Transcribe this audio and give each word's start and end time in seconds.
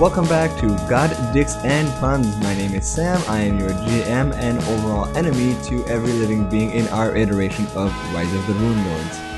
Welcome 0.00 0.26
back 0.26 0.50
to 0.60 0.66
God, 0.88 1.10
Dicks, 1.32 1.54
and 1.64 1.88
Puns. 2.00 2.36
My 2.42 2.52
name 2.54 2.74
is 2.74 2.84
Sam. 2.84 3.22
I 3.28 3.38
am 3.42 3.60
your 3.60 3.70
GM 3.70 4.34
and 4.34 4.58
overall 4.64 5.06
enemy 5.16 5.56
to 5.68 5.86
every 5.86 6.12
living 6.12 6.50
being 6.50 6.72
in 6.72 6.88
our 6.88 7.16
iteration 7.16 7.64
of 7.68 7.94
Rise 8.12 8.34
of 8.34 8.46
the 8.48 8.54
Runelords. 8.54 9.34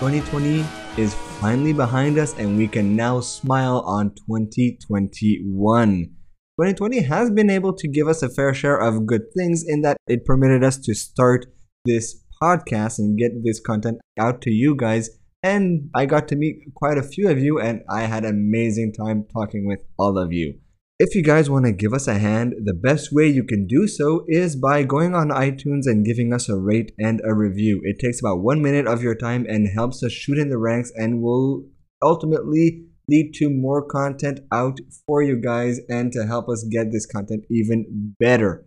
2020 0.00 0.64
is 0.96 1.14
finally 1.40 1.72
behind 1.72 2.18
us, 2.18 2.36
and 2.38 2.58
we 2.58 2.66
can 2.66 2.96
now 2.96 3.20
smile 3.20 3.80
on 3.86 4.10
2021. 4.26 6.10
2020 6.58 7.02
has 7.02 7.30
been 7.30 7.48
able 7.48 7.72
to 7.72 7.86
give 7.86 8.08
us 8.08 8.22
a 8.22 8.28
fair 8.28 8.52
share 8.52 8.78
of 8.78 9.06
good 9.06 9.22
things 9.36 9.64
in 9.66 9.82
that 9.82 9.96
it 10.08 10.24
permitted 10.24 10.64
us 10.64 10.76
to 10.76 10.92
start 10.92 11.46
this 11.84 12.24
podcast 12.42 12.98
and 12.98 13.16
get 13.16 13.30
this 13.44 13.60
content 13.60 13.98
out 14.18 14.42
to 14.42 14.50
you 14.50 14.74
guys 14.74 15.19
and 15.42 15.90
I 15.94 16.06
got 16.06 16.28
to 16.28 16.36
meet 16.36 16.74
quite 16.74 16.98
a 16.98 17.02
few 17.02 17.28
of 17.28 17.38
you, 17.38 17.58
and 17.58 17.82
I 17.88 18.02
had 18.02 18.24
amazing 18.24 18.92
time 18.92 19.24
talking 19.32 19.66
with 19.66 19.84
all 19.98 20.18
of 20.18 20.32
you. 20.32 20.58
If 20.98 21.14
you 21.14 21.22
guys 21.22 21.48
want 21.48 21.64
to 21.64 21.72
give 21.72 21.94
us 21.94 22.06
a 22.06 22.18
hand, 22.18 22.52
the 22.64 22.74
best 22.74 23.08
way 23.10 23.26
you 23.26 23.42
can 23.42 23.66
do 23.66 23.88
so 23.88 24.26
is 24.28 24.54
by 24.54 24.82
going 24.82 25.14
on 25.14 25.30
iTunes 25.30 25.86
and 25.86 26.04
giving 26.04 26.34
us 26.34 26.46
a 26.50 26.58
rate 26.58 26.92
and 26.98 27.22
a 27.24 27.32
review. 27.32 27.80
It 27.84 27.98
takes 27.98 28.20
about 28.20 28.40
one 28.40 28.60
minute 28.60 28.86
of 28.86 29.02
your 29.02 29.14
time 29.14 29.46
and 29.48 29.66
helps 29.66 30.02
us 30.02 30.12
shoot 30.12 30.36
in 30.36 30.50
the 30.50 30.58
ranks 30.58 30.92
and 30.94 31.22
will 31.22 31.64
ultimately 32.02 32.84
lead 33.08 33.32
to 33.36 33.48
more 33.48 33.82
content 33.82 34.40
out 34.52 34.76
for 35.06 35.22
you 35.22 35.40
guys 35.40 35.80
and 35.88 36.12
to 36.12 36.26
help 36.26 36.50
us 36.50 36.68
get 36.70 36.92
this 36.92 37.06
content 37.06 37.44
even 37.50 38.14
better. 38.20 38.66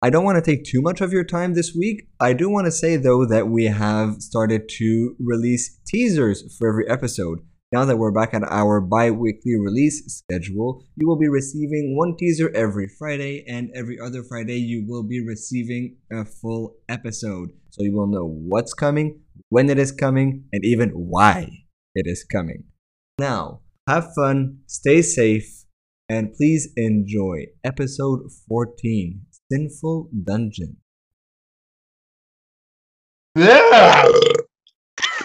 I 0.00 0.10
don't 0.10 0.22
want 0.22 0.36
to 0.36 0.48
take 0.48 0.62
too 0.62 0.80
much 0.80 1.00
of 1.00 1.12
your 1.12 1.24
time 1.24 1.54
this 1.54 1.74
week. 1.76 2.06
I 2.20 2.32
do 2.32 2.48
want 2.48 2.66
to 2.66 2.70
say, 2.70 2.96
though, 2.96 3.26
that 3.26 3.48
we 3.48 3.64
have 3.64 4.22
started 4.22 4.68
to 4.78 5.16
release 5.18 5.80
teasers 5.88 6.56
for 6.56 6.68
every 6.68 6.88
episode. 6.88 7.40
Now 7.72 7.84
that 7.84 7.96
we're 7.96 8.12
back 8.12 8.32
at 8.32 8.44
our 8.44 8.80
bi 8.80 9.10
weekly 9.10 9.56
release 9.56 10.04
schedule, 10.06 10.84
you 10.94 11.08
will 11.08 11.18
be 11.18 11.28
receiving 11.28 11.96
one 11.96 12.16
teaser 12.16 12.48
every 12.54 12.88
Friday, 12.96 13.44
and 13.48 13.70
every 13.74 13.98
other 13.98 14.22
Friday, 14.22 14.58
you 14.58 14.84
will 14.86 15.02
be 15.02 15.20
receiving 15.20 15.96
a 16.12 16.24
full 16.24 16.76
episode. 16.88 17.48
So 17.70 17.82
you 17.82 17.92
will 17.92 18.06
know 18.06 18.24
what's 18.24 18.74
coming, 18.74 19.20
when 19.48 19.68
it 19.68 19.80
is 19.80 19.90
coming, 19.90 20.44
and 20.52 20.64
even 20.64 20.90
why 20.90 21.50
it 21.96 22.06
is 22.06 22.22
coming. 22.22 22.62
Now, 23.18 23.62
have 23.88 24.14
fun, 24.14 24.60
stay 24.68 25.02
safe, 25.02 25.64
and 26.08 26.32
please 26.32 26.72
enjoy 26.76 27.46
episode 27.64 28.20
14 28.48 29.22
Sinful 29.50 30.10
Dungeon. 30.24 30.76
Yeah. 33.34 34.08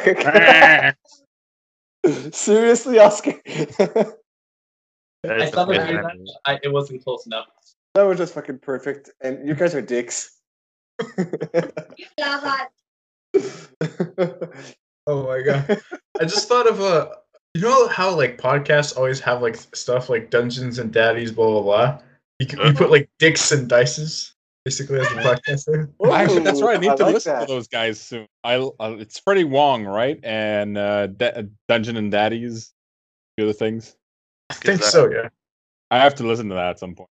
Seriously, 2.32 3.00
Oscar? 3.00 3.34
I 3.46 3.50
thought 5.50 5.68
fucking- 5.68 5.96
that 5.96 6.38
I, 6.46 6.60
it 6.64 6.72
wasn't 6.72 7.04
close 7.04 7.26
enough. 7.26 7.48
that 7.96 8.04
was 8.04 8.18
just 8.18 8.34
fucking 8.34 8.60
perfect. 8.60 9.10
And 9.22 9.46
you 9.48 9.56
guys 9.56 9.76
are 9.76 9.82
dicks. 9.82 10.38
Oh 15.06 15.28
my 15.28 15.42
god! 15.42 15.82
I 16.22 16.24
just 16.24 16.48
thought 16.48 16.66
of 16.66 16.80
a. 16.80 17.12
You 17.56 17.62
know 17.64 17.90
how 17.90 18.16
like 18.16 18.38
podcasts 18.38 18.96
always 18.96 19.20
have 19.20 19.42
like 19.42 19.58
stuff 19.76 20.10
like 20.10 20.30
Dungeons 20.30 20.80
and 20.80 20.94
Daddies, 20.94 21.30
blah 21.32 21.48
blah 21.48 21.62
blah. 21.62 22.00
You 22.44 22.48
can 22.48 22.60
you 22.60 22.74
put 22.74 22.92
like 22.92 23.10
dicks 23.20 23.54
and 23.54 23.70
dices 23.70 24.34
basically 24.66 25.00
as 25.00 25.08
a 25.08 25.16
podcast. 25.16 25.64
There. 25.66 25.90
Actually, 26.12 26.44
that's 26.44 26.62
right. 26.62 26.76
I 26.76 26.80
need 26.82 26.90
I 26.90 26.96
to 26.96 27.04
like 27.06 27.14
listen 27.14 27.34
that. 27.34 27.48
to 27.48 27.54
those 27.54 27.70
guys 27.70 28.02
soon. 28.02 28.28
I, 28.44 28.56
uh, 28.58 28.98
it's 29.00 29.18
Freddie 29.18 29.46
Wong, 29.46 29.86
right? 29.86 30.20
And 30.24 30.78
uh, 30.78 31.08
D- 31.08 31.32
Dungeon 31.70 31.96
and 31.96 32.12
Daddies, 32.12 32.74
the 33.38 33.44
other 33.44 33.54
things. 33.54 33.96
I 34.50 34.56
think 34.56 34.84
so. 34.84 35.10
Yeah. 35.10 35.30
I 35.90 36.00
have 36.00 36.16
to 36.16 36.28
listen 36.28 36.50
to 36.50 36.56
that 36.56 36.72
at 36.72 36.80
some 36.80 36.96
point. 36.96 37.10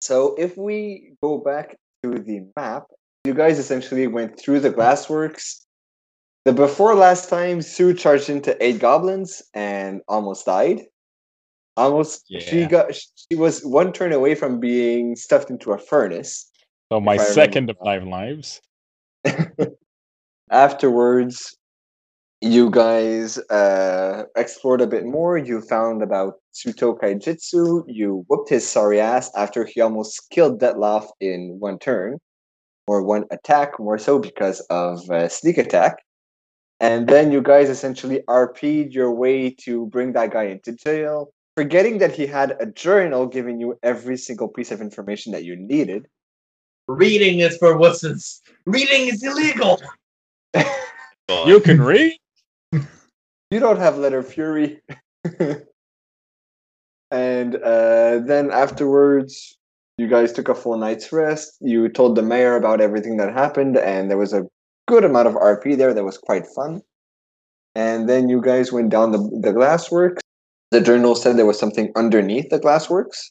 So 0.00 0.34
if 0.36 0.56
we 0.56 1.12
go 1.22 1.38
back 1.38 1.76
to 2.02 2.18
the 2.18 2.48
map, 2.56 2.86
you 3.24 3.34
guys 3.34 3.60
essentially 3.60 4.08
went 4.08 4.40
through 4.40 4.58
the 4.58 4.72
glassworks. 4.72 5.66
The 6.46 6.52
before 6.52 6.96
last 6.96 7.28
time, 7.28 7.62
Sue 7.62 7.94
charged 7.94 8.28
into 8.28 8.60
eight 8.64 8.80
goblins 8.80 9.40
and 9.54 10.00
almost 10.08 10.46
died. 10.46 10.86
Almost, 11.78 12.26
she 12.40 12.66
got. 12.66 12.92
She 12.94 13.36
was 13.36 13.62
one 13.62 13.92
turn 13.92 14.12
away 14.12 14.34
from 14.34 14.58
being 14.58 15.14
stuffed 15.14 15.48
into 15.48 15.70
a 15.70 15.78
furnace. 15.78 16.50
So 16.90 17.00
my 17.00 17.16
second 17.16 17.70
of 17.70 17.76
nine 17.84 18.10
lives. 18.10 18.60
Afterwards, 20.50 21.56
you 22.40 22.68
guys 22.70 23.38
uh, 23.50 24.24
explored 24.36 24.80
a 24.80 24.88
bit 24.88 25.06
more. 25.06 25.38
You 25.38 25.60
found 25.60 26.02
about 26.02 26.34
Tsuto 26.52 26.98
Kaijitsu. 26.98 27.84
You 27.86 28.24
whooped 28.28 28.48
his 28.48 28.68
sorry 28.68 29.00
ass 29.00 29.30
after 29.36 29.64
he 29.64 29.80
almost 29.80 30.30
killed 30.30 30.60
Detloff 30.60 31.06
in 31.20 31.58
one 31.60 31.78
turn, 31.78 32.18
or 32.88 33.04
one 33.04 33.24
attack, 33.30 33.78
more 33.78 33.98
so 33.98 34.18
because 34.18 34.60
of 34.68 35.08
uh, 35.10 35.28
sneak 35.28 35.58
attack. 35.58 35.98
And 36.80 37.08
then 37.08 37.30
you 37.30 37.40
guys 37.40 37.70
essentially 37.70 38.22
RP'd 38.28 38.92
your 38.92 39.12
way 39.12 39.50
to 39.64 39.86
bring 39.86 40.12
that 40.14 40.32
guy 40.32 40.44
into 40.44 40.72
jail, 40.72 41.32
forgetting 41.58 41.98
that 41.98 42.14
he 42.14 42.24
had 42.24 42.56
a 42.60 42.66
journal 42.66 43.26
giving 43.26 43.58
you 43.58 43.76
every 43.82 44.16
single 44.16 44.46
piece 44.46 44.70
of 44.70 44.80
information 44.80 45.32
that 45.32 45.42
you 45.42 45.56
needed. 45.56 46.06
Reading 46.86 47.40
is 47.40 47.56
for 47.56 47.74
wusses. 47.74 48.40
Reading 48.64 49.08
is 49.08 49.24
illegal. 49.24 49.82
You 51.46 51.58
can 51.58 51.80
read. 51.82 52.16
You 53.50 53.60
don't 53.60 53.78
have 53.78 53.96
letter 53.96 54.22
fury. 54.22 54.82
and 57.10 57.56
uh, 57.56 58.18
then 58.30 58.50
afterwards, 58.52 59.56
you 59.96 60.06
guys 60.06 60.34
took 60.34 60.50
a 60.50 60.54
full 60.54 60.76
night's 60.76 61.10
rest. 61.10 61.56
You 61.60 61.88
told 61.88 62.14
the 62.14 62.22
mayor 62.22 62.56
about 62.56 62.82
everything 62.82 63.16
that 63.16 63.32
happened, 63.32 63.78
and 63.78 64.10
there 64.10 64.18
was 64.18 64.34
a 64.34 64.46
good 64.86 65.02
amount 65.02 65.28
of 65.28 65.34
RP 65.34 65.78
there 65.78 65.94
that 65.94 66.04
was 66.04 66.18
quite 66.18 66.46
fun. 66.46 66.82
And 67.74 68.06
then 68.06 68.28
you 68.28 68.42
guys 68.42 68.70
went 68.70 68.90
down 68.90 69.12
the, 69.12 69.22
the 69.40 69.54
glassworks. 69.54 70.20
The 70.70 70.80
journal 70.80 71.14
said 71.14 71.36
there 71.36 71.46
was 71.46 71.58
something 71.58 71.90
underneath 71.96 72.50
the 72.50 72.60
glassworks. 72.60 73.30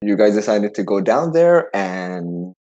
You 0.00 0.16
guys 0.16 0.34
decided 0.34 0.74
to 0.74 0.84
go 0.84 1.00
down 1.00 1.32
there, 1.32 1.74
and 1.76 2.54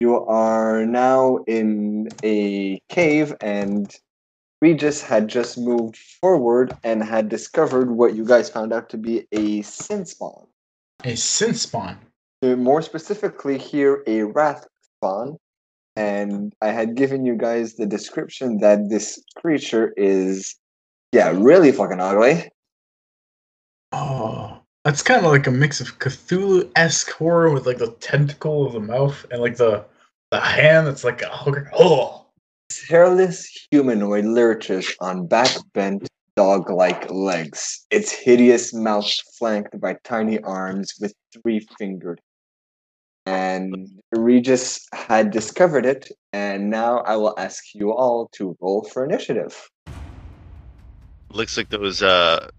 you 0.00 0.24
are 0.26 0.84
now 0.84 1.38
in 1.46 2.08
a 2.22 2.80
cave, 2.88 3.34
and 3.40 3.94
Regis 4.60 5.00
had 5.00 5.28
just 5.28 5.56
moved 5.56 5.96
forward 6.20 6.76
and 6.84 7.02
had 7.02 7.30
discovered 7.30 7.90
what 7.92 8.14
you 8.14 8.26
guys 8.26 8.50
found 8.50 8.74
out 8.74 8.90
to 8.90 8.98
be 8.98 9.26
a 9.32 9.62
sin 9.62 10.04
spawn. 10.04 10.46
A 11.04 11.16
sin 11.16 11.54
spawn. 11.54 11.98
More 12.42 12.82
specifically, 12.82 13.56
here 13.56 14.02
a 14.06 14.24
wrath 14.24 14.66
spawn. 14.96 15.38
And 15.96 16.52
I 16.60 16.68
had 16.68 16.94
given 16.94 17.24
you 17.24 17.36
guys 17.36 17.74
the 17.74 17.86
description 17.86 18.58
that 18.58 18.90
this 18.90 19.22
creature 19.36 19.94
is, 19.96 20.56
yeah, 21.12 21.30
really 21.34 21.72
fucking 21.72 22.00
ugly. 22.00 22.48
Oh, 23.92 24.60
that's 24.84 25.02
kind 25.02 25.24
of 25.24 25.32
like 25.32 25.46
a 25.46 25.50
mix 25.50 25.80
of 25.80 25.98
Cthulhu 25.98 26.70
esque 26.76 27.10
horror 27.10 27.52
with 27.52 27.66
like 27.66 27.78
the 27.78 27.92
tentacle 28.00 28.66
of 28.66 28.72
the 28.72 28.80
mouth 28.80 29.26
and 29.30 29.40
like 29.40 29.56
the 29.56 29.84
the 30.30 30.40
hand 30.40 30.86
that's 30.86 31.02
like 31.04 31.22
a 31.22 31.28
hooker. 31.28 31.70
Oh, 31.74 32.26
This 32.68 32.88
hairless 32.88 33.66
humanoid 33.70 34.24
lurches 34.24 34.94
on 35.00 35.26
back-bent 35.26 36.08
dog-like 36.36 37.10
legs. 37.10 37.84
Its 37.90 38.12
hideous 38.12 38.72
mouth 38.72 39.10
flanked 39.36 39.80
by 39.80 39.94
tiny 40.04 40.38
arms 40.40 40.94
with 41.00 41.12
three-fingered. 41.32 42.20
And 43.26 44.00
Regis 44.12 44.86
had 44.92 45.32
discovered 45.32 45.84
it, 45.84 46.10
and 46.32 46.70
now 46.70 46.98
I 46.98 47.16
will 47.16 47.34
ask 47.38 47.74
you 47.74 47.92
all 47.92 48.28
to 48.34 48.56
roll 48.60 48.84
for 48.84 49.04
initiative. 49.04 49.68
Looks 51.32 51.56
like 51.56 51.68
those 51.68 52.02
uh 52.02 52.50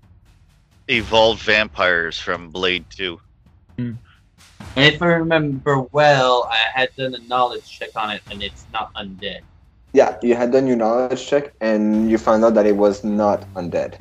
evolved 0.88 1.42
vampires 1.42 2.20
from 2.20 2.50
Blade 2.50 2.86
2. 2.90 3.20
And 3.78 3.98
if 4.76 5.02
I 5.02 5.08
remember 5.08 5.82
well, 5.92 6.48
I 6.50 6.58
had 6.74 6.96
done 6.96 7.14
a 7.16 7.20
knowledge 7.28 7.70
check 7.70 7.90
on 7.96 8.12
it, 8.12 8.22
and 8.32 8.42
it's 8.42 8.66
not 8.72 8.94
undead. 8.94 9.42
Yeah, 9.94 10.18
you 10.22 10.36
had 10.36 10.52
done 10.52 10.68
your 10.68 10.78
knowledge 10.78 11.28
check, 11.28 11.54
and 11.60 12.10
you 12.10 12.18
found 12.18 12.46
out 12.46 12.54
that 12.54 12.66
it 12.66 12.76
was 12.76 13.04
not 13.04 13.42
undead. 13.56 13.96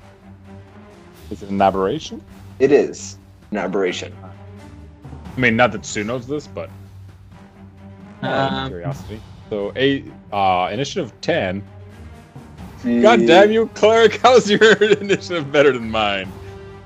Is 1.31 1.43
it 1.43 1.51
an 1.51 1.61
aberration? 1.61 2.23
It 2.61 2.71
is 2.71 3.19
an 3.51 3.57
aberration. 3.59 4.15
I 5.37 5.41
mean, 5.41 5.57
not 5.57 5.73
that 5.73 5.85
Sue 5.85 6.05
knows 6.05 6.27
this, 6.27 6.47
but 6.47 6.71
Um, 8.23 8.69
curiosity. 8.69 9.21
So, 9.49 9.73
a 9.77 10.05
uh, 10.33 10.69
initiative 10.71 11.13
ten. 11.21 11.65
God 12.85 13.27
damn 13.27 13.51
you, 13.51 13.67
cleric! 13.75 14.17
How's 14.23 14.49
your 14.51 14.73
initiative 15.01 15.51
better 15.51 15.73
than 15.73 15.91
mine? 15.91 16.31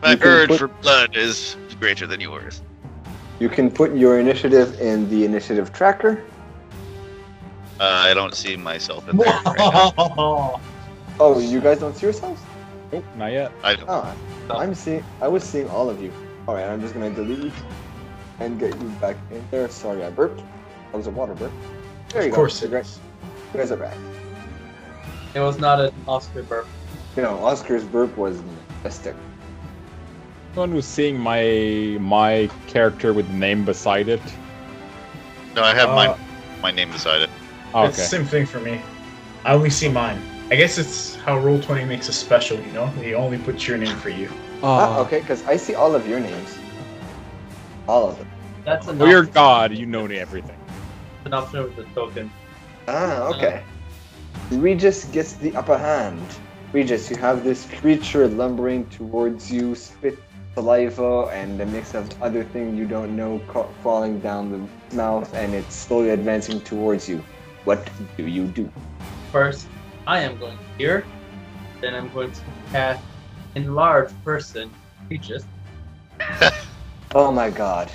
My 0.05 0.19
urge 0.23 0.49
put- 0.51 0.59
for 0.59 0.69
blood 0.69 1.17
is 1.17 1.57
greater 1.81 2.07
than 2.07 2.21
yours. 2.21 2.61
You 3.41 3.49
can 3.49 3.71
put 3.71 3.95
your 3.97 4.21
initiative 4.21 4.79
in 4.81 5.09
the 5.11 5.25
initiative 5.25 5.73
tracker. 5.73 6.23
Uh, 7.81 7.85
I 7.85 8.15
don't 8.15 8.35
see 8.35 8.55
myself 8.57 9.09
in 9.09 9.17
there 9.17 9.41
right 9.45 9.57
now. 9.59 10.61
Oh, 11.21 11.39
you 11.39 11.61
guys 11.61 11.79
don't 11.79 11.97
see 11.97 12.07
yourselves? 12.07 12.43
Nope, 12.93 13.05
not 13.17 13.31
yet. 13.31 13.53
I 13.63 13.77
don't. 13.77 13.89
Oh, 13.89 14.13
I'm 14.51 14.75
seeing. 14.75 15.05
I 15.23 15.29
was 15.29 15.45
seeing 15.45 15.69
all 15.71 15.89
of 15.89 16.03
you. 16.03 16.13
All 16.49 16.55
right, 16.55 16.65
I'm 16.69 16.81
just 16.81 16.93
gonna 16.93 17.11
delete 17.11 17.53
and 18.41 18.59
get 18.59 18.75
you 18.81 18.89
back 19.01 19.17
in 19.31 19.41
there. 19.53 19.69
Sorry, 19.69 20.05
I 20.05 20.11
burped. 20.11 20.39
That 20.91 20.97
was 20.99 21.07
a 21.07 21.11
water 21.11 21.35
burp. 21.35 21.53
There 22.09 22.23
you 22.23 22.29
Of 22.29 22.33
go. 22.33 22.37
course 22.37 22.61
You 22.63 22.67
it 22.69 22.73
guys- 22.73 22.99
you 23.53 23.61
guys 23.61 23.71
are 23.71 23.77
back. 23.77 23.97
It 25.35 25.41
was 25.41 25.59
not 25.61 25.79
an 25.81 25.93
Oscar 26.09 26.43
burp. 26.43 26.67
You 27.17 27.23
know, 27.23 27.39
Oscar's 27.45 27.85
burp 27.85 28.17
was 28.17 28.43
majestic. 28.83 29.15
Someone 30.55 30.71
who's 30.71 30.85
seeing 30.87 31.19
my 31.19 31.97
my 32.01 32.49
character 32.69 33.13
with 33.13 33.27
the 33.27 33.35
name 33.35 33.65
beside 33.65 34.09
it. 34.09 34.21
No, 35.57 35.63
I 35.63 35.75
have 35.75 35.89
my 35.91 36.09
Uh, 36.09 36.17
my 36.63 36.71
name 36.71 36.91
beside 36.93 37.23
it. 37.23 37.31
Oh, 37.75 37.87
It's 37.87 37.97
the 37.97 38.03
okay. 38.03 38.09
same 38.09 38.25
thing 38.25 38.47
for 38.47 38.61
me. 38.61 38.81
I 39.45 39.53
only 39.55 39.71
see 39.71 39.89
mine. 39.89 40.21
I 40.53 40.55
guess 40.57 40.79
it's 40.79 41.17
how 41.17 41.39
Roll 41.39 41.59
Twenty 41.61 41.85
makes 41.85 42.09
us 42.09 42.17
special. 42.17 42.57
You 42.59 42.73
know, 42.73 42.89
they 43.01 43.15
only 43.15 43.39
put 43.39 43.67
your 43.67 43.79
name 43.79 43.97
for 43.97 44.11
you. 44.11 44.29
Ah, 44.63 44.99
Oh, 44.99 45.03
okay, 45.03 45.21
because 45.21 45.45
I 45.47 45.57
see 45.57 45.75
all 45.75 45.95
of 45.95 46.07
your 46.07 46.21
names. 46.21 46.57
All 47.89 48.09
of 48.11 48.19
them. 48.19 48.29
That's 48.65 48.87
enough. 48.87 49.01
Well, 49.01 49.11
you're 49.11 49.25
God. 49.25 49.73
You 49.73 49.87
know 49.87 50.07
everything. 50.07 50.57
an 51.25 51.35
option 51.35 51.63
with 51.65 51.75
the 51.77 51.85
token. 51.95 52.31
Ah, 52.87 53.29
okay. 53.35 53.63
Regis 54.53 55.07
gets 55.07 55.33
the 55.35 55.57
upper 55.57 55.77
hand. 55.77 56.23
Regis, 56.73 57.11
you 57.11 57.17
have 57.17 57.43
this 57.45 57.67
creature 57.81 58.29
lumbering 58.29 58.85
towards 58.91 59.51
you, 59.51 59.75
spit 59.75 60.19
saliva 60.55 61.29
and 61.33 61.61
a 61.61 61.67
mix 61.67 61.95
of 61.95 62.11
other 62.23 62.45
things 62.45 62.79
you 62.79 62.87
don't 62.87 63.17
know 63.17 63.41
ca- 63.49 63.67
falling 63.83 64.21
down 64.21 64.51
the 64.51 64.97
mouth, 64.97 65.33
and 65.35 65.55
it's 65.55 65.75
slowly 65.75 66.11
advancing 66.11 66.61
towards 66.61 67.09
you. 67.09 67.23
What 67.65 67.89
do 68.17 68.27
you 68.27 68.47
do? 68.47 68.71
First, 69.33 69.67
I 70.07 70.21
am 70.21 70.37
going 70.39 70.59
here. 70.79 71.05
Then 71.81 71.95
I'm 71.95 72.09
going 72.13 72.31
to 72.33 72.41
cast 72.71 73.03
enlarge 73.55 74.11
person 74.25 74.71
Regis. 75.11 75.45
Oh 77.17 77.31
my 77.31 77.49
god. 77.49 77.93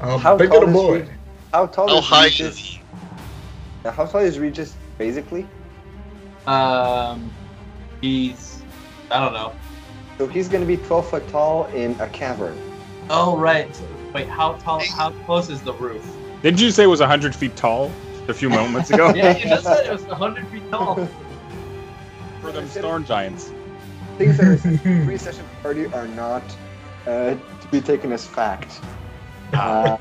Oh, 0.00 0.18
How 0.20 0.36
big 0.36 0.50
tall 0.50 0.66
little 0.66 0.68
is 0.68 0.74
boy. 0.74 1.02
he? 1.04 1.10
How 1.52 1.66
tall 1.66 1.86
How 1.88 1.98
is 1.98 2.04
high 2.04 2.24
Regis? 2.24 2.46
is 2.48 2.58
he? 2.58 2.80
How 3.84 4.04
tall 4.04 4.20
is 4.22 4.38
Regis, 4.40 4.74
basically? 4.98 5.46
Um, 6.48 7.30
he's 8.00 8.62
I 9.12 9.20
don't 9.20 9.32
know. 9.32 9.52
So 10.18 10.26
he's 10.26 10.48
gonna 10.48 10.64
be 10.64 10.78
12 10.78 11.10
foot 11.10 11.28
tall 11.28 11.66
in 11.66 11.94
a 12.00 12.08
cavern. 12.08 12.56
Oh 13.10 13.36
right. 13.36 13.68
Wait, 14.14 14.28
how 14.28 14.54
tall? 14.54 14.80
How 14.80 15.10
close 15.10 15.50
is 15.50 15.60
the 15.62 15.74
roof? 15.74 16.04
Didn't 16.42 16.60
you 16.60 16.70
say 16.70 16.84
it 16.84 16.86
was 16.86 17.00
100 17.00 17.34
feet 17.34 17.54
tall 17.54 17.92
a 18.28 18.34
few 18.34 18.48
moments 18.48 18.90
ago? 18.90 19.12
Yeah, 19.14 19.36
you 19.36 19.44
just 19.44 19.64
said 19.64 19.86
it 19.86 19.92
was 19.92 20.06
100 20.06 20.48
feet 20.48 20.62
tall. 20.70 20.94
For 22.40 22.50
them 22.50 22.66
storm 22.68 23.04
giants. 23.04 23.52
Things 24.16 24.38
that 24.38 24.46
are 24.46 25.04
pre 25.04 25.18
session 25.18 25.44
party 25.62 25.86
are 25.86 26.08
not 26.08 26.42
uh, 27.06 27.34
to 27.34 27.68
be 27.70 27.80
taken 27.80 28.12
as 28.12 28.26
fact. 28.26 28.80
Uh, 29.52 29.96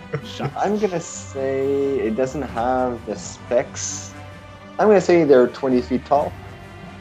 I'm 0.56 0.79
gonna 0.79 1.00
say 1.01 2.00
it 2.00 2.15
doesn't 2.15 2.41
have 2.41 3.06
the 3.06 3.17
specs. 3.17 4.13
I'm 4.79 4.88
gonna 4.88 5.01
say 5.01 5.23
they're 5.25 5.47
20 5.47 5.81
feet 5.81 6.06
tall. 6.06 6.31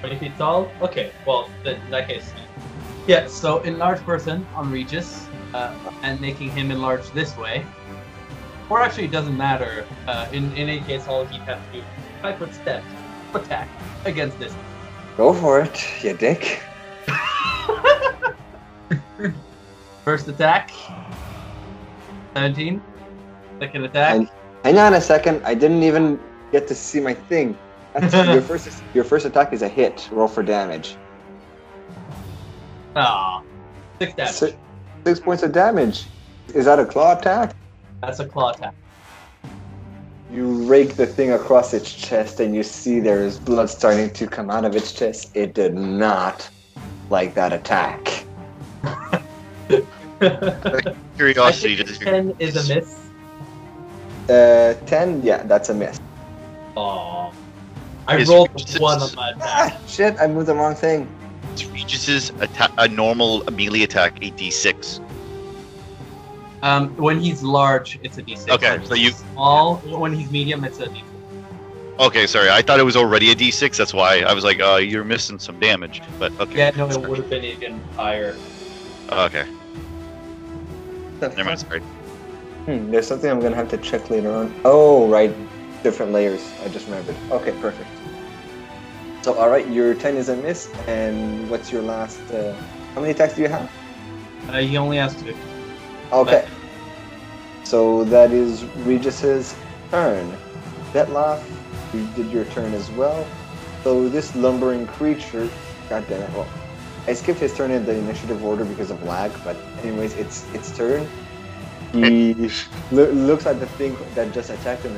20 0.01 0.19
feet 0.19 0.37
tall? 0.37 0.73
Okay, 0.83 1.13
well, 1.27 1.51
then 1.63 1.77
in 1.77 1.91
that 1.91 2.09
case. 2.09 2.33
Yeah, 3.07 3.27
so 3.27 3.59
enlarge 3.61 4.01
person 4.01 4.47
on 4.55 4.71
Regis, 4.71 5.27
uh, 5.53 5.75
and 6.03 6.21
making 6.21 6.51
him 6.51 6.71
enlarge 6.71 7.11
this 7.11 7.37
way. 7.37 7.65
Or 8.71 8.81
actually, 8.81 9.05
it 9.05 9.11
doesn't 9.13 9.37
matter. 9.37 9.87
Uh, 10.07 10.27
in, 10.33 10.45
in 10.53 10.69
any 10.71 10.81
case, 10.81 11.07
all 11.07 11.25
he'd 11.27 11.43
have 11.43 11.65
to 11.73 11.79
do 11.81 11.85
five 12.23 12.39
foot 12.39 12.55
step 12.55 12.83
attack 13.35 13.69
against 14.07 14.39
this. 14.39 14.55
Go 15.17 15.35
for 15.35 15.61
it, 15.61 15.85
you 16.03 16.15
dick. 16.15 16.63
First 20.05 20.29
attack 20.29 20.71
17. 22.35 22.83
Second 23.61 23.85
attack. 23.85 24.15
And- 24.17 24.31
Hang 24.65 24.79
on 24.79 24.95
a 24.95 25.01
second. 25.01 25.43
I 25.45 25.53
didn't 25.53 25.83
even 25.83 26.19
get 26.51 26.67
to 26.69 26.75
see 26.75 26.99
my 26.99 27.13
thing. 27.13 27.57
Your 28.13 28.41
first 28.41 28.83
your 28.93 29.05
first 29.05 29.25
attack 29.27 29.53
is 29.53 29.61
a 29.63 29.69
hit. 29.69 30.09
Roll 30.11 30.27
for 30.27 30.43
damage. 30.43 30.97
Ah, 32.97 33.43
six 33.99 34.15
damage. 34.15 34.33
Six, 34.33 34.57
six 35.05 35.21
points 35.21 35.43
of 35.43 35.53
damage. 35.53 36.07
Is 36.55 36.67
that 36.67 36.79
a 36.79 36.85
claw 36.87 37.19
attack? 37.19 37.55
That's 38.01 38.21
a 38.21 38.27
claw 38.27 38.51
attack. 38.51 38.75
You 40.31 40.65
rake 40.65 40.97
the 40.97 41.07
thing 41.07 41.33
across 41.33 41.75
its 41.75 41.93
chest, 41.93 42.41
and 42.41 42.55
you 42.55 42.63
see 42.63 43.01
there 43.01 43.23
is 43.23 43.39
blood 43.39 43.71
starting 43.71 44.11
to 44.11 44.27
come 44.27 44.51
out 44.51 44.65
of 44.65 44.75
its 44.75 44.93
chest. 44.93 45.31
It 45.35 45.55
did 45.55 45.75
not 45.75 46.49
like 47.11 47.35
that 47.35 47.53
attack. 47.53 48.25
Curiosity. 51.17 51.75
I 51.75 51.77
think 51.77 51.89
does 51.89 52.01
a 52.01 52.05
your- 52.05 52.13
10 52.13 52.35
is 52.39 52.71
a 52.71 52.75
miss. 52.75 53.01
Uh, 54.29 54.75
ten. 54.87 55.23
Yeah, 55.23 55.43
that's 55.43 55.69
a 55.69 55.75
miss. 55.75 56.01
Oh. 56.77 57.33
I 58.09 58.17
Is 58.17 58.29
rolled 58.29 58.51
one 58.81 59.03
on 59.03 59.15
my 59.15 59.31
attack. 59.31 59.43
Ah, 59.43 59.81
shit! 59.87 60.17
I 60.19 60.27
moved 60.27 60.47
the 60.47 60.55
wrong 60.55 60.75
thing. 60.75 61.09
Is 61.93 62.33
atta- 62.41 62.73
a 62.79 62.89
normal 62.89 63.45
melee 63.53 63.83
attack 63.83 64.17
a 64.23 64.31
d6. 64.31 65.01
Um, 66.63 66.97
when 66.97 67.21
he's 67.21 67.43
large, 67.43 67.99
it's 68.03 68.17
a 68.19 68.23
d6. 68.23 68.49
Okay, 68.55 68.79
When 68.79 68.87
so 68.87 68.95
he's 68.95 69.05
you- 69.05 69.13
small. 69.33 69.77
When 69.77 70.13
he's 70.15 70.31
medium, 70.31 70.65
it's 70.65 70.81
a 70.81 70.87
d4. 70.87 71.03
Okay, 72.01 72.27
sorry. 72.27 72.51
I 72.51 72.63
thought 72.63 72.81
it 72.81 72.85
was 72.85 72.97
already 72.97 73.31
a 73.31 73.35
d6. 73.35 73.77
That's 73.77 73.93
why 73.95 74.21
I 74.21 74.33
was 74.33 74.45
like, 74.45 74.61
uh, 74.61 74.77
you're 74.77 75.05
missing 75.05 75.39
some 75.39 75.61
damage. 75.61 76.01
But 76.19 76.33
okay. 76.41 76.57
Yeah, 76.59 76.71
no, 76.77 76.89
it 76.89 77.01
would 77.09 77.19
have 77.19 77.31
been 77.31 77.45
even 77.45 77.81
higher. 77.97 78.35
Okay. 79.13 79.45
Never 81.21 81.45
mind. 81.45 81.61
Sorry. 81.61 81.81
Hmm, 82.67 82.91
there's 82.91 83.07
something 83.07 83.31
I'm 83.31 83.41
gonna 83.41 83.55
have 83.57 83.69
to 83.71 83.77
check 83.79 84.09
later 84.11 84.31
on. 84.33 84.53
Oh, 84.65 85.07
right, 85.09 85.33
different 85.83 86.13
layers. 86.13 86.41
I 86.65 86.69
just 86.69 86.87
remembered. 86.87 87.15
Okay, 87.31 87.53
perfect. 87.61 87.89
So, 89.25 89.33
all 89.39 89.49
right, 89.49 89.67
your 89.71 89.95
ten 89.95 90.19
is 90.19 90.29
a 90.29 90.37
miss, 90.37 90.69
and 90.87 91.49
what's 91.49 91.73
your 91.73 91.81
last? 91.81 92.21
Uh, 92.31 92.53
how 92.95 93.01
many 93.01 93.13
attacks 93.13 93.33
do 93.33 93.41
you 93.41 93.49
have? 93.49 93.73
Uh, 94.51 94.59
he 94.59 94.77
only 94.77 94.99
has 94.99 95.15
two. 95.15 95.35
Okay. 96.13 96.47
So 97.65 98.05
that 98.05 98.33
is 98.33 98.65
Regis's 98.85 99.57
turn. 99.91 100.31
Detlaf, 100.93 101.43
you 101.95 102.07
did 102.15 102.31
your 102.31 102.45
turn 102.45 102.75
as 102.75 102.91
well. 102.91 103.27
So 103.83 104.11
this 104.11 104.37
lumbering 104.37 104.87
creature, 104.87 105.49
god 105.89 106.05
damn 106.07 106.21
it, 106.21 106.31
well, 106.33 106.47
I 107.07 107.15
skipped 107.15 107.41
his 107.41 107.57
turn 107.57 107.71
in 107.71 107.87
the 107.87 107.95
initiative 107.95 108.45
order 108.45 108.67
because 108.67 108.91
of 108.91 109.03
lag, 109.05 109.33
but 109.43 109.57
anyways, 109.83 110.13
it's 110.17 110.45
its 110.53 110.71
turn. 110.77 111.09
He 111.93 112.35
loo- 112.93 113.13
looks 113.13 113.47
at 113.47 113.59
the 113.59 113.69
thing 113.79 113.97
that 114.17 114.35
just 114.35 114.51
attacked 114.51 114.83
him 114.83 114.95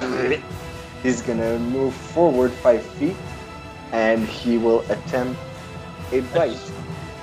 and 0.00 0.42
he's 1.06 1.22
gonna 1.22 1.56
move 1.58 1.94
forward 1.94 2.50
five 2.50 2.82
feet 2.98 3.16
and 3.92 4.26
he 4.26 4.58
will 4.58 4.80
attempt 4.90 5.38
a 6.10 6.20
bite. 6.34 6.66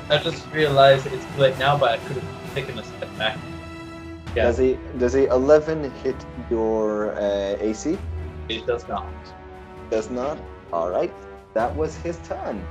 I 0.10 0.18
just 0.18 0.44
realized 0.54 1.06
it's 1.08 1.28
late 1.38 1.58
now, 1.60 1.78
but 1.78 1.90
I 1.92 1.98
could 2.06 2.18
have 2.18 2.56
taken 2.56 2.80
a 2.80 2.84
step 2.84 3.10
back. 3.18 3.38
Yeah. 4.36 4.46
Does 4.46 4.60
a 4.62 4.78
does 4.98 5.16
a 5.16 5.26
11 5.28 5.92
hit 6.02 6.16
your 6.50 7.12
uh, 7.16 7.68
AC? 7.68 7.98
It 8.48 8.66
does 8.66 8.88
not. 8.88 9.14
Does 9.92 10.10
not. 10.10 10.38
All 10.72 10.90
right, 10.90 11.14
that 11.54 11.76
was 11.76 11.92
his 12.06 12.18
turn. 12.30 12.64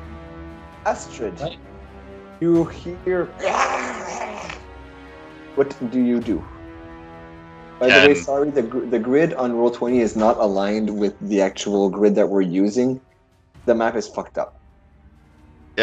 Astrid, 0.87 1.39
Right. 1.41 1.59
you 2.41 2.65
hear. 2.65 3.27
What 5.57 5.71
do 5.93 6.01
you 6.01 6.19
do? 6.21 6.43
By 7.79 7.91
the 7.91 8.01
way, 8.01 8.15
sorry, 8.15 8.51
the 8.51 8.63
the 8.89 8.99
grid 8.99 9.35
on 9.35 9.53
roll 9.53 9.71
20 9.71 10.01
is 10.01 10.17
not 10.17 10.39
aligned 10.39 10.99
with 10.99 11.19
the 11.21 11.43
actual 11.43 11.91
grid 11.91 12.15
that 12.17 12.29
we're 12.29 12.41
using. 12.43 13.01
The 13.67 13.75
map 13.75 13.97
is 13.97 14.09
fucked 14.09 14.39
up. 14.39 14.61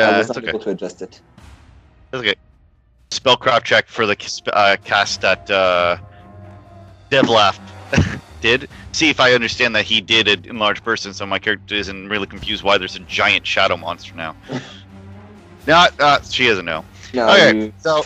I 0.01 0.09
Yeah, 0.09 0.11
was 0.11 0.27
it's 0.27 0.29
not 0.29 0.37
okay. 0.37 0.49
able 0.49 0.59
to 0.59 0.71
adjust 0.71 1.01
it. 1.01 1.21
It's 2.13 2.21
okay. 2.21 2.35
Spellcraft 3.13 3.63
check 3.63 3.87
for 3.87 4.05
the 4.05 4.15
uh, 4.53 4.77
cast 4.83 5.21
that 5.21 5.49
uh, 5.49 5.97
Devlaf 7.11 7.59
did. 8.41 8.69
See 8.93 9.09
if 9.09 9.19
I 9.19 9.33
understand 9.33 9.75
that 9.75 9.85
he 9.85 10.01
did 10.01 10.27
an 10.27 10.45
enlarged 10.45 10.83
person, 10.83 11.13
so 11.13 11.25
my 11.25 11.39
character 11.39 11.75
isn't 11.75 12.09
really 12.09 12.27
confused 12.27 12.63
why 12.63 12.77
there's 12.77 12.95
a 12.95 12.99
giant 13.01 13.45
shadow 13.47 13.77
monster 13.77 14.15
now. 14.15 14.37
Not, 15.67 15.91
uh, 15.99 16.19
she 16.29 16.47
doesn't 16.47 16.65
know. 16.65 16.85
Now 17.13 17.33
Okay, 17.33 17.53
you- 17.53 17.73
so 17.77 18.03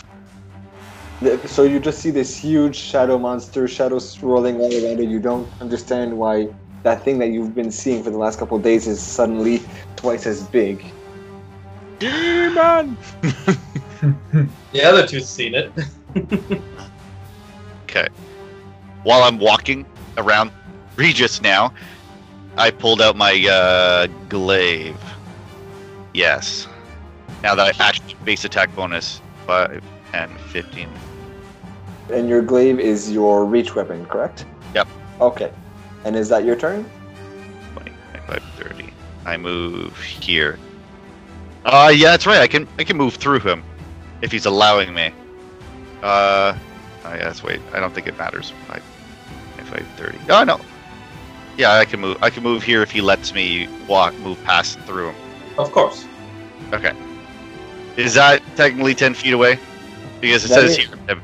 so 1.47 1.63
you 1.63 1.79
just 1.79 1.99
see 1.99 2.11
this 2.11 2.37
huge 2.37 2.75
shadow 2.75 3.17
monster, 3.17 3.67
shadows 3.67 4.09
swirling 4.09 4.57
all 4.57 4.73
around 4.73 4.99
it. 4.99 5.09
You 5.09 5.19
don't 5.19 5.47
understand 5.61 6.17
why 6.17 6.49
that 6.83 7.03
thing 7.03 7.19
that 7.19 7.29
you've 7.29 7.55
been 7.55 7.71
seeing 7.71 8.03
for 8.03 8.09
the 8.09 8.17
last 8.17 8.39
couple 8.39 8.57
of 8.57 8.63
days 8.63 8.87
is 8.87 9.01
suddenly 9.01 9.61
twice 9.95 10.25
as 10.25 10.43
big. 10.43 10.83
Demon! 11.99 12.97
The 14.73 14.83
other 14.83 15.07
two's 15.07 15.29
seen 15.29 15.55
it. 15.55 15.71
Okay. 17.83 18.07
While 19.03 19.21
I'm 19.21 19.37
walking 19.37 19.85
around 20.17 20.51
Regis 20.95 21.43
now, 21.43 21.71
I 22.57 22.71
pulled 22.71 23.03
out 23.03 23.15
my 23.15 23.47
uh, 23.47 24.07
glaive. 24.29 24.97
Yes. 26.11 26.67
Now 27.43 27.53
that 27.53 27.79
I 27.79 27.87
actually 27.87 28.15
base 28.25 28.45
attack 28.45 28.75
bonus 28.75 29.21
5, 29.45 29.83
10, 30.11 30.37
15. 30.49 30.89
And 32.11 32.27
your 32.27 32.41
glaive 32.41 32.79
is 32.79 33.11
your 33.11 33.45
reach 33.45 33.75
weapon, 33.75 34.05
correct? 34.05 34.45
Yep. 34.75 34.87
Okay. 35.21 35.51
And 36.05 36.15
is 36.15 36.29
that 36.29 36.43
your 36.43 36.55
turn? 36.55 36.85
20, 37.73 37.91
25, 38.11 38.43
30. 38.57 38.93
I 39.25 39.37
move 39.37 39.97
here. 39.97 40.59
Uh 41.65 41.93
yeah, 41.95 42.11
that's 42.11 42.25
right. 42.25 42.41
I 42.41 42.47
can 42.47 42.67
I 42.77 42.83
can 42.83 42.97
move 42.97 43.15
through 43.15 43.39
him 43.39 43.63
if 44.21 44.31
he's 44.31 44.45
allowing 44.45 44.93
me. 44.93 45.13
Uh 46.01 46.57
oh 47.05 47.13
yes, 47.13 47.41
wait. 47.41 47.61
I 47.73 47.79
don't 47.79 47.93
think 47.93 48.07
it 48.07 48.17
matters. 48.17 48.51
5, 48.67 48.83
25, 49.57 49.87
30. 49.95 50.19
Oh 50.29 50.43
no. 50.43 50.59
Yeah, 51.57 51.73
I 51.73 51.85
can 51.85 52.01
move 52.01 52.17
I 52.21 52.29
can 52.29 52.43
move 52.43 52.63
here 52.63 52.81
if 52.81 52.91
he 52.91 52.99
lets 52.99 53.33
me 53.33 53.69
walk 53.87 54.13
move 54.19 54.43
past 54.43 54.77
through 54.81 55.11
him. 55.11 55.15
Of 55.57 55.71
course. 55.71 56.05
Okay. 56.73 56.93
Is 57.95 58.15
that 58.15 58.41
technically 58.57 58.95
10 58.95 59.13
feet 59.13 59.33
away? 59.33 59.59
Because 60.19 60.43
it 60.43 60.49
That 60.49 60.55
says 60.55 60.71
is- 60.71 60.77
here. 60.77 61.21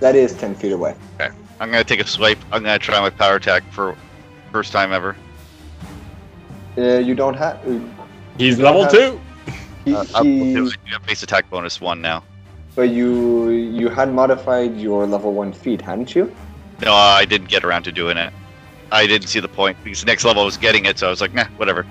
That 0.00 0.14
is 0.16 0.34
10 0.34 0.54
feet 0.56 0.72
away. 0.72 0.94
Okay. 1.20 1.34
I'm 1.60 1.70
gonna 1.70 1.84
take 1.84 2.00
a 2.00 2.06
swipe. 2.06 2.38
I'm 2.52 2.62
gonna 2.62 2.78
try 2.78 3.00
my 3.00 3.10
power 3.10 3.36
attack 3.36 3.62
for 3.70 3.96
first 4.52 4.72
time 4.72 4.92
ever. 4.92 5.16
Uh, 6.76 6.98
you 6.98 7.14
don't 7.14 7.34
have. 7.34 7.58
He's 8.38 8.58
You 8.58 8.64
level 8.64 8.82
have- 8.82 8.92
two. 8.92 9.20
He, 9.84 9.94
Uh, 9.94 10.04
I'll 10.14 10.24
he- 10.24 10.54
do 10.54 10.66
it. 10.66 10.76
You 10.86 10.92
have 10.92 11.06
base 11.06 11.22
attack 11.22 11.48
bonus 11.50 11.80
one 11.80 12.00
now. 12.00 12.22
but 12.74 12.88
you 12.88 13.50
you 13.50 13.88
had 13.88 14.12
modified 14.12 14.76
your 14.76 15.06
level 15.06 15.32
one 15.32 15.52
feat, 15.52 15.80
hadn't 15.80 16.14
you? 16.16 16.34
No, 16.82 16.92
I 16.92 17.24
didn't 17.24 17.48
get 17.48 17.62
around 17.64 17.84
to 17.84 17.92
doing 17.92 18.16
it. 18.16 18.32
I 18.90 19.06
didn't 19.06 19.28
see 19.28 19.38
the 19.40 19.48
point 19.48 19.76
because 19.84 20.00
the 20.00 20.06
next 20.06 20.24
level 20.24 20.42
I 20.42 20.44
was 20.44 20.56
getting 20.56 20.84
it, 20.86 20.98
so 20.98 21.06
I 21.06 21.10
was 21.10 21.20
like, 21.20 21.32
nah, 21.34 21.44
whatever. 21.56 21.86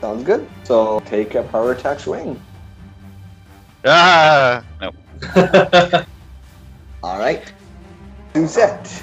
Sounds 0.00 0.24
good. 0.24 0.48
So 0.64 1.00
take 1.06 1.34
a 1.34 1.42
power 1.42 1.72
attack 1.72 2.00
swing. 2.00 2.40
Ah, 3.84 4.62
no. 4.80 4.92
All 7.04 7.18
right. 7.18 7.52
Suzette, 8.34 9.02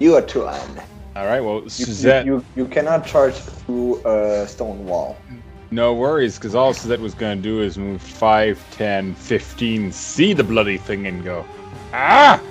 you 0.00 0.16
are 0.16 0.22
to 0.22 0.48
on. 0.48 0.80
All 1.14 1.26
right. 1.26 1.40
Well, 1.40 1.68
Suzette, 1.68 2.26
you, 2.26 2.38
you, 2.56 2.64
you 2.64 2.66
cannot 2.66 3.06
charge 3.06 3.36
through 3.36 4.04
a 4.04 4.48
stone 4.48 4.84
wall. 4.84 5.16
no 5.70 5.94
worries, 5.94 6.34
because 6.38 6.56
all 6.56 6.74
Suzette 6.74 6.98
was 6.98 7.14
going 7.14 7.38
to 7.38 7.42
do 7.42 7.62
is 7.62 7.78
move 7.78 8.02
5, 8.02 8.58
10, 8.72 9.14
15, 9.14 9.92
see 9.92 10.32
the 10.32 10.42
bloody 10.42 10.76
thing 10.76 11.06
and 11.06 11.22
go, 11.22 11.46
ah! 11.92 12.42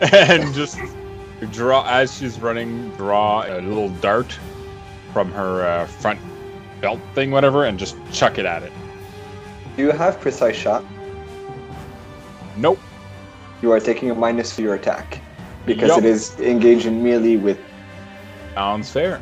And 0.12 0.54
just 0.54 0.78
draw, 1.52 1.86
as 1.86 2.16
she's 2.16 2.40
running, 2.40 2.88
draw 2.92 3.44
a 3.46 3.60
little 3.60 3.90
dart 4.00 4.32
from 5.12 5.30
her 5.32 5.66
uh, 5.66 5.86
front 5.86 6.20
belt 6.80 7.00
thing, 7.14 7.30
whatever, 7.30 7.66
and 7.66 7.78
just 7.78 7.96
chuck 8.12 8.38
it 8.38 8.46
at 8.46 8.62
it. 8.62 8.72
Do 9.76 9.82
you 9.82 9.90
have 9.90 10.18
precise 10.22 10.56
shot? 10.56 10.82
Nope. 12.56 12.78
You 13.66 13.72
are 13.72 13.80
taking 13.80 14.12
a 14.12 14.14
minus 14.14 14.52
for 14.52 14.60
your 14.62 14.74
attack 14.74 15.20
because 15.64 15.88
Yup. 15.88 15.98
it 15.98 16.04
is 16.04 16.38
engaged 16.38 16.86
in 16.86 17.02
melee 17.02 17.34
with. 17.36 17.58
Sounds 18.54 18.88
fair. 18.92 19.20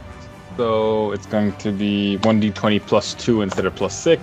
So 0.59 1.13
it's 1.13 1.25
going 1.25 1.55
to 1.55 1.73
be 1.73 2.19
1d20 2.21 2.87
plus 2.87 3.15
2 3.15 3.41
instead 3.41 3.65
of 3.65 3.75
plus 3.75 3.95
6. 3.95 4.23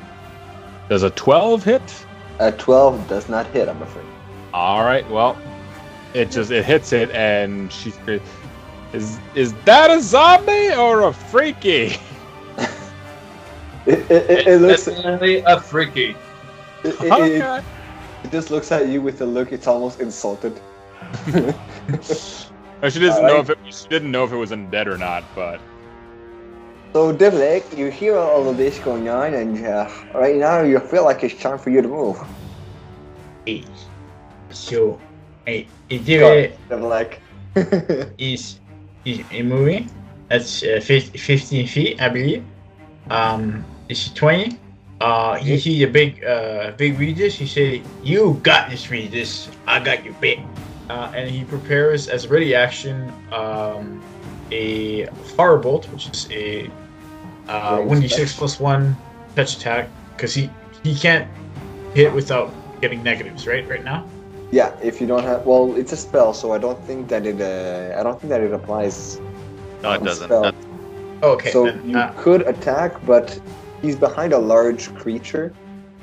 Does 0.90 1.02
a 1.02 1.10
12 1.10 1.64
hit? 1.64 2.06
A 2.38 2.52
12 2.52 3.08
does 3.08 3.30
not 3.30 3.48
hit, 3.48 3.68
I'm 3.68 3.82
afraid. 3.82 4.06
All 4.54 4.84
right. 4.84 5.10
Well, 5.10 5.40
it 6.14 6.30
just 6.30 6.52
it 6.52 6.66
hits 6.66 6.94
it, 6.94 7.10
and 7.10 7.74
she 7.74 7.90
screams, 7.90 8.22
"Is 8.94 9.18
is 9.34 9.54
that 9.66 9.90
a 9.90 10.00
zombie 10.02 10.72
or 10.76 11.02
a 11.08 11.14
freaky?" 11.14 11.96
It, 13.88 13.98
it, 14.12 14.30
it, 14.30 14.48
it 14.48 14.58
looks. 14.62 14.86
Definitely 14.86 15.40
a 15.48 15.60
freaky. 15.60 16.16
it, 16.84 16.94
it, 17.02 17.12
Okay. 17.12 17.64
It 18.24 18.32
just 18.32 18.52
looks 18.52 18.72
at 18.72 18.88
you 18.88 19.02
with 19.02 19.22
a 19.22 19.26
look. 19.26 19.52
It's 19.52 19.68
almost 19.68 20.00
insulted. 20.00 20.60
No, 22.82 22.90
she 22.90 23.00
doesn't 23.00 23.26
know 23.26 23.40
Alright. 23.40 23.40
if 23.40 23.50
it 23.50 23.60
she 23.74 23.88
didn't 23.90 24.12
know 24.12 24.24
if 24.26 24.32
it 24.32 24.38
was 24.38 24.52
undead 24.52 24.88
or 24.88 24.98
not, 24.98 25.24
but 25.36 25.60
So, 26.94 27.14
Divlik, 27.14 27.76
you 27.78 27.90
hear 27.90 28.18
all 28.18 28.48
of 28.50 28.58
this 28.58 28.80
going 28.80 29.10
on, 29.10 29.34
and 29.34 29.66
uh, 29.66 29.90
right 30.14 30.36
now 30.36 30.62
you 30.62 30.80
feel 30.80 31.04
like 31.06 31.24
it's 31.24 31.42
time 31.42 31.58
for 31.58 31.70
you 31.70 31.82
to 31.82 31.88
move. 31.88 32.18
Hey, 33.46 33.64
so, 34.52 35.00
hey, 35.46 35.68
it 35.90 36.06
Go, 36.20 36.42
did 36.42 36.58
Divlik. 36.70 37.20
is 38.18 38.60
is 39.06 39.26
a 39.32 39.42
movie. 39.44 39.88
That's 40.30 40.64
uh, 40.64 40.80
fif- 40.82 41.12
15 41.12 41.68
feet, 41.68 42.02
I 42.02 42.10
believe. 42.10 42.46
Um, 43.10 43.66
it's 43.90 44.12
20. 44.14 44.60
Uh, 45.02 45.36
he 45.36 45.58
see 45.60 45.84
a 45.84 45.88
big, 45.88 46.24
uh, 46.24 46.72
big 46.78 46.98
Regis. 47.00 47.36
He 47.36 47.48
say, 47.48 47.82
"You 48.04 48.40
got 48.44 48.70
this, 48.70 48.90
Regis. 48.92 49.50
I 49.68 49.80
got 49.80 50.06
your 50.06 50.14
back." 50.16 50.40
Uh, 50.90 51.12
and 51.16 51.30
he 51.30 51.44
prepares 51.46 52.08
as 52.10 52.26
a 52.26 52.30
ready 52.30 52.54
action 52.54 53.12
um, 53.32 54.02
a 54.52 55.06
firebolt, 55.36 55.86
which 55.92 56.10
is 56.10 56.28
a 56.32 56.70
uh, 57.48 57.78
1d6 57.80 58.38
plus 58.38 58.60
one 58.60 58.96
touch 59.36 59.58
attack, 59.58 59.90
because 60.16 60.34
he 60.34 60.50
he 60.84 60.94
can't 60.96 61.28
hit 61.96 62.12
without 62.14 62.52
getting 62.82 63.02
negatives, 63.04 63.48
right? 63.48 63.68
Right 63.68 63.84
now. 63.84 64.06
yeah, 64.52 64.76
if 64.84 65.00
you 65.00 65.08
don't 65.08 65.24
have, 65.24 65.46
well, 65.46 65.74
it's 65.78 65.94
a 65.94 65.98
spell, 65.98 66.34
so 66.34 66.52
I 66.52 66.58
don't 66.58 66.82
think 66.84 67.08
that 67.08 67.26
it. 67.26 67.40
Uh, 67.40 67.98
I 68.00 68.04
don't 68.04 68.20
think 68.20 68.30
that 68.30 68.42
it 68.42 68.52
applies. 68.54 69.20
No, 69.82 69.94
it 69.94 70.04
doesn't. 70.04 70.28
spell. 70.28 70.44
That- 70.44 70.56
Okay. 71.24 71.52
so 71.52 71.66
then, 71.66 71.88
you 71.88 71.98
uh, 72.00 72.12
could 72.18 72.42
attack, 72.48 72.98
but 73.06 73.40
he's 73.82 73.96
behind 73.96 74.34
a 74.34 74.38
large 74.38 74.94
creature, 74.96 75.54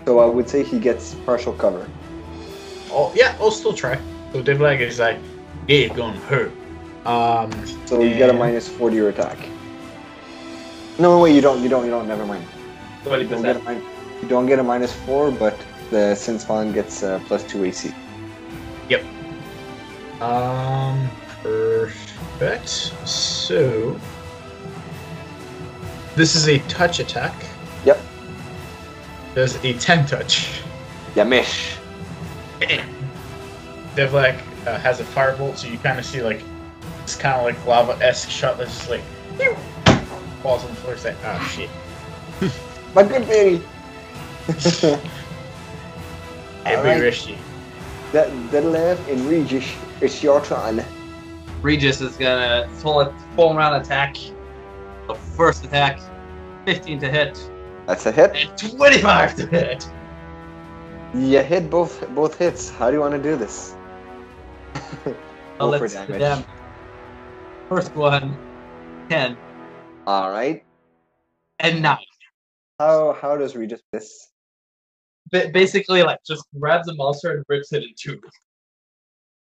so 0.05 0.19
I 0.21 0.27
would 0.27 0.49
say 0.49 0.63
he 0.63 0.79
gets 0.79 1.15
partial 1.27 1.53
cover. 1.53 1.89
Oh 2.91 3.13
yeah, 3.15 3.37
I'll 3.41 3.51
still 3.51 3.73
try. 3.75 3.97
So 4.33 4.43
Devlag 4.43 4.81
is 4.81 4.99
like, 4.99 5.19
yeah, 5.67 5.87
it's 5.87 5.97
gonna 5.97 6.19
hurt. 6.21 6.53
Um, 7.07 7.51
So 7.87 8.03
you 8.03 8.15
get 8.17 8.31
a 8.31 8.33
minus 8.33 8.69
four 8.69 8.91
to 8.91 8.97
your 8.97 9.09
attack. 9.09 9.39
No, 10.99 11.21
wait, 11.21 11.35
you 11.35 11.41
don't. 11.41 11.63
You 11.63 11.69
don't. 11.69 11.85
You 11.85 11.91
don't. 11.91 12.09
Never 12.09 12.27
mind. 12.27 12.45
You 13.05 13.11
don't 13.29 13.43
get 13.43 13.57
a, 13.57 13.61
min- 13.63 13.83
you 14.21 14.29
don't 14.29 14.47
get 14.47 14.59
a 14.59 14.63
minus 14.63 14.93
four, 14.93 15.31
but 15.31 15.57
the 15.91 16.15
Sin 16.17 16.39
Spawn 16.39 16.73
gets 16.73 17.03
uh, 17.03 17.21
plus 17.27 17.45
two 17.45 17.65
AC. 17.65 17.95
Yep. 18.89 19.05
Um, 20.21 21.09
perfect. 21.43 22.69
So 23.09 23.99
this 26.17 26.35
is 26.35 26.49
a 26.49 26.59
touch 26.69 26.99
attack. 26.99 27.33
Yep. 29.39 29.47
Does 29.47 29.65
a 29.65 29.73
ten 29.75 30.05
touch. 30.05 30.63
Yamish. 31.15 31.77
Devlag 33.95 34.41
uh, 34.67 34.79
has 34.79 34.99
a 34.99 35.05
firebolt, 35.05 35.59
so 35.59 35.69
you 35.69 35.79
kind 35.79 35.97
of 35.99 36.05
see 36.05 36.23
like 36.23 36.43
it's 37.05 37.15
kind 37.15 37.37
of 37.37 37.45
like 37.45 37.67
lava-esque 37.67 38.29
shot 38.31 38.59
that's 38.59 38.77
just 38.77 38.91
like 38.91 39.01
pew, 39.39 39.55
falls 40.43 40.65
on 40.65 40.71
the 40.71 40.77
floor. 40.77 40.95
It's 40.95 41.05
like, 41.05 41.17
oh 41.25 41.39
shit. 41.53 41.71
My 42.95 43.05
good 43.05 43.27
baby. 43.29 43.63
Every 46.67 46.91
Alright. 46.91 47.01
risky. 47.01 47.39
that 48.13 48.29
that 48.51 48.65
left 48.65 49.09
in 49.09 49.25
Regis. 49.29 49.73
It's 50.01 50.21
your 50.21 50.45
turn. 50.45 50.85
Regis 51.63 52.01
is 52.01 52.17
gonna 52.17 52.69
full 52.73 53.15
full 53.37 53.55
round 53.55 53.81
attack. 53.81 54.17
The 55.07 55.15
first 55.15 55.65
attack, 55.65 56.01
15 56.67 56.99
to 57.01 57.09
hit, 57.09 57.51
That's 57.89 58.05
a 58.05 58.13
hit. 58.13 58.33
and 58.37 58.77
25 58.77 59.37
to 59.37 59.47
hit. 59.47 59.89
You 61.15 61.43
hit 61.43 61.71
both 61.71 62.07
both 62.15 62.37
hits. 62.39 62.69
How 62.69 62.91
do 62.91 62.97
you 62.97 63.01
want 63.01 63.15
to 63.15 63.23
do 63.23 63.35
this? 63.35 63.75
Well, 65.59 65.71
let's 65.71 65.95
damage. 65.95 66.19
damn. 66.21 66.45
First 67.71 67.97
one, 67.97 68.37
10 69.09 69.37
All 70.07 70.31
right. 70.31 70.63
and 71.61 71.83
9. 71.83 71.99
How 72.79 73.17
how 73.21 73.37
does 73.39 73.57
Regis 73.57 73.81
this? 73.91 74.29
Ba- 75.33 75.51
basically, 75.53 76.03
like 76.03 76.19
just 76.27 76.45
grabs 76.61 76.87
the 76.87 76.95
monster 76.95 77.33
and 77.35 77.45
rips 77.49 77.73
it 77.73 77.83
in 77.83 77.91
two. 77.99 78.21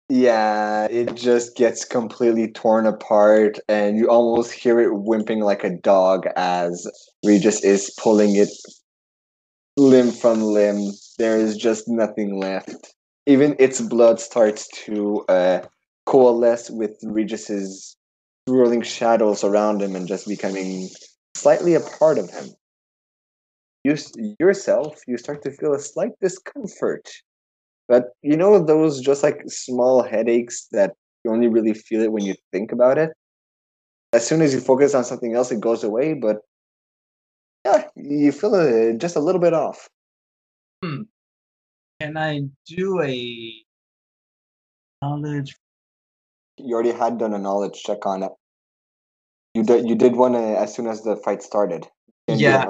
Yeah, 0.09 0.87
it 0.87 1.15
just 1.15 1.55
gets 1.55 1.85
completely 1.85 2.51
torn 2.51 2.87
apart, 2.87 3.59
and 3.69 3.97
you 3.99 4.09
almost 4.09 4.53
hear 4.53 4.81
it 4.81 4.93
whimping 4.93 5.41
like 5.41 5.65
a 5.65 5.71
dog 5.71 6.27
as 6.35 6.87
Regis 7.25 7.65
is 7.65 7.93
pulling 7.99 8.37
it 8.37 8.49
limb 9.77 10.11
from 10.11 10.43
limb. 10.43 10.93
There 11.19 11.39
is 11.39 11.57
just 11.57 11.89
nothing 11.89 12.39
left. 12.39 12.95
Even 13.27 13.57
its 13.59 13.81
blood 13.81 14.21
starts 14.21 14.69
to 14.87 15.25
uh, 15.29 15.61
coalesce 16.07 16.71
with 16.71 16.99
Regis's 17.03 17.97
swirling 18.49 18.83
shadows 18.83 19.45
around 19.45 19.83
him 19.83 19.95
and 19.95 20.09
just 20.09 20.27
becoming 20.27 20.89
slightly 21.35 21.75
a 21.75 21.81
part 21.81 22.19
of 22.19 22.31
him. 22.31 22.49
You 23.85 23.97
yourself, 24.41 25.01
you 25.07 25.19
start 25.19 25.43
to 25.43 25.51
feel 25.51 25.75
a 25.75 25.79
slight 25.79 26.13
discomfort 26.21 27.09
but 27.89 28.11
you 28.23 28.37
know 28.37 28.63
those 28.63 29.01
just 29.01 29.23
like 29.23 29.43
small 29.47 30.03
headaches 30.03 30.69
that 30.73 30.95
you 31.25 31.33
only 31.33 31.49
really 31.49 31.73
feel 31.75 32.03
it 32.03 32.13
when 32.13 32.25
you 32.25 32.35
think 32.53 32.71
about 32.71 32.99
it. 32.99 33.11
As 34.13 34.27
soon 34.27 34.43
as 34.43 34.55
you 34.55 34.61
focus 34.61 34.95
on 34.95 35.05
something 35.05 35.35
else, 35.35 35.51
it 35.51 35.61
goes 35.61 35.83
away. 35.83 36.15
But 36.15 36.39
yeah, 37.65 37.85
you 37.97 38.33
feel 38.33 38.55
it 38.55 38.99
just 38.99 39.17
a 39.17 39.21
little 39.21 39.41
bit 39.41 39.55
off. 39.55 39.89
Hmm. 40.83 41.03
Can 42.01 42.17
I 42.17 42.43
do 42.67 43.03
a 43.03 43.65
knowledge? 45.03 45.57
You 46.57 46.75
already 46.75 46.93
had 46.93 47.19
done 47.19 47.35
a 47.35 47.39
knowledge 47.39 47.83
check 47.83 48.07
on 48.07 48.23
it. 48.23 48.33
You 49.55 49.65
did. 49.65 49.89
You 49.89 49.95
did 49.95 50.15
one 50.15 50.35
uh, 50.35 50.39
as 50.39 50.75
soon 50.75 50.87
as 50.87 51.03
the 51.03 51.17
fight 51.17 51.43
started. 51.43 51.87
Do 52.27 52.35
Yeah. 52.35 52.67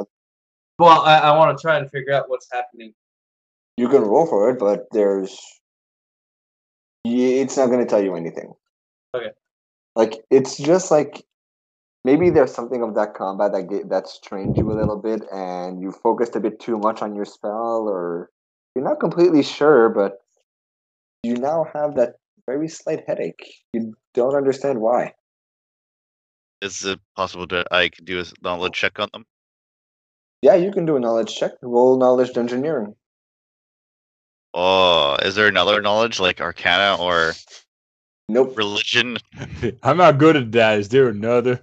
Well, 0.79 1.03
I, 1.03 1.19
I 1.19 1.37
want 1.37 1.57
to 1.57 1.61
try 1.61 1.77
and 1.77 1.91
figure 1.91 2.15
out 2.15 2.29
what's 2.29 2.49
happening. 2.53 2.95
You 3.77 3.89
can 3.89 4.03
roll 4.03 4.27
for 4.27 4.51
it, 4.51 4.59
but 4.59 4.87
there's. 4.93 5.39
It's 7.05 7.57
not 7.57 7.67
going 7.67 7.81
to 7.81 7.87
tell 7.87 8.03
you 8.03 8.15
anything. 8.15 8.53
Okay. 9.15 9.31
Like 9.97 10.15
it's 10.31 10.57
just 10.57 10.91
like 10.91 11.25
maybe 12.05 12.31
there's 12.31 12.55
something 12.55 12.83
of 12.83 12.95
that 12.95 13.15
combat 13.15 13.53
that 13.53 13.69
get, 13.69 13.89
that's 13.89 14.21
trained 14.21 14.57
you 14.57 14.71
a 14.71 14.79
little 14.79 14.99
bit, 14.99 15.23
and 15.33 15.81
you 15.81 15.93
focused 15.93 16.37
a 16.37 16.41
bit 16.41 16.61
too 16.61 16.79
much 16.79 17.03
on 17.03 17.15
your 17.15 17.25
spell, 17.25 17.89
or 17.89 18.31
you're 18.75 18.85
not 18.85 19.01
completely 19.01 19.43
sure, 19.43 19.89
but 19.89 20.19
you 21.23 21.35
now 21.35 21.67
have 21.73 21.97
that 21.97 22.15
very 22.47 22.69
slight 22.69 23.05
headache. 23.07 23.55
You 23.73 23.95
don't 24.15 24.35
understand 24.35 24.81
why. 24.81 25.15
Is 26.61 26.85
it 26.85 26.99
possible 27.17 27.47
that 27.49 27.69
I 27.71 27.89
could 27.89 28.05
do 28.05 28.21
a 28.21 28.25
knowledge 28.43 28.73
check 28.73 28.99
on 28.99 29.09
them? 29.13 29.27
Yeah, 30.43 30.55
you 30.55 30.73
can 30.73 30.87
do 30.87 30.97
a 30.97 31.01
knowledge 31.01 31.35
check. 31.35 31.53
Roll 31.63 31.99
knowledge 31.99 32.31
dungeoneering. 32.33 32.95
Oh, 34.55 35.17
is 35.23 35.35
there 35.35 35.47
another 35.47 35.83
knowledge 35.83 36.19
like 36.19 36.41
Arcana 36.41 37.01
or 37.01 37.35
Nope. 38.29 38.57
religion? 38.57 39.17
I'm 39.83 39.97
not 39.97 40.19
good 40.19 40.37
at 40.37 40.53
that. 40.53 40.79
Is 40.79 40.89
there 40.91 41.09
another? 41.09 41.61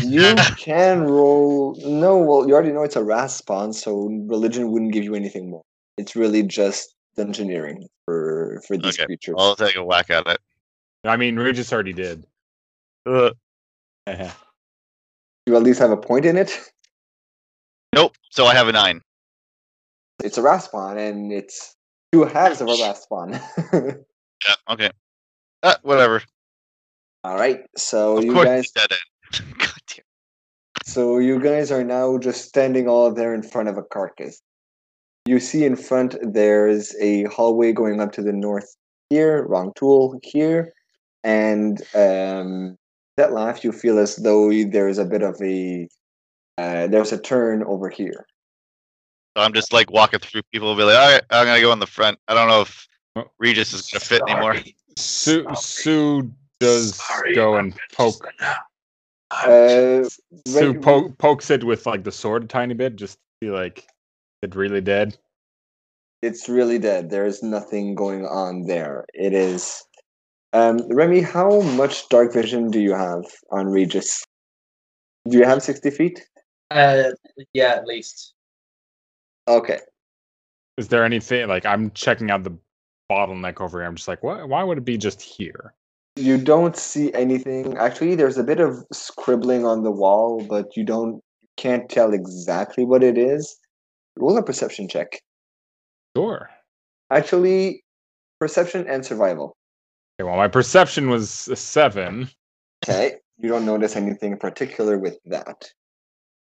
You 0.00 0.36
can 0.56 1.02
roll. 1.02 1.74
No, 1.78 2.18
well, 2.18 2.48
you 2.48 2.54
already 2.54 2.72
know 2.72 2.82
it's 2.82 2.96
a 2.96 3.04
wrath 3.04 3.32
spawn, 3.32 3.72
so 3.72 4.06
religion 4.26 4.70
wouldn't 4.70 4.92
give 4.92 5.04
you 5.04 5.14
anything 5.14 5.50
more. 5.50 5.62
It's 5.98 6.16
really 6.16 6.42
just 6.42 6.94
dungeoneering 7.18 7.86
for 8.04 8.62
for 8.66 8.76
these 8.76 8.98
Okay, 8.98 9.06
creatures. 9.06 9.34
I'll 9.38 9.56
take 9.56 9.76
a 9.76 9.84
whack 9.84 10.10
at 10.10 10.26
it. 10.26 10.38
I 11.04 11.16
mean, 11.16 11.36
Regis 11.36 11.72
already 11.72 11.92
did. 11.92 12.26
Uh, 13.04 13.30
You 15.46 15.56
at 15.56 15.62
least 15.62 15.78
have 15.78 15.90
a 15.90 15.96
point 15.96 16.24
in 16.24 16.36
it. 16.36 16.58
nope. 17.94 18.14
So 18.30 18.46
I 18.46 18.54
have 18.54 18.68
a 18.68 18.72
nine. 18.72 19.00
It's 20.24 20.38
a 20.38 20.42
wrath 20.42 20.64
spawn, 20.64 20.98
and 20.98 21.32
it's 21.32 21.74
two 22.12 22.24
halves 22.24 22.60
of 22.60 22.68
a 22.68 22.76
wrath 22.82 22.98
spawn. 22.98 23.40
Yeah. 24.46 24.54
Okay. 24.68 24.90
Uh, 25.62 25.74
whatever. 25.82 26.22
All 27.24 27.36
right, 27.36 27.64
so 27.76 28.18
of 28.18 28.24
you 28.24 28.34
guys, 28.34 28.64
it's 28.64 28.72
dead 28.72 28.88
end. 28.92 29.58
God 29.58 29.70
damn. 29.88 30.04
so 30.84 31.18
you 31.18 31.40
guys 31.40 31.72
are 31.72 31.84
now 31.84 32.18
just 32.18 32.44
standing 32.44 32.88
all 32.88 33.12
there 33.12 33.34
in 33.34 33.42
front 33.42 33.68
of 33.68 33.76
a 33.76 33.82
carcass. 33.82 34.40
You 35.26 35.40
see 35.40 35.64
in 35.64 35.74
front 35.74 36.14
there's 36.22 36.94
a 37.00 37.24
hallway 37.24 37.72
going 37.72 38.00
up 38.00 38.12
to 38.12 38.22
the 38.22 38.32
north 38.32 38.76
here, 39.10 39.44
wrong 39.48 39.72
tool 39.74 40.20
here, 40.22 40.72
and 41.24 41.80
um, 41.94 42.76
that 43.16 43.32
laugh 43.32 43.64
you 43.64 43.72
feel 43.72 43.98
as 43.98 44.16
though 44.16 44.52
there's 44.52 44.98
a 44.98 45.04
bit 45.04 45.22
of 45.22 45.36
a 45.42 45.88
uh, 46.58 46.86
there's 46.86 47.12
a 47.12 47.18
turn 47.20 47.64
over 47.64 47.90
here. 47.90 48.24
So 49.36 49.42
I'm 49.42 49.52
just 49.52 49.72
like 49.72 49.90
walking 49.90 50.20
through 50.20 50.42
people 50.52 50.70
and 50.70 50.78
be 50.78 50.84
like, 50.84 50.96
all 50.96 51.12
right, 51.12 51.22
I'm 51.30 51.46
gonna 51.46 51.60
go 51.60 51.72
in 51.72 51.78
the 51.78 51.86
front. 51.86 52.18
I 52.28 52.34
don't 52.34 52.48
know 52.48 52.62
if. 52.62 52.86
Regis 53.38 53.72
is 53.72 53.90
gonna 53.90 54.00
fit 54.00 54.22
anymore. 54.28 54.56
Sue 54.96 55.46
Sue 55.54 56.30
does 56.60 57.00
go 57.34 57.56
and 57.56 57.74
poke. 57.92 58.26
Uh, 59.30 60.04
Sue 60.46 60.72
right- 60.72 60.82
po- 60.82 61.10
pokes 61.18 61.50
it 61.50 61.64
with 61.64 61.84
like 61.86 62.04
the 62.04 62.12
sword 62.12 62.44
a 62.44 62.46
tiny 62.46 62.74
bit, 62.74 62.96
just 62.96 63.14
to 63.14 63.20
be 63.46 63.50
like 63.50 63.86
it 64.42 64.54
really 64.54 64.80
dead. 64.80 65.16
it's 66.22 66.48
really 66.48 66.78
dead. 66.78 67.10
There's 67.10 67.42
nothing 67.42 67.94
going 67.94 68.24
on 68.26 68.66
there. 68.66 69.04
It 69.14 69.32
is. 69.32 69.84
Um, 70.52 70.78
Remy, 70.90 71.20
how 71.20 71.60
much 71.60 72.08
dark 72.08 72.32
vision 72.32 72.70
do 72.70 72.80
you 72.80 72.94
have 72.94 73.24
on 73.50 73.66
Regis? 73.66 74.24
Do 75.28 75.36
you 75.38 75.44
have 75.44 75.62
sixty 75.62 75.90
feet? 75.90 76.26
Uh, 76.70 77.10
yeah, 77.52 77.74
at 77.74 77.86
least. 77.86 78.32
Okay. 79.46 79.80
Is 80.78 80.88
there 80.88 81.04
anything 81.04 81.48
like 81.48 81.66
I'm 81.66 81.90
checking 81.92 82.30
out 82.30 82.44
the 82.44 82.56
bottleneck 83.10 83.60
over 83.60 83.80
here? 83.80 83.88
I'm 83.88 83.96
just 83.96 84.08
like, 84.08 84.22
what? 84.22 84.48
Why 84.48 84.62
would 84.62 84.78
it 84.78 84.84
be 84.84 84.98
just 84.98 85.20
here? 85.20 85.74
You 86.16 86.38
don't 86.38 86.76
see 86.76 87.12
anything. 87.12 87.76
Actually, 87.76 88.14
there's 88.14 88.38
a 88.38 88.44
bit 88.44 88.60
of 88.60 88.84
scribbling 88.92 89.66
on 89.66 89.82
the 89.82 89.90
wall, 89.90 90.44
but 90.48 90.76
you 90.76 90.84
don't 90.84 91.22
can't 91.56 91.88
tell 91.88 92.12
exactly 92.12 92.84
what 92.84 93.02
it 93.02 93.18
is. 93.18 93.58
Roll 94.18 94.38
a 94.38 94.42
perception 94.42 94.88
check. 94.88 95.20
Sure. 96.16 96.48
Actually, 97.10 97.84
perception 98.40 98.86
and 98.88 99.04
survival. 99.04 99.56
Okay, 100.18 100.26
well, 100.26 100.36
my 100.36 100.48
perception 100.48 101.10
was 101.10 101.48
a 101.48 101.56
seven. 101.56 102.30
Okay. 102.84 103.16
You 103.38 103.50
don't 103.50 103.66
notice 103.66 103.96
anything 103.96 104.32
in 104.32 104.38
particular 104.38 104.98
with 104.98 105.18
that. 105.26 105.70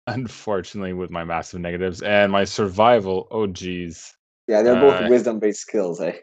Unfortunately, 0.06 0.94
with 0.94 1.10
my 1.10 1.22
massive 1.22 1.60
negatives 1.60 2.00
and 2.00 2.32
my 2.32 2.44
survival. 2.44 3.28
Oh, 3.30 3.46
geez. 3.46 4.14
Yeah, 4.46 4.62
they're 4.62 4.80
both 4.80 5.02
Uh, 5.02 5.08
wisdom-based 5.10 5.60
skills, 5.60 6.00
eh? 6.00 6.16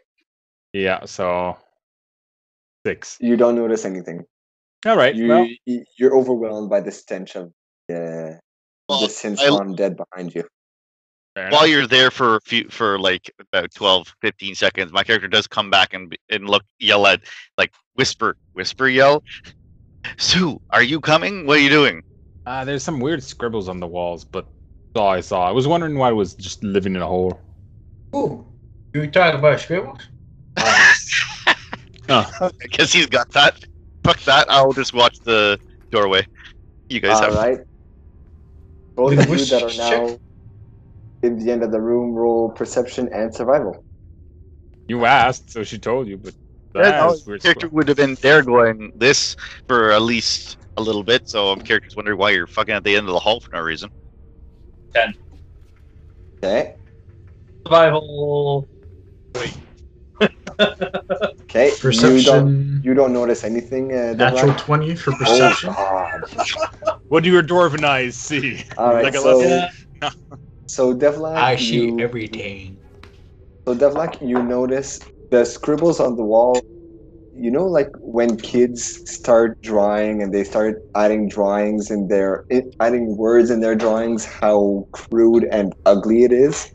Yeah. 0.76 1.04
So 1.06 1.56
six. 2.84 3.16
You 3.20 3.36
don't 3.36 3.56
notice 3.56 3.84
anything. 3.84 4.24
All 4.84 4.96
right. 4.96 5.14
You, 5.14 5.28
well. 5.28 5.48
You're 5.98 6.16
overwhelmed 6.16 6.68
by 6.68 6.80
the 6.80 6.92
stench 6.92 7.34
of 7.34 7.46
uh, 7.90 8.36
Well, 8.88 9.00
the 9.00 9.08
sin 9.08 9.36
I- 9.38 9.46
spawn 9.46 9.74
dead 9.74 9.96
behind 9.96 10.34
you. 10.34 10.44
While 11.50 11.66
you're 11.66 11.86
there 11.86 12.10
for 12.10 12.36
a 12.36 12.40
few, 12.40 12.66
for 12.70 12.98
like 12.98 13.30
about 13.38 13.70
12, 13.74 14.14
15 14.22 14.54
seconds, 14.54 14.90
my 14.90 15.02
character 15.04 15.28
does 15.28 15.46
come 15.46 15.68
back 15.68 15.92
and 15.92 16.16
and 16.30 16.48
look, 16.48 16.62
yell 16.78 17.06
at, 17.06 17.20
like 17.58 17.74
whisper, 17.94 18.38
whisper, 18.54 18.88
yell. 18.88 19.22
Sue, 20.16 20.58
are 20.70 20.82
you 20.82 20.98
coming? 20.98 21.46
What 21.46 21.58
are 21.58 21.60
you 21.60 21.68
doing? 21.68 22.02
Uh, 22.46 22.64
there's 22.64 22.82
some 22.82 23.00
weird 23.00 23.22
scribbles 23.22 23.68
on 23.68 23.80
the 23.80 23.86
walls, 23.86 24.24
but 24.24 24.46
that's 24.94 25.02
all 25.02 25.08
I 25.10 25.20
saw. 25.20 25.46
I 25.46 25.50
was 25.50 25.68
wondering 25.68 25.98
why 25.98 26.08
it 26.08 26.14
was 26.14 26.34
just 26.34 26.64
living 26.64 26.96
in 26.96 27.02
a 27.02 27.06
hole. 27.06 27.38
Ooh, 28.14 28.46
you 28.94 29.10
talking 29.10 29.38
about 29.38 29.60
scribbles? 29.60 30.08
Oh, 32.08 32.50
Because 32.60 32.92
he's 32.92 33.06
got 33.06 33.30
that. 33.32 33.62
Fuck 34.04 34.20
that. 34.24 34.46
I'll 34.50 34.72
just 34.72 34.94
watch 34.94 35.18
the 35.20 35.58
doorway. 35.90 36.26
You 36.88 37.00
guys 37.00 37.20
All 37.20 37.24
have. 37.30 37.34
right. 37.34 37.58
Both 38.96 39.16
Then 39.16 39.28
of 39.30 39.38
you 39.38 39.44
that 39.46 39.62
are 39.62 39.68
check- 39.70 39.78
now 40.10 40.18
in 41.22 41.38
the 41.44 41.50
end 41.50 41.62
of 41.62 41.72
the 41.72 41.80
room 41.80 42.14
roll 42.14 42.50
perception 42.50 43.08
and 43.12 43.34
survival. 43.34 43.84
you 44.88 45.04
asked, 45.04 45.50
so 45.50 45.64
she 45.64 45.78
told 45.78 46.06
you, 46.06 46.16
but 46.16 46.34
Yeah, 46.74 46.82
that 46.82 47.00
no, 47.00 47.12
is 47.12 47.26
weird 47.26 47.42
character 47.42 47.68
would 47.68 47.88
have 47.88 47.96
been 47.96 48.14
there 48.22 48.42
going 48.42 48.92
this 48.94 49.34
for 49.66 49.90
at 49.90 50.02
least 50.02 50.56
a 50.76 50.82
little 50.82 51.02
bit, 51.02 51.28
so 51.28 51.48
I'm 51.50 51.60
character's 51.60 51.96
wondering 51.96 52.18
why 52.18 52.30
you're 52.30 52.46
fucking 52.46 52.74
at 52.74 52.84
the 52.84 52.94
end 52.96 53.08
of 53.08 53.12
the 53.14 53.18
hall 53.18 53.40
for 53.40 53.50
no 53.56 53.62
reason. 53.62 53.90
Ten. 54.94 55.14
Okay. 56.44 56.76
Survival. 57.66 58.68
Okay. 60.58 61.68
You 61.68 61.72
don't 61.72 61.80
Perception. 61.80 62.80
you 62.84 62.94
don't 62.94 63.12
notice 63.12 63.44
anything. 63.44 63.92
Uh, 63.92 64.14
Natural 64.14 64.52
Devlin? 64.52 64.56
20 64.56 64.94
for 64.96 65.10
Oh, 65.12 65.16
perception. 65.18 65.72
God. 65.72 66.24
What 67.08 67.22
do 67.22 67.30
your 67.30 67.42
dwarven 67.42 67.84
eyes 67.84 68.16
see? 68.16 68.64
All 68.76 68.92
right. 68.94 69.04
Like 69.04 69.14
so 69.14 69.40
Yeah. 69.40 70.10
so 70.66 70.92
Devlin, 70.92 71.36
I 71.36 71.54
see 71.54 71.86
you, 71.86 72.00
everything. 72.00 72.78
So 73.66 73.74
Devlak, 73.76 74.20
you 74.26 74.42
notice 74.42 74.98
the 75.30 75.44
scribbles 75.44 76.00
on 76.00 76.16
the 76.16 76.24
wall. 76.24 76.62
You 77.32 77.50
know, 77.50 77.66
like 77.66 77.90
when 78.00 78.36
kids 78.38 79.02
start 79.06 79.58
drawing 79.62 80.22
and 80.22 80.32
they 80.34 80.42
start 80.42 80.82
adding 80.96 81.28
drawings 81.28 81.90
in 81.90 82.08
their 82.08 82.44
i- 82.50 82.64
adding 82.80 83.16
words 83.16 83.50
in 83.50 83.60
their 83.60 83.74
drawings, 83.76 84.24
how 84.24 84.88
crude 84.92 85.44
and 85.52 85.74
ugly 85.84 86.24
it 86.24 86.32
is. 86.32 86.66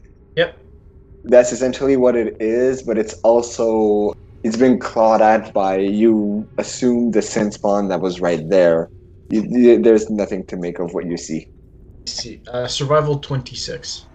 That's 1.26 1.52
essentially 1.54 1.98
what 1.98 2.16
it 2.16 2.36
is, 2.40 2.84
but 2.84 2.98
it's 2.98 3.16
also 3.24 4.14
it's 4.44 4.58
been 4.58 4.80
clawed 4.80 5.22
at 5.22 5.54
by 5.54 5.78
you. 5.78 6.50
Assume 6.58 7.12
the 7.12 7.22
sin 7.22 7.52
spawn 7.52 7.90
that 7.90 8.02
was 8.02 8.22
right 8.22 8.48
there. 8.50 8.90
You, 9.30 9.44
you- 9.50 9.82
there's 9.82 10.10
nothing 10.10 10.46
to 10.48 10.58
make 10.58 10.80
of 10.80 10.94
what 10.94 11.06
you 11.08 11.18
see. 11.18 11.48
See. 12.08 12.44
Uh, 12.48 12.68
survival 12.68 13.20
26. 13.20 14.08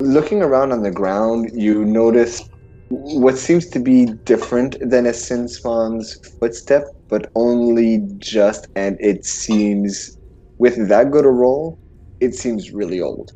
Looking 0.00 0.42
around 0.42 0.72
on 0.72 0.82
the 0.82 0.92
ground, 0.92 1.50
you 1.54 1.84
notice 1.84 2.42
what 2.90 3.38
seems 3.38 3.68
to 3.70 3.80
be 3.80 4.06
different 4.26 4.76
than 4.80 5.06
a 5.06 5.14
sin 5.14 5.48
spawn's 5.48 6.16
footstep, 6.40 6.84
but 7.08 7.30
only 7.34 8.02
just, 8.18 8.68
and 8.76 8.96
it 9.00 9.24
seems, 9.24 10.16
with 10.58 10.88
that 10.88 11.10
good 11.10 11.24
a 11.26 11.30
roll, 11.30 11.78
it 12.20 12.34
seems 12.34 12.72
really 12.72 13.00
old. 13.00 13.32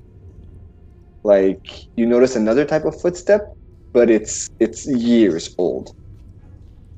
Like 1.24 1.68
you 1.96 2.06
notice 2.06 2.36
another 2.36 2.64
type 2.64 2.84
of 2.84 3.00
footstep, 3.00 3.54
but 3.92 4.10
it's 4.10 4.48
it's 4.58 4.86
years 4.86 5.54
old. 5.58 5.92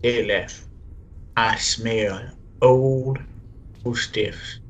Hey, 0.03 0.27
left. 0.27 0.67
I 1.37 1.57
smell 1.57 2.31
old 2.63 3.19
footsteps 3.83 4.61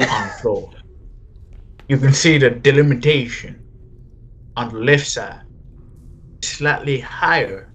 on 0.00 0.28
the 0.28 0.34
floor. 0.40 0.70
You 1.88 1.98
can 1.98 2.12
see 2.12 2.38
the 2.38 2.50
delimitation 2.50 3.62
on 4.56 4.72
the 4.72 4.78
left 4.80 5.06
side 5.06 5.42
slightly 6.42 7.00
higher 7.00 7.68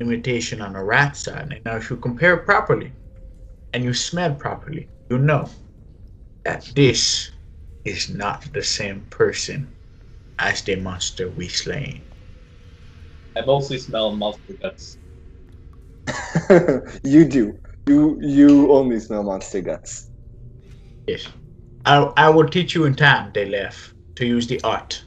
limitation 0.00 0.60
on 0.60 0.72
the 0.74 0.82
rat 0.82 1.16
side. 1.16 1.52
And 1.52 1.60
now, 1.64 1.76
if 1.76 1.90
you 1.90 1.96
compare 1.96 2.36
properly 2.36 2.92
and 3.72 3.84
you 3.84 3.94
smell 3.94 4.34
properly, 4.34 4.88
you 5.10 5.18
know 5.18 5.48
that 6.44 6.70
this 6.74 7.30
is 7.84 8.08
not 8.10 8.52
the 8.52 8.62
same 8.62 9.02
person 9.10 9.75
as 10.38 10.62
the 10.62 10.76
monster 10.76 11.30
we 11.30 11.48
slain. 11.48 12.04
I 13.36 13.44
mostly 13.44 13.78
smell 13.78 14.16
monster 14.16 14.54
guts. 14.62 14.98
you 17.04 17.24
do. 17.24 17.58
You 17.86 18.18
you 18.20 18.72
only 18.72 18.98
smell 19.00 19.22
monster 19.22 19.60
guts. 19.60 20.10
Yes. 21.06 21.28
I, 21.84 22.12
I 22.16 22.30
will 22.30 22.48
teach 22.48 22.74
you 22.74 22.84
in 22.84 22.94
time, 22.96 23.30
they 23.32 23.48
left, 23.48 23.94
to 24.16 24.26
use 24.26 24.48
the 24.48 24.60
art 24.62 25.04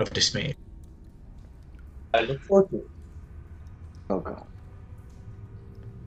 of 0.00 0.10
dismay. 0.10 0.54
I 2.14 2.20
look 2.22 2.40
forward 2.44 2.70
to 2.70 2.76
it. 2.76 2.90
Oh 4.10 4.20
god. 4.20 4.46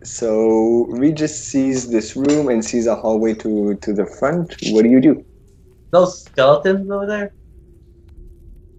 So 0.04 0.88
Regis 0.90 1.46
sees 1.46 1.92
this 1.92 2.16
room 2.16 2.50
and 2.50 2.66
sees 2.66 2.88
a 2.88 2.96
hallway 2.96 3.36
to 3.36 3.76
to 3.76 3.94
the 3.94 4.08
front. 4.08 4.56
What 4.72 4.84
do 4.84 4.90
you 4.90 5.00
do? 5.00 5.24
Those 5.92 6.24
skeletons 6.24 6.90
over 6.90 7.06
there? 7.06 7.34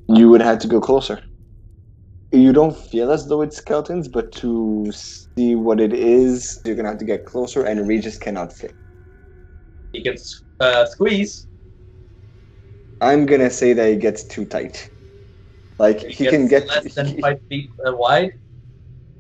You 0.09 0.29
would 0.31 0.43
have 0.43 0.59
to 0.61 0.69
go 0.69 0.81
closer. 0.81 1.21
You 2.33 2.53
don't 2.53 2.77
feel 2.77 3.11
as 3.13 3.29
though 3.29 3.43
it's 3.43 3.59
skeletons, 3.59 4.09
but 4.09 4.33
to 4.33 4.91
see 4.93 5.55
what 5.55 5.81
it 5.81 5.93
is, 5.93 6.59
you're 6.65 6.75
gonna 6.75 6.89
have 6.89 6.99
to 6.99 7.05
get 7.05 7.27
closer, 7.27 7.65
and 7.65 7.87
Regis 7.87 8.17
cannot 8.17 8.53
fit. 8.53 8.75
He 9.93 10.03
gets 10.03 10.43
uh, 10.59 10.87
squeeze. 10.87 11.47
I'm 13.03 13.27
gonna 13.27 13.51
say 13.51 13.75
that 13.75 13.89
it 13.89 14.01
gets 14.01 14.25
too 14.25 14.47
tight. 14.47 14.89
Like 15.79 16.01
he, 16.01 16.27
can 16.27 16.49
get 16.49 16.69
less 16.69 16.95
than 16.95 17.21
five 17.21 17.41
feet 17.49 17.71
uh, 17.87 17.93
wide. 17.93 18.33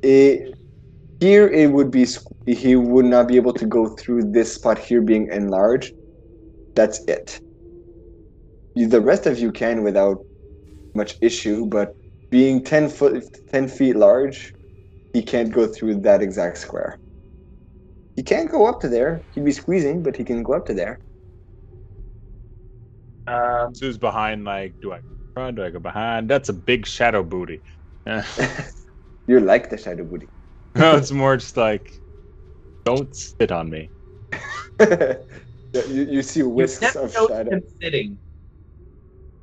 it, 0.02 0.54
here. 1.20 1.48
It 1.48 1.70
would 1.70 1.90
be 1.90 2.06
he 2.46 2.76
would 2.76 3.04
not 3.04 3.28
be 3.28 3.36
able 3.36 3.52
to 3.54 3.66
go 3.66 3.88
through 3.88 4.32
this 4.32 4.54
spot 4.54 4.78
here 4.78 5.02
being 5.02 5.28
enlarged. 5.30 5.92
That's 6.74 7.04
it. 7.08 7.40
The 8.74 9.00
rest 9.00 9.26
of 9.26 9.38
you 9.38 9.52
can 9.52 9.82
without 9.82 10.24
much 10.94 11.16
issue, 11.20 11.66
but 11.66 11.96
being 12.30 12.62
ten 12.62 12.88
foot, 12.88 13.24
ten 13.48 13.68
feet 13.68 13.96
large, 13.96 14.52
he 15.12 15.22
can't 15.22 15.52
go 15.52 15.66
through 15.66 16.00
that 16.02 16.22
exact 16.22 16.58
square. 16.58 16.98
He 18.16 18.22
can't 18.22 18.50
go 18.50 18.66
up 18.66 18.80
to 18.80 18.88
there. 18.88 19.22
He'd 19.30 19.44
be 19.44 19.52
squeezing, 19.52 20.02
but 20.02 20.16
he 20.16 20.24
can 20.24 20.42
go 20.42 20.54
up 20.54 20.66
to 20.66 20.74
there. 20.74 20.98
Um, 23.26 23.74
So 23.74 23.86
who's 23.86 23.98
behind? 23.98 24.44
Like, 24.44 24.74
do 24.80 24.92
I 24.92 24.96
go 24.98 25.02
front? 25.34 25.56
Do 25.56 25.64
I 25.64 25.70
go 25.70 25.78
behind? 25.78 26.28
That's 26.28 26.48
a 26.48 26.52
big 26.52 26.86
shadow 26.86 27.22
booty. 27.22 27.62
You're 29.26 29.40
like 29.40 29.70
the 29.70 29.78
shadow 29.78 30.04
booty. 30.04 30.28
no, 30.74 30.96
it's 30.96 31.10
more 31.12 31.36
just 31.36 31.56
like, 31.56 31.92
don't 32.84 33.14
sit 33.14 33.52
on 33.52 33.70
me. 33.70 33.90
You, 35.74 36.04
you 36.04 36.22
see 36.22 36.42
wisps 36.42 36.82
never 36.82 37.06
of 37.06 37.14
shadow. 37.14 37.60
sitting. 37.80 38.18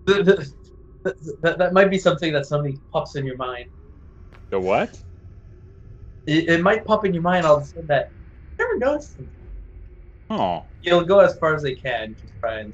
The- 0.06 0.24
the- 0.24 0.54
the- 1.22 1.38
that, 1.42 1.58
that 1.58 1.74
might 1.74 1.90
be 1.90 1.98
something 1.98 2.34
that 2.34 2.46
suddenly 2.46 2.80
pops 2.92 3.16
in 3.16 3.26
your 3.26 3.38
mind. 3.38 3.66
The 4.52 4.60
what? 4.60 4.98
It, 6.26 6.50
it 6.50 6.62
might 6.62 6.86
pop 6.86 7.06
in 7.06 7.14
your 7.14 7.24
mind 7.24 7.46
all 7.46 7.58
of 7.58 7.64
a 7.64 7.66
sudden 7.66 7.88
that 7.88 8.12
you 8.58 8.66
never 8.66 8.78
noticed 8.78 9.18
him. 9.20 9.32
Oh, 10.30 10.66
You'll 10.82 11.06
go 11.06 11.20
as 11.20 11.38
far 11.40 11.56
as 11.56 11.64
they 11.64 11.76
can 11.76 12.16
to 12.16 12.28
try 12.40 12.60
and 12.60 12.74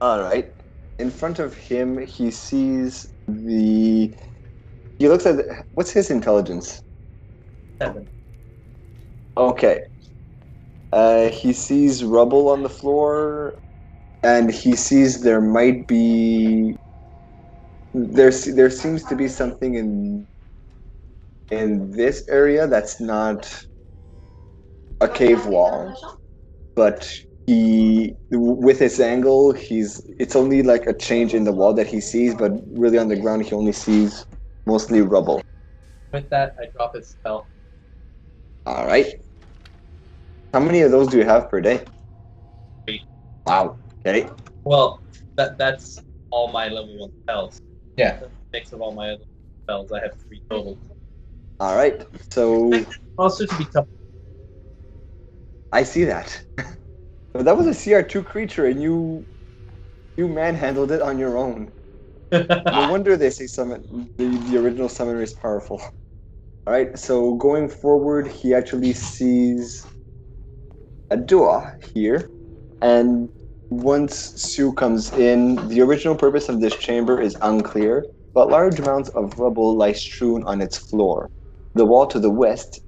All 0.00 0.20
right. 0.22 0.52
In 0.98 1.10
front 1.10 1.38
of 1.40 1.54
him, 1.56 1.98
he 2.06 2.30
sees 2.30 3.12
the. 3.26 4.14
He 4.98 5.08
looks 5.08 5.26
at. 5.26 5.36
The, 5.36 5.64
what's 5.72 5.90
his 5.90 6.10
intelligence? 6.10 6.80
seven. 7.82 8.08
Okay. 9.36 9.80
Uh, 10.92 11.28
he 11.30 11.52
sees 11.52 12.04
rubble 12.04 12.48
on 12.48 12.62
the 12.62 12.68
floor, 12.68 13.60
and 14.22 14.50
he 14.50 14.76
sees 14.76 15.20
there 15.22 15.40
might 15.40 15.86
be. 15.88 16.76
There, 17.94 18.30
there 18.30 18.70
seems 18.70 19.04
to 19.04 19.16
be 19.16 19.28
something 19.28 19.74
in. 19.74 20.26
In 21.50 21.90
this 21.92 22.26
area 22.28 22.66
that's 22.66 23.00
not 23.00 23.66
a 25.00 25.08
cave 25.08 25.46
wall, 25.46 25.94
but 26.74 27.08
he 27.46 28.14
with 28.30 28.78
his 28.78 29.00
angle 29.00 29.52
he's 29.52 30.00
it's 30.18 30.34
only 30.36 30.62
like 30.62 30.86
a 30.86 30.94
change 30.94 31.34
in 31.34 31.44
the 31.44 31.52
wall 31.52 31.74
that 31.74 31.86
he 31.86 32.00
sees 32.00 32.34
but 32.34 32.52
really 32.72 32.98
on 32.98 33.08
the 33.08 33.16
ground 33.16 33.44
he 33.44 33.52
only 33.54 33.72
sees 33.72 34.24
mostly 34.66 35.00
rubble 35.02 35.42
With 36.12 36.30
that, 36.30 36.56
I 36.60 36.66
drop 36.76 36.94
his 36.94 37.08
spell. 37.08 37.48
all 38.66 38.86
right 38.86 39.06
how 40.52 40.60
many 40.60 40.80
of 40.82 40.90
those 40.90 41.08
do 41.08 41.18
you 41.18 41.24
have 41.24 41.50
per 41.50 41.60
day 41.60 41.84
Three. 42.86 43.04
wow 43.46 43.76
okay 44.06 44.28
Well, 44.64 45.02
that 45.36 45.58
that's 45.58 45.98
all 46.30 46.48
my 46.48 46.68
level 46.68 46.98
one 46.98 47.10
spells. 47.22 47.60
Yeah. 47.96 48.20
The 48.20 48.30
mix 48.52 48.72
of 48.72 48.80
all 48.80 48.92
my 48.92 49.10
other 49.10 49.24
spells. 49.62 49.92
I 49.92 50.00
have 50.00 50.12
three 50.28 50.42
total. 50.50 50.78
all 51.60 51.76
right 51.76 52.06
so 52.30 52.70
Also 53.16 53.46
to 53.46 53.56
be 53.56 53.64
tough. 53.72 53.86
i 55.72 55.82
see 55.82 56.04
that 56.04 56.42
but 57.32 57.44
that 57.44 57.56
was 57.56 57.66
a 57.66 57.70
cr2 57.70 58.24
creature 58.24 58.66
and 58.66 58.82
you 58.82 59.26
you 60.16 60.28
manhandled 60.28 60.90
it 60.92 61.00
on 61.02 61.18
your 61.18 61.36
own 61.36 61.72
No 62.32 62.82
wonder 62.90 63.16
they 63.16 63.30
say 63.30 63.46
summon 63.46 64.10
the, 64.18 64.26
the 64.50 64.58
original 64.58 64.88
summoner 64.88 65.22
is 65.22 65.32
powerful. 65.32 65.80
Alright, 66.66 66.98
so 66.98 67.34
going 67.34 67.68
forward 67.68 68.26
he 68.26 68.54
actually 68.54 68.92
sees 68.94 69.86
a 71.10 71.16
door 71.16 71.78
here. 71.94 72.30
And 72.80 73.30
once 73.82 74.16
Sue 74.36 74.72
comes 74.72 75.12
in, 75.12 75.56
the 75.68 75.80
original 75.80 76.14
purpose 76.16 76.48
of 76.48 76.60
this 76.60 76.76
chamber 76.76 77.20
is 77.20 77.36
unclear, 77.42 78.04
but 78.34 78.48
large 78.50 78.78
amounts 78.78 79.08
of 79.10 79.38
rubble 79.38 79.76
lie 79.76 79.92
strewn 79.92 80.44
on 80.44 80.60
its 80.60 80.78
floor. 80.78 81.30
The 81.74 81.84
wall 81.84 82.06
to 82.08 82.20
the 82.20 82.30
west 82.30 82.80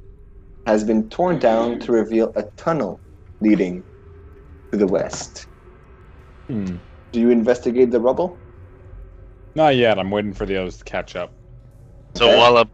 has 0.67 0.85
been 0.85 1.09
torn 1.09 1.39
down 1.39 1.79
to 1.81 1.93
reveal 1.93 2.33
a 2.37 2.45
tunnel 2.57 3.01
leading 3.41 3.85
to 4.73 4.79
the 4.79 4.87
west. 4.87 5.47
hmm. 6.49 6.77
Do 7.13 7.21
you 7.21 7.31
investigate 7.31 7.91
the 7.91 8.01
rubble? 8.01 8.41
Not 9.55 9.77
yet. 9.77 9.99
I'm 9.99 10.11
waiting 10.11 10.35
for 10.35 10.45
the 10.45 10.57
others 10.57 10.77
to 10.79 10.85
catch 10.85 11.17
up. 11.17 11.33
So 12.15 12.27
Okay. 12.27 12.39
while 12.39 12.57
uh, 12.59 12.65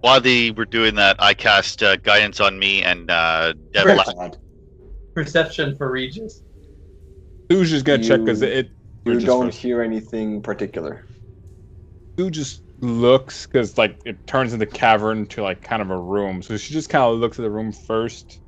while 0.00 0.20
they 0.20 0.50
were 0.50 0.66
doing 0.66 0.96
that, 0.96 1.16
I 1.18 1.32
cast 1.32 1.82
uh, 1.82 1.96
guidance 1.96 2.40
on 2.40 2.58
me 2.58 2.82
and 2.82 3.10
uh, 3.10 3.54
Devil. 3.72 4.02
Perception 5.14 5.76
for 5.76 5.90
Regis. 5.90 6.42
Sue's 7.50 7.70
just 7.70 7.84
gonna 7.84 8.02
check 8.02 8.20
because 8.20 8.42
You- 8.42 8.48
it. 8.48 8.70
You 9.06 9.20
don't 9.20 9.46
first. 9.46 9.58
hear 9.60 9.82
anything 9.82 10.40
particular. 10.42 11.04
Sue 12.18 12.30
just 12.30 12.62
looks 12.80 13.46
because 13.46 13.76
like 13.76 13.98
it 14.04 14.26
turns 14.26 14.52
into 14.52 14.66
cavern 14.66 15.26
to 15.26 15.42
like 15.42 15.62
kind 15.62 15.82
of 15.82 15.90
a 15.90 15.98
room. 15.98 16.42
So 16.42 16.56
she 16.56 16.72
just 16.72 16.88
kind 16.88 17.04
of 17.04 17.18
looks 17.18 17.38
at 17.38 17.42
the 17.42 17.50
room 17.50 17.72
first. 17.72 18.40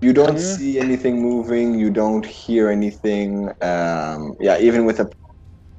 You 0.00 0.12
don't 0.12 0.34
Yeah. 0.36 0.42
see 0.56 0.78
anything 0.78 1.20
moving. 1.22 1.78
You 1.78 1.90
don't 1.90 2.24
hear 2.24 2.68
anything. 2.68 3.48
Um, 3.60 4.36
yeah, 4.40 4.58
even 4.58 4.84
with 4.84 5.00
a 5.00 5.10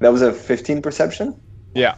that 0.00 0.12
was 0.12 0.22
a 0.22 0.32
15 0.32 0.82
perception. 0.82 1.40
Yeah. 1.74 1.94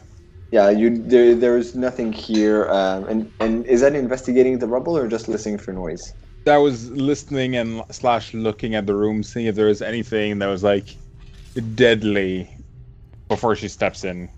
Yeah, 0.52 0.70
you 0.70 1.02
there. 1.02 1.34
There's 1.34 1.74
nothing 1.74 2.12
here. 2.12 2.68
Um, 2.68 3.04
and 3.08 3.32
and 3.40 3.66
is 3.66 3.80
that 3.80 3.94
investigating 3.96 4.58
the 4.60 4.68
rubble 4.68 4.96
or 4.96 5.08
just 5.08 5.28
listening 5.28 5.58
for 5.58 5.72
noise? 5.72 6.14
That 6.46 6.58
was 6.58 6.90
listening 6.92 7.56
and 7.56 7.82
slash 7.90 8.32
looking 8.32 8.76
at 8.76 8.86
the 8.86 8.94
room, 8.94 9.24
seeing 9.24 9.46
if 9.46 9.56
there 9.56 9.66
was 9.66 9.82
anything 9.82 10.38
that 10.38 10.46
was 10.46 10.62
like 10.62 10.96
deadly 11.74 12.48
before 13.28 13.56
she 13.56 13.66
steps 13.66 14.04
in. 14.04 14.30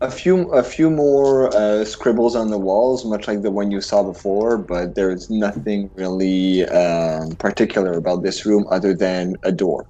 A 0.00 0.10
few 0.10 0.48
a 0.52 0.62
few 0.62 0.90
more 0.90 1.54
uh, 1.54 1.84
scribbles 1.84 2.36
on 2.36 2.50
the 2.50 2.56
walls, 2.56 3.04
much 3.04 3.26
like 3.26 3.42
the 3.42 3.50
one 3.50 3.72
you 3.72 3.80
saw 3.80 4.02
before, 4.04 4.56
but 4.58 4.94
there's 4.94 5.28
nothing 5.28 5.90
really 5.96 6.64
um, 6.66 7.32
particular 7.32 7.94
about 7.94 8.22
this 8.22 8.46
room 8.46 8.64
other 8.70 8.94
than 8.94 9.34
a 9.42 9.52
door. 9.52 9.86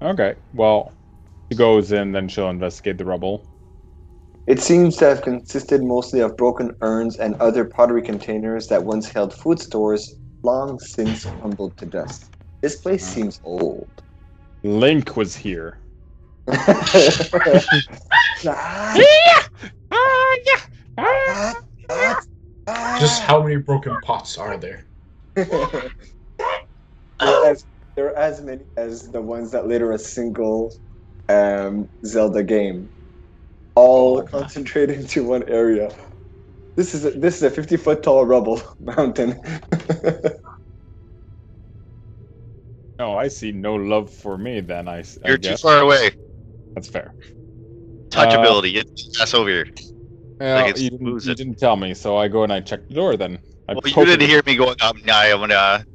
Okay. 0.00 0.34
Well, 0.54 0.94
she 1.52 1.58
goes 1.58 1.92
in, 1.92 2.12
then 2.12 2.28
she'll 2.28 2.50
investigate 2.50 2.98
the 2.98 3.04
rubble. 3.04 3.46
It 4.46 4.60
seems 4.60 4.96
to 4.96 5.04
have 5.04 5.22
consisted 5.22 5.82
mostly 5.82 6.20
of 6.20 6.36
broken 6.36 6.74
urns 6.80 7.16
and 7.16 7.34
other 7.36 7.66
pottery 7.66 8.02
containers 8.02 8.68
that 8.68 8.84
once 8.84 9.10
held 9.10 9.34
food 9.34 9.60
stores, 9.60 10.14
long 10.46 10.78
since 10.78 11.24
crumbled 11.24 11.76
to 11.76 11.84
dust. 11.86 12.30
This 12.62 12.76
place 12.76 13.04
seems 13.04 13.40
old. 13.42 13.90
Link 14.62 15.16
was 15.16 15.34
here. 15.34 15.78
Just 23.00 23.22
how 23.22 23.42
many 23.42 23.56
broken 23.56 24.00
pots 24.02 24.38
are 24.38 24.56
there? 24.56 24.86
there, 25.34 25.50
are 27.20 27.46
as, 27.46 27.66
there 27.96 28.06
are 28.06 28.16
as 28.16 28.40
many 28.40 28.64
as 28.76 29.10
the 29.10 29.20
ones 29.20 29.50
that 29.50 29.66
litter 29.66 29.90
a 29.92 29.98
single 29.98 30.72
um, 31.28 31.88
Zelda 32.04 32.44
game, 32.44 32.88
all 33.74 34.18
Oh, 34.18 34.22
my. 34.22 34.30
concentrated 34.30 35.00
into 35.00 35.24
one 35.24 35.42
area. 35.48 35.90
This 36.76 36.94
is 36.94 37.04
a, 37.06 37.10
this 37.10 37.36
is 37.36 37.42
a 37.42 37.50
fifty 37.50 37.76
foot 37.76 38.02
tall 38.02 38.24
rubble 38.26 38.60
mountain. 38.80 39.40
oh, 42.98 43.14
I 43.14 43.28
see 43.28 43.50
no 43.52 43.74
love 43.76 44.10
for 44.10 44.36
me. 44.36 44.60
Then 44.60 44.86
I. 44.88 45.04
You're 45.24 45.38
too 45.38 45.56
far 45.56 45.80
away. 45.80 46.10
that's 46.74 46.88
fair. 46.88 47.14
Touchability. 48.10 48.74
Get 48.74 48.86
your 48.96 49.22
ass 49.22 49.34
over 49.34 49.48
here. 49.48 49.66
Uh, 50.38 50.60
well, 50.60 50.68
it's 50.68 50.82
you, 50.82 50.90
didn't, 50.90 51.24
you 51.24 51.34
didn't 51.34 51.58
tell 51.58 51.76
me, 51.76 51.94
so 51.94 52.18
I 52.18 52.28
go 52.28 52.42
and 52.42 52.52
I 52.52 52.60
check 52.60 52.86
the 52.88 52.94
door. 52.94 53.16
Then 53.16 53.38
I 53.68 53.72
Well, 53.72 53.80
you 53.86 54.04
didn't 54.04 54.22
it. 54.22 54.28
hear 54.28 54.42
me 54.44 54.54
going 54.54 54.76
up. 54.82 54.96
Nah, 55.04 55.20
I'm 55.20 55.40
gonna. 55.40 55.86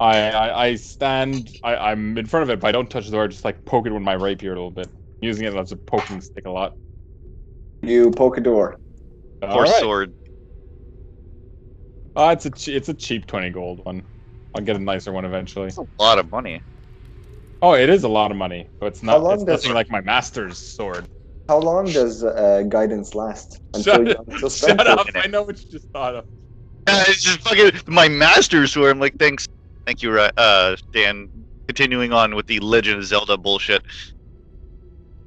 I, 0.00 0.30
I, 0.30 0.64
I 0.66 0.74
stand. 0.74 1.48
I, 1.62 1.76
I'm 1.76 2.18
in 2.18 2.26
front 2.26 2.42
of 2.42 2.50
it, 2.50 2.60
but 2.60 2.68
I 2.68 2.72
don't 2.72 2.90
touch 2.90 3.06
the 3.06 3.12
door. 3.12 3.24
I 3.24 3.28
just 3.28 3.44
like 3.44 3.64
poke 3.64 3.86
it 3.86 3.92
with 3.92 4.02
my 4.02 4.12
rapier 4.14 4.52
a 4.52 4.54
little 4.54 4.70
bit, 4.70 4.90
using 5.22 5.46
it 5.46 5.54
as 5.54 5.72
a 5.72 5.76
poking 5.76 6.20
stick 6.20 6.44
a 6.44 6.50
lot. 6.50 6.74
you 7.82 8.10
poke 8.10 8.36
a 8.36 8.42
door. 8.42 8.78
Or 9.50 9.50
All 9.50 9.62
right. 9.62 9.80
sword. 9.80 10.14
Uh, 12.16 12.30
it's 12.32 12.46
a 12.46 12.50
che- 12.50 12.74
it's 12.74 12.88
a 12.88 12.94
cheap 12.94 13.26
twenty 13.26 13.50
gold 13.50 13.84
one. 13.84 14.06
I'll 14.54 14.62
get 14.62 14.76
a 14.76 14.78
nicer 14.78 15.12
one 15.12 15.24
eventually. 15.24 15.66
That's 15.66 15.78
a 15.78 15.86
lot 15.98 16.18
of 16.18 16.30
money. 16.30 16.62
Oh, 17.60 17.74
it 17.74 17.88
is 17.90 18.04
a 18.04 18.08
lot 18.08 18.30
of 18.30 18.36
money, 18.36 18.70
but 18.78 18.86
it's 18.86 19.00
How 19.00 19.12
not. 19.12 19.22
long 19.22 19.34
It's 19.34 19.44
does- 19.44 19.62
nothing 19.64 19.74
like 19.74 19.90
my 19.90 20.00
master's 20.00 20.58
sword. 20.58 21.08
How 21.48 21.58
long 21.58 21.86
does 21.86 22.24
uh, 22.24 22.62
guidance 22.68 23.14
last? 23.14 23.58
Shut, 23.82 24.06
you 24.06 24.14
until 24.28 24.48
shut 24.48 24.86
up! 24.86 25.06
I 25.14 25.26
know 25.26 25.42
what 25.42 25.58
you 25.58 25.64
just 25.70 25.86
thought 25.92 26.14
of. 26.14 26.24
Yeah, 26.88 27.04
it's 27.08 27.22
just 27.22 27.40
fucking 27.40 27.80
my 27.86 28.08
master's 28.08 28.72
sword. 28.72 28.90
I'm 28.92 29.00
like, 29.00 29.14
thanks, 29.18 29.46
thank 29.86 30.02
you, 30.02 30.18
uh, 30.18 30.76
Dan. 30.92 31.28
Continuing 31.68 32.12
on 32.12 32.34
with 32.34 32.46
the 32.46 32.60
Legend 32.60 32.98
of 32.98 33.04
Zelda 33.06 33.36
bullshit. 33.38 33.82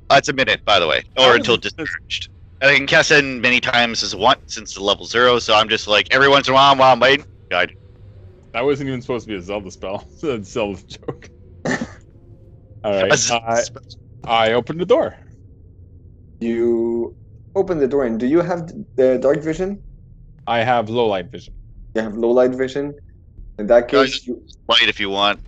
Uh, 0.10 0.16
it's 0.18 0.30
a 0.30 0.34
minute, 0.34 0.62
by 0.66 0.80
the 0.80 0.88
way, 0.88 1.04
or 1.18 1.36
until 1.36 1.56
it- 1.56 1.62
discharged. 1.62 2.30
I 2.62 2.76
can 2.76 2.88
cast 2.88 3.12
it 3.12 3.24
in 3.24 3.40
many 3.40 3.60
times 3.60 4.02
as 4.02 4.16
one 4.16 4.38
since 4.48 4.74
the 4.74 4.84
level 4.84 5.06
zero. 5.06 5.40
So 5.40 5.54
I'm 5.54 5.70
just 5.70 5.88
like 5.88 6.08
every 6.12 6.28
once 6.28 6.48
in 6.48 6.54
a 6.54 6.56
while, 6.56 6.76
while 6.76 6.94
I'm 6.94 7.00
waiting, 7.00 7.26
guide. 7.52 7.74
That 8.54 8.66
wasn't 8.66 8.90
even 8.90 9.02
supposed 9.02 9.28
to 9.28 9.34
be 9.34 9.38
a 9.38 9.42
Zelda 9.42 9.70
spell. 9.70 10.08
It's 10.14 10.24
a 10.24 10.44
Zelda 10.44 10.82
joke. 10.88 11.30
All 12.84 13.04
right. 13.04 13.32
I, 13.32 13.64
I 14.24 14.54
opened 14.54 14.80
the 14.80 14.86
door. 14.86 15.16
You 16.40 17.16
open 17.56 17.80
the 17.80 17.88
door, 17.88 18.06
and 18.06 18.20
do 18.20 18.26
you 18.28 18.42
have 18.42 18.72
the 18.96 19.18
dark 19.22 19.42
vision? 19.44 19.84
I 20.48 20.60
have 20.60 20.90
low 20.90 21.08
light 21.08 21.32
vision. 21.32 21.54
You 21.96 22.02
have 22.02 22.16
low 22.16 22.32
light 22.32 22.52
vision. 22.52 22.96
In 23.60 23.68
that 23.68 23.88
case, 23.88 24.26
you, 24.26 24.44
Light 24.68 24.88
if 24.88 25.00
you 25.00 25.10
want. 25.10 25.40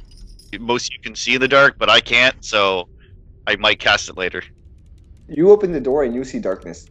Most 0.59 0.91
you 0.91 0.99
can 1.03 1.15
see 1.15 1.35
in 1.35 1.41
the 1.41 1.47
dark, 1.47 1.75
but 1.77 1.89
I 1.89 1.99
can't, 1.99 2.35
so 2.43 2.89
I 3.45 3.55
might 3.55 3.79
cast 3.79 4.09
it 4.09 4.17
later. 4.17 4.43
you 5.27 5.51
open 5.51 5.71
the 5.71 5.79
door 5.79 6.03
and 6.03 6.15
you 6.15 6.23
see 6.23 6.39
darkness. 6.39 6.85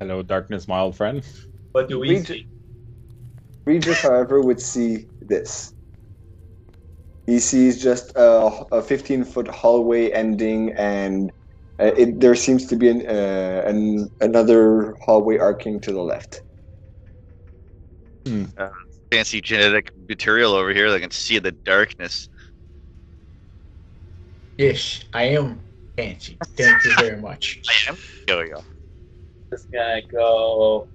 Hello, 0.00 0.22
darkness, 0.22 0.68
my 0.68 0.80
old 0.80 0.96
friend. 0.96 1.26
What 1.72 1.88
do 1.88 1.98
we 1.98 2.10
Read- 2.10 2.26
see? 2.26 2.46
Regis, 3.66 4.02
however, 4.02 4.40
would 4.42 4.60
see 4.60 5.06
this. 5.20 5.72
He 7.26 7.40
sees 7.40 7.82
just 7.82 8.12
a, 8.14 8.64
a 8.70 8.82
15 8.82 9.24
foot 9.24 9.48
hallway 9.48 10.10
ending, 10.10 10.72
and 10.74 11.32
uh, 11.80 11.90
it, 11.96 12.20
there 12.20 12.36
seems 12.36 12.66
to 12.66 12.76
be 12.76 12.88
an, 12.88 13.04
uh, 13.06 13.62
an, 13.66 14.08
another 14.20 14.94
hallway 15.00 15.38
arcing 15.38 15.80
to 15.80 15.92
the 15.92 16.00
left. 16.00 16.42
Fancy 19.12 19.40
genetic 19.40 19.90
material 20.08 20.52
over 20.52 20.72
here 20.74 20.90
that 20.90 21.00
can 21.00 21.10
see 21.10 21.38
the 21.38 21.52
darkness. 21.52 22.28
Yes, 24.58 25.04
I 25.12 25.24
am 25.24 25.60
fancy. 25.96 26.38
Thank 26.56 26.84
you 26.84 26.94
very 26.96 27.20
much. 27.20 27.60
I 27.68 27.90
am. 27.90 27.98
There 28.26 28.38
we 28.42 28.52
go. 29.50 29.56
Just 29.56 29.70
gonna 29.72 30.02
go 30.10 30.88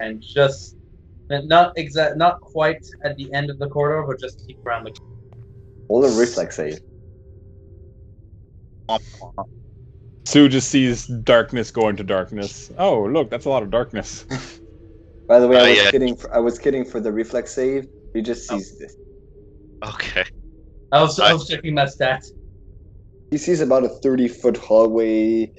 and 0.00 0.22
just 0.22 0.76
not 1.30 1.72
exact, 1.76 2.16
not 2.16 2.40
quite 2.40 2.84
at 3.04 3.16
the 3.16 3.32
end 3.32 3.50
of 3.50 3.58
the 3.58 3.68
corridor, 3.68 4.06
but 4.06 4.20
just 4.20 4.46
keep 4.46 4.58
around 4.66 4.84
the. 4.84 4.94
All 5.88 6.04
a 6.04 6.18
reflex 6.18 6.56
save. 6.56 6.80
Sue 10.26 10.48
just 10.48 10.70
sees 10.70 11.06
darkness 11.06 11.70
going 11.70 11.96
to 11.96 12.04
darkness. 12.04 12.70
Oh, 12.78 13.04
look, 13.04 13.30
that's 13.30 13.44
a 13.44 13.50
lot 13.50 13.62
of 13.62 13.70
darkness. 13.70 14.24
By 15.28 15.38
the 15.38 15.48
way, 15.48 15.56
Uh, 15.56 15.64
I 15.64 15.70
was 15.70 15.78
yeah. 15.78 15.90
kidding. 15.90 16.16
For, 16.16 16.34
I 16.34 16.38
was 16.38 16.58
kidding 16.58 16.84
for 16.84 17.00
the 17.00 17.12
reflex 17.12 17.52
save. 17.52 17.86
He 18.14 18.22
just 18.22 18.50
Oh. 18.50 18.58
sees 18.58 18.78
this. 18.78 18.96
Okay. 19.84 20.24
I 20.92 21.02
was, 21.02 21.18
I 21.20 21.32
was 21.32 21.46
checking 21.46 21.74
my 21.74 21.84
stats. 21.84 22.32
He 23.30 23.38
sees 23.38 23.60
about 23.60 23.84
a 23.84 23.88
30 23.88 24.28
foot 24.28 24.56
hallway, 24.56 25.52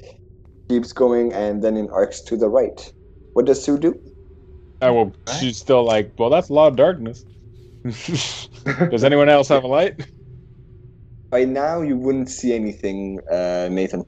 keeps 0.69 0.93
going, 0.93 1.33
and 1.33 1.63
then 1.63 1.77
it 1.77 1.89
arcs 1.91 2.21
to 2.23 2.37
the 2.37 2.49
right. 2.49 2.93
What 3.33 3.45
does 3.45 3.63
Sue 3.63 3.77
do? 3.77 3.99
Oh, 4.81 4.93
well, 4.93 5.15
she's 5.39 5.57
still 5.57 5.83
like, 5.83 6.13
well, 6.17 6.29
that's 6.29 6.49
a 6.49 6.53
lot 6.53 6.67
of 6.67 6.75
darkness. 6.75 7.25
Does 7.85 9.03
anyone 9.03 9.29
else 9.29 9.47
have 9.47 9.63
a 9.63 9.67
light? 9.67 10.07
By 11.31 11.45
now, 11.45 11.81
you 11.81 11.97
wouldn't 11.97 12.29
see 12.29 12.53
anything, 12.53 13.19
uh, 13.31 13.69
Nathan. 13.71 14.03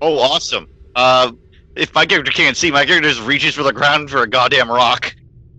Oh, 0.00 0.18
awesome. 0.18 0.66
Uh, 0.94 1.32
if 1.76 1.94
my 1.94 2.04
character 2.04 2.32
can't 2.32 2.56
see, 2.56 2.70
my 2.70 2.84
character 2.84 3.08
just 3.08 3.22
reaches 3.22 3.54
for 3.54 3.62
the 3.62 3.72
ground 3.72 4.10
for 4.10 4.22
a 4.22 4.28
goddamn 4.28 4.70
rock. 4.70 5.14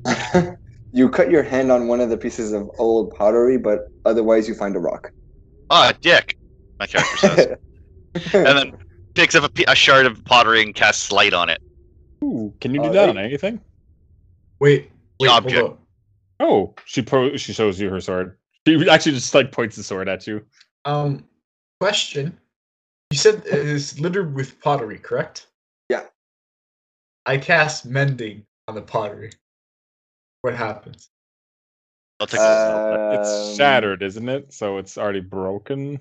you 0.92 1.10
cut 1.10 1.32
your 1.32 1.44
hand 1.44 1.72
on 1.72 1.88
one 1.88 2.02
of 2.02 2.10
the 2.10 2.18
pieces 2.18 2.52
of 2.52 2.70
old 2.78 3.16
pottery, 3.16 3.58
but 3.58 3.92
otherwise, 4.06 4.48
you 4.48 4.54
find 4.54 4.76
a 4.76 4.80
rock. 4.80 5.12
Ah, 5.70 5.94
dick. 6.02 6.38
My 6.80 6.88
character 6.88 7.18
says, 7.18 7.58
and 8.34 8.58
then 8.58 8.74
picks 9.14 9.36
up 9.36 9.58
a, 9.60 9.64
a 9.72 9.76
shard 9.76 10.06
of 10.06 10.24
pottery 10.26 10.62
and 10.62 10.74
casts 10.74 11.12
light 11.12 11.34
on 11.34 11.50
it. 11.50 11.62
Ooh, 12.24 12.54
can 12.62 12.74
you 12.74 12.82
do 12.82 12.90
Uh, 12.90 12.92
that 12.94 13.04
it- 13.06 13.10
on 13.10 13.18
anything? 13.18 13.60
Wait, 14.60 14.92
wait, 15.20 15.30
Object. 15.30 15.78
Oh, 16.40 16.74
she 16.86 17.02
pro- 17.02 17.36
she 17.38 17.54
shows 17.54 17.80
you 17.80 17.90
her 17.90 18.00
sword. 18.02 18.38
She 18.66 18.90
actually 18.90 19.12
just 19.14 19.34
like 19.36 19.52
points 19.52 19.76
the 19.76 19.84
sword 19.84 20.08
at 20.08 20.26
you. 20.26 20.46
Um, 20.86 21.26
question. 21.80 22.38
You 23.12 23.18
said 23.18 23.44
it's 23.46 24.00
littered 24.00 24.34
with 24.34 24.60
pottery, 24.62 24.98
correct? 25.00 25.48
Yeah. 25.90 26.06
I 27.26 27.38
cast 27.38 27.86
mending 27.86 28.46
on 28.68 28.76
the 28.76 28.82
pottery. 28.82 29.32
What 30.42 30.56
happens? 30.56 31.10
I'll 32.20 32.28
take 32.28 32.40
Um, 32.40 33.20
It's 33.20 33.56
shattered, 33.58 34.02
isn't 34.02 34.28
it? 34.30 34.54
So 34.54 34.78
it's 34.78 34.98
already 34.98 35.20
broken. 35.20 36.00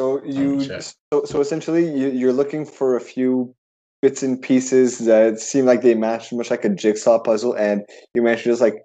So 0.00 0.24
you, 0.24 0.60
so, 1.12 1.24
so 1.24 1.40
essentially, 1.40 1.84
you, 1.84 2.08
you're 2.08 2.32
looking 2.32 2.66
for 2.66 2.96
a 2.96 3.00
few 3.00 3.54
bits 4.02 4.22
and 4.24 4.40
pieces 4.42 4.98
that 5.06 5.38
seem 5.38 5.66
like 5.66 5.82
they 5.82 5.94
match, 5.94 6.32
much 6.32 6.50
like 6.50 6.64
a 6.64 6.68
jigsaw 6.68 7.20
puzzle, 7.20 7.54
and 7.54 7.84
you 8.14 8.22
manage 8.22 8.42
to 8.42 8.50
just 8.50 8.60
like 8.60 8.82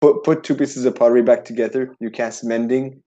put 0.00 0.24
put 0.24 0.42
two 0.42 0.56
pieces 0.56 0.84
of 0.84 0.96
pottery 0.96 1.22
back 1.22 1.44
together. 1.44 1.94
You 2.00 2.10
cast 2.10 2.42
mending. 2.42 3.02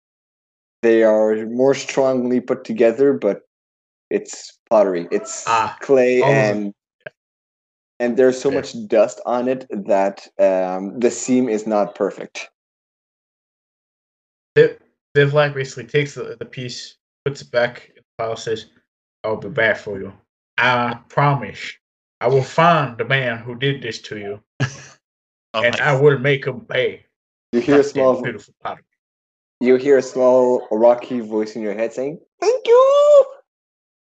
They 0.82 1.04
are 1.04 1.46
more 1.48 1.74
strongly 1.74 2.40
put 2.40 2.64
together, 2.64 3.14
but 3.14 3.42
it's 4.10 4.58
pottery. 4.70 5.08
It's 5.12 5.44
Ah, 5.46 5.78
clay, 5.82 6.24
and 6.24 6.74
and 8.00 8.16
there's 8.16 8.40
so 8.40 8.50
much 8.50 8.76
dust 8.88 9.20
on 9.26 9.50
it 9.50 9.66
that 9.70 10.26
um, 10.40 11.00
the 11.00 11.12
seam 11.12 11.50
is 11.50 11.68
not 11.68 11.96
perfect. 11.96 12.50
Vivlac 15.18 15.56
basically 15.56 15.86
takes 15.86 16.14
the, 16.14 16.36
the 16.38 16.46
piece, 16.46 16.98
puts 17.26 17.42
it 17.42 17.50
back 17.52 17.90
in 17.90 17.96
the 17.96 18.04
pile, 18.20 18.36
says, 18.36 18.68
I'll 19.24 19.36
be 19.38 19.50
back 19.50 19.78
for 19.78 20.00
you. 20.00 20.14
I 20.60 21.00
promise. 21.10 21.74
I 22.22 22.28
will 22.28 22.44
find 22.44 22.98
the 22.98 23.06
man 23.06 23.40
who 23.40 23.56
did 23.56 23.82
this 23.82 24.00
to 24.04 24.18
you, 24.20 24.40
Oh 25.54 25.64
and 25.64 25.76
my- 25.80 25.86
I 25.86 26.00
will 26.00 26.20
make 26.20 26.46
him 26.46 26.62
pay. 26.62 27.06
You 27.52 27.62
hear 27.62 27.80
a 27.80 27.84
small 27.84 28.22
beautiful 28.22 28.54
pottery. 28.64 28.84
you 29.60 29.76
hear 29.78 29.98
a 29.98 30.02
small 30.04 30.68
rocky 30.72 31.20
voice 31.22 31.56
in 31.56 31.62
your 31.64 31.74
head 31.74 31.94
saying, 31.94 32.20
"Thank 32.40 32.68
you." 32.68 33.26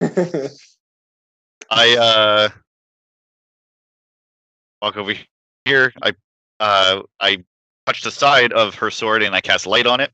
I 1.70 1.96
uh 1.96 2.48
walk 4.82 4.96
over 4.96 5.14
here. 5.64 5.92
I 6.02 6.12
uh 6.60 7.02
I 7.20 7.44
touch 7.90 8.02
the 8.02 8.10
side 8.10 8.52
of 8.52 8.74
her 8.76 8.88
sword 8.90 9.20
and 9.22 9.34
I 9.34 9.40
cast 9.40 9.66
light 9.66 9.86
on 9.86 9.98
it. 10.00 10.12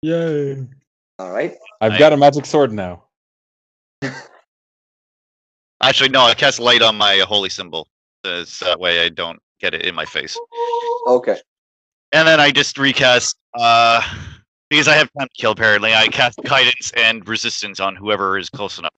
yay! 0.00 0.66
All 1.18 1.30
right. 1.30 1.54
I've 1.80 1.92
I- 1.92 1.98
got 1.98 2.12
a 2.14 2.16
magic 2.16 2.46
sword 2.46 2.72
now. 2.72 3.04
Actually, 5.82 6.08
no, 6.08 6.22
I 6.22 6.34
cast 6.34 6.58
light 6.58 6.80
on 6.82 6.96
my 6.96 7.18
holy 7.18 7.50
symbol. 7.50 7.86
This 8.24 8.58
that 8.60 8.80
way 8.80 9.04
I 9.04 9.10
don't 9.10 9.38
get 9.60 9.74
it 9.74 9.82
in 9.82 9.94
my 9.94 10.04
face. 10.06 10.38
Okay. 11.06 11.36
And 12.12 12.26
then 12.26 12.40
I 12.40 12.50
just 12.50 12.78
recast 12.78 13.36
uh 13.54 14.00
because 14.70 14.88
I 14.88 14.94
have 14.94 15.10
time 15.18 15.28
to 15.28 15.40
kill 15.40 15.52
apparently. 15.52 15.94
I 15.94 16.08
cast 16.08 16.38
guidance 16.44 16.92
and 16.96 17.26
resistance 17.28 17.78
on 17.78 17.94
whoever 17.94 18.38
is 18.38 18.48
close 18.48 18.78
enough. 18.78 18.94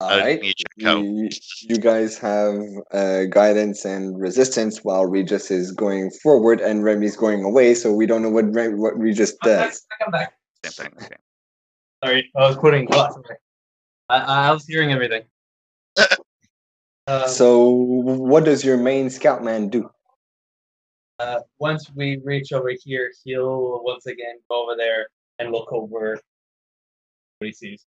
All 0.00 0.10
I 0.10 0.20
right. 0.20 0.40
need 0.42 0.56
to 0.56 0.64
check 0.64 0.88
out. 0.88 1.04
You, 1.04 1.28
you 1.62 1.78
guys 1.78 2.18
have 2.18 2.58
uh, 2.92 3.24
guidance 3.24 3.84
and 3.84 4.20
resistance 4.20 4.82
while 4.84 5.06
Regis 5.06 5.50
is 5.50 5.70
going 5.72 6.10
forward 6.10 6.60
and 6.60 6.82
Remy's 6.84 7.16
going 7.16 7.44
away, 7.44 7.74
so 7.74 7.92
we 7.92 8.06
don't 8.06 8.22
know 8.22 8.30
what 8.30 8.52
Rem- 8.52 8.78
what 8.80 8.98
Regis 8.98 9.34
does. 9.42 9.86
Come 10.02 10.10
back. 10.10 10.34
Same 10.64 10.90
thing. 10.90 11.04
Okay. 11.04 11.16
Sorry, 12.04 12.30
I 12.36 12.48
was 12.48 12.56
putting 12.56 12.84
glass. 12.86 13.16
I, 14.08 14.18
I 14.18 14.52
was 14.52 14.66
hearing 14.66 14.92
everything. 14.92 15.22
Uh, 17.06 17.26
So, 17.26 17.68
what 17.68 18.46
does 18.46 18.64
your 18.64 18.78
main 18.78 19.10
scout 19.10 19.44
man 19.44 19.68
do? 19.68 19.90
uh, 21.18 21.40
once 21.58 21.90
we 21.94 22.18
reach 22.24 22.50
over 22.52 22.72
here, 22.82 23.12
he'll 23.24 23.84
once 23.84 24.06
again 24.06 24.36
go 24.50 24.62
over 24.64 24.74
there 24.74 25.08
and 25.38 25.52
look 25.52 25.70
over 25.70 26.18
what 27.38 27.46
he 27.46 27.52
sees. 27.52 27.84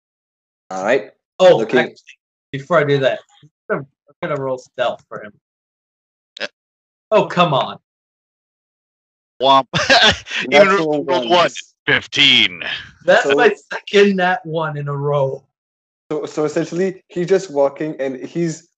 All 0.71 0.83
right. 0.83 1.11
Oh, 1.51 1.58
Looking- 1.58 1.79
actually, 1.79 1.97
before 2.51 2.79
I 2.79 2.84
do 2.84 2.99
that, 2.99 3.19
I'm 3.69 3.88
gonna, 4.21 4.36
roll 4.36 4.58
stealth 4.58 5.03
for 5.10 5.23
him. 5.23 5.34
Yeah. 6.39 6.47
Oh, 7.12 7.25
come 7.27 7.53
on. 7.53 7.79
Womp. 9.41 9.67
Even 10.43 10.49
Natural 10.67 10.88
rolled 10.88 11.08
one. 11.08 11.29
ones. 11.29 11.73
15. 11.88 12.63
That's 13.06 13.23
So- 13.23 13.36
my 13.36 13.53
second 13.71 14.15
nat 14.17 14.39
one 14.45 14.77
in 14.77 14.88
a 14.88 14.95
row. 14.95 15.43
So, 16.12 16.25
so 16.25 16.45
essentially, 16.45 17.03
he's 17.10 17.27
just 17.27 17.49
walking, 17.51 17.95
and 17.99 18.17
he's 18.17 18.69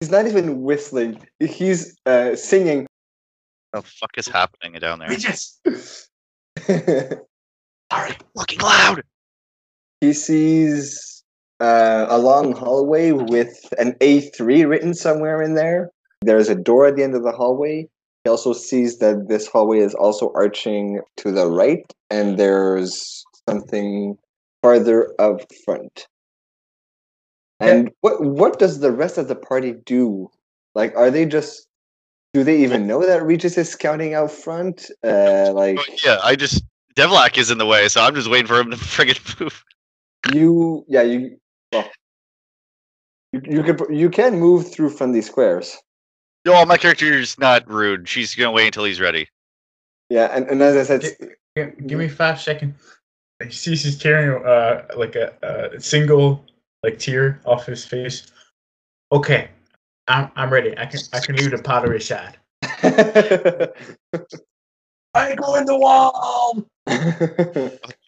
he's 0.00 0.10
not 0.10 0.26
even 0.26 0.62
whistling. 0.62 1.20
He's 1.38 1.96
uh, 2.06 2.34
singing. 2.36 2.86
What 3.72 3.84
the 3.84 3.90
fuck 3.90 4.10
is 4.16 4.26
happening 4.26 4.72
down 4.80 4.98
there? 5.00 5.08
Regis! 5.08 5.58
he 6.66 6.72
Sorry, 7.92 8.16
looking 8.34 8.60
loud. 8.60 9.02
He 10.00 10.12
sees 10.12 11.13
uh, 11.64 12.06
a 12.10 12.18
long 12.18 12.52
hallway 12.52 13.12
with 13.12 13.72
an 13.78 13.92
A3 14.00 14.68
written 14.68 14.92
somewhere 14.92 15.40
in 15.40 15.54
there. 15.54 15.90
There's 16.20 16.50
a 16.50 16.54
door 16.54 16.86
at 16.86 16.96
the 16.96 17.02
end 17.02 17.14
of 17.14 17.22
the 17.22 17.32
hallway. 17.32 17.88
He 18.24 18.30
also 18.30 18.52
sees 18.52 18.98
that 18.98 19.28
this 19.28 19.46
hallway 19.46 19.78
is 19.78 19.94
also 19.94 20.30
arching 20.34 21.00
to 21.18 21.32
the 21.32 21.46
right, 21.46 21.84
and 22.10 22.38
there's 22.38 23.24
something 23.48 24.16
farther 24.62 25.14
up 25.18 25.40
front. 25.64 26.06
And 27.60 27.90
what 28.00 28.22
what 28.22 28.58
does 28.58 28.80
the 28.80 28.92
rest 28.92 29.16
of 29.16 29.28
the 29.28 29.36
party 29.36 29.74
do? 29.86 30.30
Like, 30.74 30.94
are 30.96 31.10
they 31.10 31.24
just? 31.24 31.66
Do 32.34 32.42
they 32.42 32.62
even 32.62 32.86
know 32.86 33.06
that 33.06 33.24
Regis 33.24 33.56
is 33.56 33.70
scouting 33.70 34.12
out 34.12 34.30
front? 34.30 34.90
Uh, 35.06 35.52
like 35.54 35.78
yeah, 36.04 36.18
I 36.22 36.34
just 36.36 36.64
Devlak 36.96 37.38
is 37.38 37.50
in 37.50 37.58
the 37.58 37.66
way, 37.66 37.88
so 37.88 38.02
I'm 38.02 38.14
just 38.14 38.28
waiting 38.28 38.48
for 38.48 38.58
him 38.58 38.70
to 38.70 38.76
friggin' 38.94 39.40
move. 39.40 39.64
you, 40.34 40.84
yeah, 40.88 41.02
you. 41.02 41.38
Well, 41.74 41.90
you, 43.32 43.42
you 43.44 43.62
can 43.64 43.94
you 43.94 44.08
can 44.10 44.38
move 44.38 44.70
through 44.72 44.90
friendly 44.90 45.20
squares. 45.20 45.76
No, 46.44 46.64
my 46.64 46.76
character's 46.76 47.36
not 47.38 47.68
rude. 47.68 48.08
She's 48.08 48.34
gonna 48.34 48.52
wait 48.52 48.66
until 48.66 48.84
he's 48.84 49.00
ready. 49.00 49.28
Yeah, 50.08 50.26
and, 50.32 50.46
and 50.48 50.62
as 50.62 50.76
I 50.76 50.84
said, 50.84 51.02
Gi- 51.02 51.28
Give, 51.56 51.86
give 51.86 51.98
me 51.98 52.08
five 52.08 52.40
seconds. 52.40 52.74
He 53.42 53.50
sees 53.50 53.82
he's 53.82 53.98
tearing 53.98 54.44
uh 54.44 54.86
like 54.96 55.16
a, 55.16 55.34
a 55.74 55.80
single 55.80 56.44
like 56.82 56.98
tear 56.98 57.40
off 57.44 57.66
his 57.66 57.84
face. 57.84 58.26
Okay, 59.10 59.48
I'm 60.06 60.30
I'm 60.36 60.52
ready. 60.52 60.78
I 60.78 60.86
can 60.86 61.00
I 61.12 61.18
can 61.20 61.36
leave 61.36 61.50
the 61.50 61.58
pottery 61.58 62.00
side. 62.00 62.38
I 65.16 65.34
go 65.36 65.54
in 65.56 65.64
the 65.64 65.78
wall! 65.78 66.64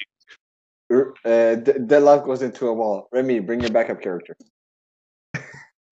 uh, 0.92 1.54
D- 1.56 1.72
Deadlock 1.86 2.24
goes 2.24 2.42
into 2.42 2.68
a 2.68 2.72
wall. 2.72 3.08
Remy, 3.12 3.40
bring 3.40 3.60
your 3.60 3.70
backup 3.70 4.00
character. 4.00 4.36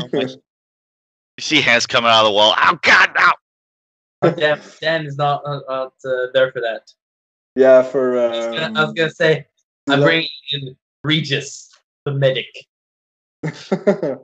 You 1.37 1.43
see 1.43 1.61
hands 1.61 1.85
coming 1.85 2.09
out 2.09 2.21
of 2.21 2.27
the 2.27 2.33
wall. 2.33 2.55
Oh 2.57 2.79
god, 2.83 3.11
no! 3.19 3.33
Oh, 4.23 4.31
damn, 4.31 4.61
Dan 4.81 5.05
is 5.05 5.17
not 5.17 5.43
uh, 5.45 5.61
uh, 5.69 5.89
uh, 6.07 6.27
there 6.33 6.53
for 6.53 6.61
that. 6.61 6.83
Yeah, 7.57 7.83
for 7.83 8.17
I 8.17 8.29
was 8.29 8.39
gonna- 8.47 8.79
I 8.79 8.81
was 8.83 8.89
um, 8.91 8.95
gonna 8.95 9.11
say, 9.11 9.47
I'm 9.89 9.99
Lo- 9.99 10.07
bringing 10.07 10.29
in 10.53 10.77
Regis, 11.03 11.73
the 12.05 12.13
medic. 12.13 12.47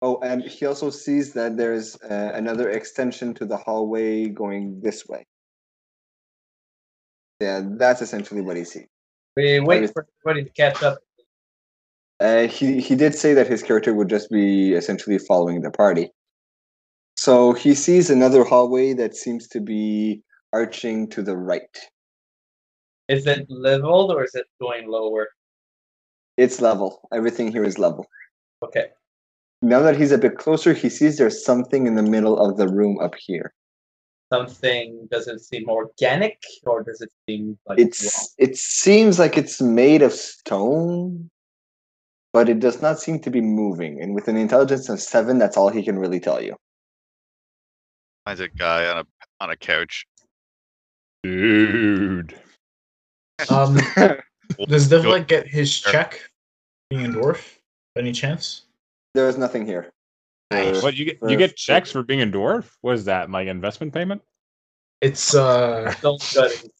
oh, 0.00 0.18
and 0.22 0.42
he 0.44 0.64
also 0.64 0.88
sees 0.88 1.34
that 1.34 1.58
there's 1.58 2.00
uh, 2.02 2.32
another 2.34 2.70
extension 2.70 3.34
to 3.34 3.44
the 3.44 3.58
hallway 3.58 4.28
going 4.28 4.80
this 4.80 5.06
way. 5.06 5.26
Yeah, 7.40 7.60
that's 7.64 8.00
essentially 8.00 8.40
what 8.40 8.56
he 8.56 8.64
sees. 8.64 8.88
We 9.36 9.60
wait 9.60 9.92
for 9.92 10.06
everybody 10.24 10.44
to 10.44 10.50
catch 10.50 10.82
up. 10.82 10.98
Uh, 12.18 12.46
he 12.46 12.80
he 12.80 12.94
did 12.94 13.14
say 13.14 13.32
that 13.34 13.46
his 13.46 13.62
character 13.62 13.94
would 13.94 14.08
just 14.08 14.30
be 14.30 14.74
essentially 14.74 15.18
following 15.18 15.62
the 15.62 15.70
party. 15.70 16.10
So 17.16 17.52
he 17.52 17.74
sees 17.74 18.10
another 18.10 18.44
hallway 18.44 18.92
that 18.94 19.14
seems 19.14 19.48
to 19.48 19.60
be 19.60 20.22
arching 20.52 21.08
to 21.10 21.22
the 21.22 21.36
right. 21.36 21.76
Is 23.08 23.26
it 23.26 23.46
leveled 23.50 24.12
or 24.12 24.24
is 24.24 24.34
it 24.34 24.46
going 24.60 24.88
lower? 24.88 25.28
It's 26.36 26.60
level. 26.60 27.08
Everything 27.12 27.50
here 27.52 27.64
is 27.64 27.78
level. 27.78 28.06
Okay. 28.62 28.86
Now 29.62 29.80
that 29.80 29.96
he's 29.96 30.12
a 30.12 30.18
bit 30.18 30.38
closer, 30.38 30.72
he 30.72 30.88
sees 30.88 31.18
there's 31.18 31.44
something 31.44 31.86
in 31.86 31.94
the 31.94 32.02
middle 32.02 32.38
of 32.38 32.56
the 32.56 32.68
room 32.68 32.98
up 33.00 33.14
here. 33.18 33.52
Something 34.32 35.08
does 35.10 35.26
it 35.26 35.40
seem 35.40 35.68
organic 35.68 36.40
or 36.64 36.82
does 36.84 37.00
it 37.00 37.10
seem 37.28 37.58
like 37.66 37.80
It's 37.80 38.34
it 38.38 38.56
seems 38.56 39.18
like 39.18 39.36
it's 39.36 39.60
made 39.60 40.02
of 40.02 40.12
stone, 40.12 41.28
but 42.32 42.48
it 42.48 42.60
does 42.60 42.80
not 42.80 43.00
seem 43.00 43.18
to 43.20 43.30
be 43.30 43.40
moving. 43.40 44.00
And 44.00 44.14
with 44.14 44.28
an 44.28 44.36
intelligence 44.36 44.88
of 44.88 45.00
seven, 45.00 45.38
that's 45.38 45.56
all 45.56 45.68
he 45.68 45.82
can 45.82 45.98
really 45.98 46.20
tell 46.20 46.40
you. 46.40 46.54
Finds 48.24 48.40
a 48.40 48.48
guy 48.48 48.86
on 48.86 48.98
a 48.98 49.04
on 49.40 49.50
a 49.50 49.56
couch. 49.56 50.06
Dude. 51.24 52.38
Um, 53.48 53.78
does 54.68 54.86
Go- 54.86 55.02
Devlin 55.02 55.24
get 55.24 55.48
his 55.48 55.80
check 55.80 56.20
being 56.88 57.06
a 57.06 57.08
dwarf? 57.08 57.56
Any 57.96 58.12
chance? 58.12 58.62
there 59.14 59.28
is 59.28 59.36
nothing 59.36 59.66
here. 59.66 59.90
Nice. 60.50 60.82
What 60.82 60.96
you 60.96 61.04
get? 61.04 61.18
You 61.28 61.36
get 61.36 61.56
checks 61.56 61.92
for 61.92 62.02
being 62.02 62.22
a 62.22 62.26
dwarf? 62.26 62.70
What 62.80 62.94
is 62.94 63.04
that? 63.04 63.30
My 63.30 63.42
investment 63.42 63.92
payment? 63.94 64.22
It's 65.00 65.34
uh, 65.34 65.94
Don't 66.02 66.20
cut 66.20 66.50
it. 66.52 66.70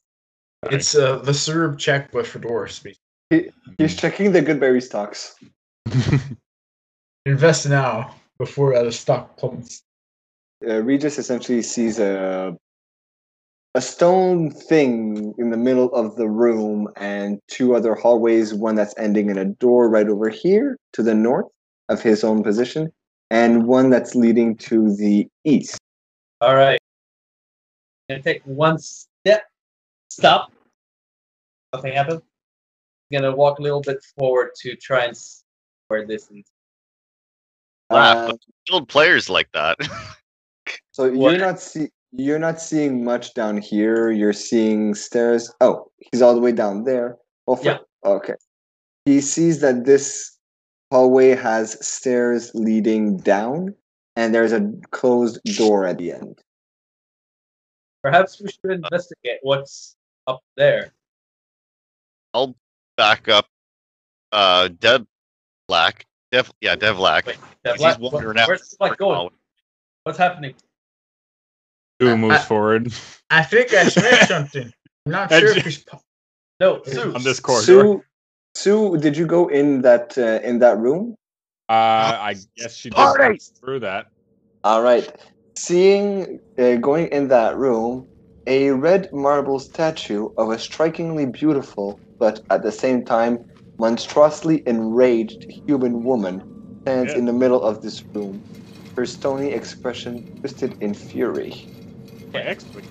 it's 0.71 0.95
uh 0.95 1.19
the 1.19 1.33
Serb 1.35 1.79
check, 1.79 2.11
but 2.13 2.27
for 2.27 2.39
dwarfs. 2.39 2.81
basically. 2.81 3.53
He's 3.79 3.97
checking 3.97 4.33
the 4.33 4.43
Goodberry 4.43 4.83
stocks. 4.83 5.37
Invest 7.27 7.69
now 7.69 8.15
before 8.39 8.75
uh, 8.75 8.83
the 8.83 8.93
stock 8.93 9.37
plummets. 9.37 9.83
uh, 10.67 10.83
Regis 10.83 11.19
essentially 11.19 11.63
sees 11.63 11.99
a 11.99 12.57
a 13.77 13.81
stone 13.81 14.51
thing 14.51 15.33
in 15.39 15.51
the 15.51 15.57
middle 15.57 15.95
of 15.95 16.17
the 16.17 16.29
room 16.29 16.89
and 16.97 17.39
two 17.47 17.77
other 17.77 17.95
hallways, 17.95 18.53
one 18.53 18.75
that's 18.75 18.95
ending 18.99 19.31
in 19.31 19.39
a 19.39 19.45
door 19.45 19.89
right 19.89 20.09
over 20.09 20.29
here 20.29 20.77
to 20.95 21.05
the 21.05 21.15
north 21.15 21.47
of 21.89 22.03
his 22.03 22.25
own 22.25 22.43
position, 22.43 22.91
and 23.31 23.67
one 23.67 23.91
that's 23.91 24.15
leading 24.15 24.57
to 24.57 24.95
the 24.97 25.29
east. 25.45 25.79
All 26.41 26.55
right. 26.57 26.81
Gonna 28.09 28.23
take 28.23 28.43
one 28.45 28.79
step. 28.79 29.45
Stop. 30.11 30.53
Nothing 31.73 31.93
happened. 31.93 32.23
I'm 33.13 33.21
Gonna 33.21 33.35
walk 33.35 33.59
a 33.59 33.63
little 33.63 33.81
bit 33.81 33.99
forward 34.19 34.51
to 34.63 34.75
try 34.77 35.05
and 35.05 35.17
see 35.17 35.43
where 35.89 36.07
this 36.07 36.31
is. 36.31 36.45
Laugh, 37.91 38.31
Uh, 38.31 38.37
Skilled 38.67 38.89
players 38.89 39.29
like 39.31 39.51
that. 39.53 39.77
so 40.93 41.11
What? 41.13 41.33
you're 41.33 41.41
not 41.41 41.61
see 41.61 41.89
you're 42.13 42.39
not 42.41 42.61
seeing 42.61 43.05
much 43.05 43.35
down 43.35 43.57
here. 43.59 44.11
You're 44.11 44.33
seeing 44.33 44.95
stairs. 44.95 45.53
Oh, 45.61 45.91
he's 46.11 46.23
all 46.23 46.35
the 46.35 46.41
way 46.41 46.51
down 46.53 46.83
there. 46.85 47.17
Well, 47.47 47.57
for- 47.57 47.65
Yeah. 47.65 47.79
Okay. 48.05 48.35
He 49.05 49.21
sees 49.21 49.61
that 49.61 49.85
this 49.85 50.37
hallway 50.91 51.31
has 51.31 51.85
stairs 51.87 52.51
leading 52.55 53.17
down, 53.19 53.75
and 54.17 54.35
there's 54.35 54.53
a 54.53 54.71
closed 54.91 55.41
door 55.57 55.87
at 55.87 55.99
the 55.99 56.13
end. 56.13 56.39
Perhaps 58.03 58.41
we 58.41 58.49
should 58.51 58.71
investigate 58.73 59.39
what's 59.43 59.97
up 60.27 60.41
there. 60.57 60.93
I'll 62.33 62.57
back 62.97 63.29
up. 63.29 63.47
Uh, 64.33 64.69
Dev 64.69 65.07
Black. 65.69 66.07
Dev, 66.33 66.51
yeah, 66.61 66.77
Dev 66.77 66.97
Black. 66.97 67.27
Wait, 67.27 67.37
that 67.65 67.73
He's 67.73 67.81
black, 67.81 67.99
wandering 67.99 68.37
what- 68.37 68.49
where's 68.49 68.75
black 68.79 68.97
going? 68.99 69.31
What's 70.05 70.19
happening? 70.19 70.55
Who 71.99 72.17
moves 72.17 72.37
I- 72.37 72.39
forward 72.45 72.93
I 73.29 73.43
think 73.43 73.75
I 73.75 73.85
smelled 73.89 74.27
something. 74.29 74.73
I'm 75.07 75.13
not 75.13 75.31
sure 75.31 75.57
if 75.57 75.65
he's. 75.65 75.85
No, 76.59 76.83
Sue. 76.87 77.15
on 77.15 77.23
this 77.23 77.39
corridor? 77.41 77.65
Sue, 77.65 78.05
Sue, 78.55 78.97
did 78.99 79.17
you 79.17 79.27
go 79.27 79.49
in 79.49 79.83
that 79.83 80.17
uh, 80.19 80.41
in 80.47 80.59
that 80.61 80.79
room? 80.79 81.17
Uh, 81.69 81.73
I 82.21 82.35
guess 82.57 82.77
she 82.77 82.91
did 82.91 82.97
Party! 82.97 83.35
pass 83.35 83.53
through 83.61 83.81
that. 83.81 84.07
All 84.65 84.83
right. 84.83 85.11
Seeing 85.57 86.41
uh, 86.59 86.77
going 86.77 87.09
in 87.09 87.29
that 87.29 87.57
room, 87.57 88.09
a 88.47 88.71
red 88.71 89.09
marble 89.13 89.59
statue 89.59 90.29
of 90.37 90.51
a 90.51 90.59
strikingly 90.59 91.27
beautiful, 91.27 92.01
but 92.19 92.41
at 92.51 92.63
the 92.63 92.73
same 92.73 93.05
time 93.05 93.45
monstrously 93.79 94.63
enraged 94.67 95.47
human 95.67 96.03
woman 96.05 96.43
stands 96.85 97.13
Yeah. 97.13 97.19
in 97.19 97.25
the 97.27 97.33
middle 97.33 97.63
of 97.63 97.83
this 97.83 98.03
room. 98.15 98.45
Her 98.97 99.07
stony 99.07 99.53
expression 99.53 100.25
twisted 100.41 100.77
in 100.81 100.95
fury. 100.95 101.55
My 102.35 102.41
expert. 102.43 102.85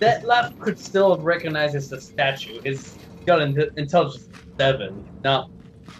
That 0.00 0.26
left 0.26 0.58
could 0.58 0.78
still 0.78 1.18
recognize 1.18 1.74
as 1.74 1.92
a 1.92 2.00
statue. 2.00 2.60
It's 2.64 2.98
got 3.26 3.40
an 3.40 3.58
intelligence 3.76 4.28
seven, 4.58 5.08
not 5.22 5.50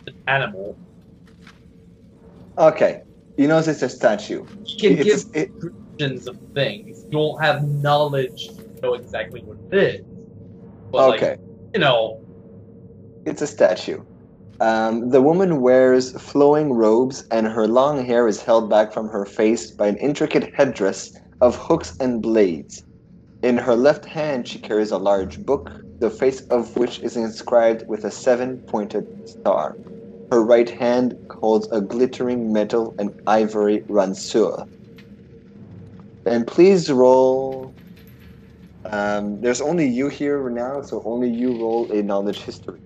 an 0.07 0.15
animal. 0.27 0.77
Okay. 2.59 3.03
You 3.37 3.49
notice 3.49 3.67
it's 3.69 3.83
a 3.83 3.89
statue. 3.89 4.47
You 4.65 4.79
can 4.79 4.97
give 5.03 5.25
it, 5.35 5.53
descriptions 5.55 6.29
of 6.29 6.39
things. 6.55 7.05
You 7.05 7.11
don't 7.11 7.43
have 7.43 7.67
knowledge 7.69 8.49
to 8.49 8.81
know 8.81 8.95
exactly 8.95 9.43
what 9.43 9.59
it 9.73 9.79
is. 9.79 10.07
But 10.93 11.15
okay. 11.15 11.31
like, 11.31 11.41
you 11.75 11.81
know, 11.81 12.21
It's 13.27 13.43
a 13.43 13.47
statue. 13.47 14.03
Um, 14.61 15.11
the 15.11 15.21
woman 15.21 15.61
wears 15.61 16.13
flowing 16.23 16.73
robes, 16.73 17.27
and 17.33 17.47
her 17.49 17.67
long 17.67 18.05
hair 18.07 18.29
is 18.29 18.41
held 18.41 18.71
back 18.71 18.93
from 18.93 19.09
her 19.09 19.25
face 19.25 19.73
by 19.73 19.89
an 19.89 19.97
intricate 19.97 20.55
headdress 20.55 21.19
of 21.41 21.57
hooks 21.57 21.97
and 21.99 22.23
blades. 22.23 22.85
In 23.43 23.59
her 23.59 23.75
left 23.75 24.05
hand, 24.05 24.47
she 24.47 24.61
carries 24.61 24.93
a 24.93 24.99
large 24.99 25.45
book, 25.45 25.73
the 26.05 26.11
face 26.11 26.43
of 26.49 26.77
which 26.77 26.99
is 26.99 27.17
inscribed 27.17 27.89
with 27.89 28.05
a 28.05 28.11
seven 28.11 28.59
pointed 28.67 29.07
star. 29.27 29.75
Her 30.31 30.45
right 30.45 30.69
hand 30.69 31.17
holds 31.41 31.67
a 31.73 31.81
glittering 31.81 32.53
metal 32.53 32.95
and 32.99 33.09
ivory 33.27 33.83
ranseur. 33.89 34.67
And 36.27 36.47
please 36.47 36.93
roll. 36.93 37.75
Um, 38.85 39.41
there's 39.41 39.63
only 39.63 39.87
you 39.89 40.11
here 40.11 40.51
now, 40.51 40.83
so 40.83 41.03
only 41.07 41.31
you 41.31 41.53
roll 41.53 41.91
a 41.91 42.03
knowledge 42.03 42.41
history. 42.41 42.81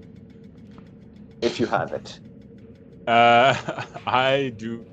If 1.43 1.59
you 1.59 1.67
have 1.67 1.93
it. 1.93 2.21
Uh, 3.09 3.57
I 4.07 4.53
do. 4.57 4.87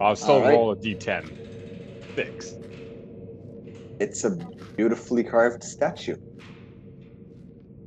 I'll 0.00 0.16
still 0.16 0.36
Alright. 0.36 0.54
roll 0.54 0.72
a 0.72 0.76
d10. 0.76 1.36
Six. 2.16 2.54
It's 4.00 4.24
a 4.24 4.30
beautifully 4.76 5.22
carved 5.22 5.62
statue. 5.62 6.16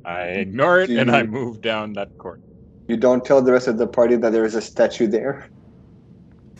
I 0.08 0.22
ignore 0.40 0.80
it 0.80 0.90
and 0.90 1.10
I 1.10 1.22
move 1.22 1.60
down 1.60 1.92
that 1.94 2.16
court. 2.16 2.40
You 2.88 2.96
don't 2.96 3.22
tell 3.24 3.42
the 3.42 3.52
rest 3.52 3.68
of 3.68 3.76
the 3.76 3.86
party 3.86 4.16
that 4.16 4.32
there 4.32 4.46
is 4.46 4.54
a 4.54 4.62
statue 4.62 5.06
there. 5.06 5.50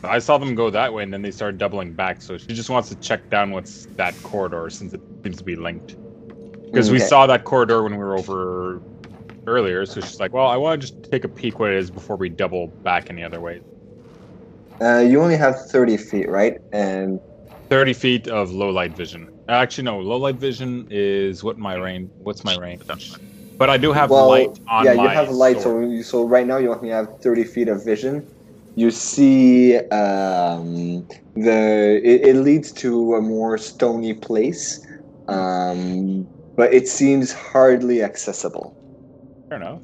I 0.05 0.19
saw 0.19 0.39
them 0.39 0.55
go 0.55 0.71
that 0.71 0.93
way 0.93 1.03
and 1.03 1.13
then 1.13 1.23
they 1.23 1.31
started 1.31 1.59
doubling 1.59 1.95
back, 1.95 2.23
so 2.23 2.37
she 2.37 2.55
just 2.55 2.71
wants 2.71 2.89
to 2.91 2.97
check 2.97 3.31
down 3.31 3.51
what's 3.51 3.89
that 3.97 4.23
corridor 4.23 4.69
since 4.71 4.93
it 4.93 5.01
seems 5.25 5.39
to 5.39 5.45
be 5.45 5.57
linked. 5.57 5.97
Because 6.73 6.91
we 6.91 6.99
Okay. 6.99 7.09
saw 7.09 7.27
that 7.27 7.45
corridor 7.45 7.83
when 7.83 7.93
we 7.93 7.99
were 7.99 8.17
over 8.17 8.83
earlier, 9.47 9.87
so 9.87 10.01
she's 10.01 10.21
like, 10.21 10.33
well, 10.35 10.47
I 10.47 10.57
want 10.57 10.81
to 10.81 10.87
just 10.87 11.03
take 11.11 11.25
a 11.25 11.29
peek 11.29 11.59
what 11.59 11.71
it 11.71 11.79
is 11.79 11.91
before 11.91 12.17
we 12.17 12.29
double 12.29 12.75
back 12.85 13.11
any 13.11 13.25
other 13.25 13.41
way. 13.41 13.63
Uh, 14.81 14.99
you 14.99 15.21
only 15.21 15.37
have 15.37 15.57
30 15.71 15.97
feet, 15.97 16.29
right? 16.29 16.55
And 16.73 17.19
30 17.71 17.93
feet 17.93 18.29
of 18.29 18.51
low 18.51 18.71
light 18.71 18.97
vision. 18.97 19.29
Actually, 19.49 19.85
no, 19.85 20.01
low 20.01 20.17
light 20.17 20.37
vision 20.37 20.87
is 20.91 21.43
what 21.43 21.59
my 21.59 21.75
range. 21.75 22.11
What's 22.23 22.45
my 22.45 22.55
range? 22.55 22.83
But 23.59 23.71
I 23.71 23.77
do 23.77 23.93
have 23.93 24.11
well, 24.11 24.29
light 24.29 24.61
on 24.69 24.85
yeah, 24.85 24.93
my 24.95 25.03
you 25.03 25.09
have 25.09 25.31
light. 25.31 25.61
So, 25.61 25.81
you, 25.81 26.03
so 26.03 26.25
right 26.25 26.47
now 26.47 26.59
you 26.59 26.73
only 26.73 26.91
have 26.91 27.09
30 27.21 27.45
feet 27.45 27.69
of 27.69 27.85
vision. 27.85 28.27
You 28.77 28.93
see 28.93 29.77
um, 29.77 31.07
the 31.35 32.01
it, 32.05 32.29
it 32.29 32.37
leads 32.37 32.73
to 32.75 33.15
a 33.17 33.21
more 33.21 33.59
stony 33.59 34.15
place, 34.15 34.81
um, 35.27 36.29
but 36.57 36.73
it 36.73 36.87
seems 36.87 37.33
hardly 37.33 38.03
accessible. 38.03 38.77
Fair 39.49 39.59
enough. 39.59 39.83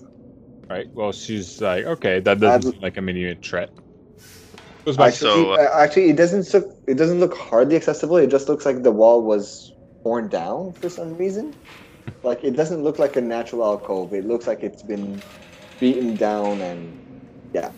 Right. 0.71 0.87
Well, 0.95 1.13
she's 1.13 1.61
like, 1.61 1.85
okay, 1.85 2.21
that 2.21 2.39
doesn't 2.41 2.69
I'd- 2.69 2.71
seem 2.71 2.81
like 2.81 2.97
a 2.97 3.01
immediate 3.01 3.45
threat. 3.45 3.71
Goes 4.87 4.97
back. 4.97 5.09
Actually, 5.15 5.31
So, 5.31 5.51
uh, 5.53 5.69
actually, 5.75 6.11
it 6.11 6.17
doesn't 6.17 6.53
look 6.55 6.67
it 6.87 6.95
doesn't 6.95 7.19
look 7.19 7.35
hardly 7.37 7.75
accessible. 7.77 8.17
It 8.19 8.31
just 8.31 8.49
looks 8.49 8.65
like 8.65 8.83
the 8.83 8.93
wall 8.93 9.23
was 9.23 9.73
torn 10.05 10.29
down 10.29 10.75
for 10.75 10.89
some 10.89 11.17
reason. 11.17 11.55
Like 12.25 12.43
it 12.43 12.57
doesn't 12.57 12.83
look 12.83 12.99
like 12.99 13.17
a 13.17 13.21
natural 13.21 13.63
alcove. 13.65 14.13
It 14.15 14.25
looks 14.25 14.47
like 14.47 14.63
it's 14.63 14.83
been 14.83 15.23
beaten 15.79 16.17
down 16.17 16.63
and 16.63 16.99
yeah. 17.53 17.73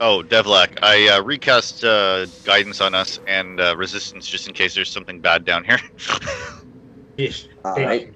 Oh, 0.00 0.22
Devlak, 0.22 0.76
I 0.82 1.08
uh, 1.08 1.22
recast 1.22 1.82
uh, 1.84 2.26
guidance 2.44 2.80
on 2.82 2.94
us 2.94 3.18
and 3.26 3.58
uh, 3.60 3.74
resistance 3.76 4.26
just 4.26 4.46
in 4.46 4.52
case 4.52 4.74
there's 4.74 4.90
something 4.90 5.20
bad 5.20 5.44
down 5.46 5.64
here. 5.64 5.80
Yeesh. 7.18 7.46
all 7.64 7.76
Hey. 7.76 7.86
right. 7.86 8.14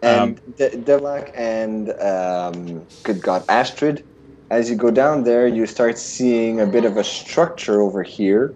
And 0.00 0.40
De- 0.56 0.70
Devlak 0.70 1.32
and 1.36 1.90
um, 2.00 2.86
good 3.02 3.20
God, 3.20 3.44
Astrid. 3.48 4.04
As 4.50 4.70
you 4.70 4.76
go 4.76 4.90
down 4.90 5.24
there, 5.24 5.46
you 5.46 5.66
start 5.66 5.98
seeing 5.98 6.60
a 6.60 6.66
bit 6.66 6.84
of 6.86 6.96
a 6.96 7.04
structure 7.04 7.82
over 7.82 8.02
here. 8.02 8.54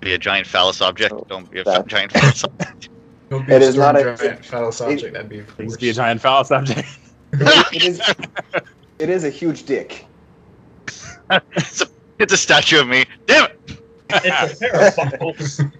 be 0.00 0.14
a 0.14 0.18
giant 0.18 0.46
phallus 0.48 0.80
object. 0.80 1.14
Oh, 1.14 1.24
Don't 1.28 1.48
be 1.50 1.60
a 1.60 1.64
that- 1.64 1.86
giant 1.86 2.10
phallus 2.12 2.42
object. 2.60 2.88
Don't 3.30 3.46
be 3.46 3.52
It 3.54 3.62
a 3.62 3.64
is 3.66 3.74
storm 3.74 3.94
not 3.94 4.00
a- 4.00 4.16
giant 4.16 4.44
phallus 4.44 4.80
object. 4.80 5.12
That'd 5.14 5.28
be. 5.28 5.36
Needs 5.38 5.58
worse. 5.58 5.72
to 5.74 5.78
be 5.80 5.90
a 5.90 5.92
giant 5.92 6.20
phallus 6.20 6.50
object. 6.58 6.88
It 7.32 7.82
is, 7.82 8.00
it 8.98 9.10
is 9.10 9.24
a 9.24 9.30
huge 9.30 9.64
dick. 9.64 10.06
it's, 11.56 11.80
a, 11.82 11.86
it's 12.18 12.32
a 12.32 12.36
statue 12.36 12.80
of 12.80 12.88
me. 12.88 13.04
Damn 13.26 13.46
it! 13.46 13.80
it's 14.10 14.98
a 14.98 15.06
pair. 15.10 15.70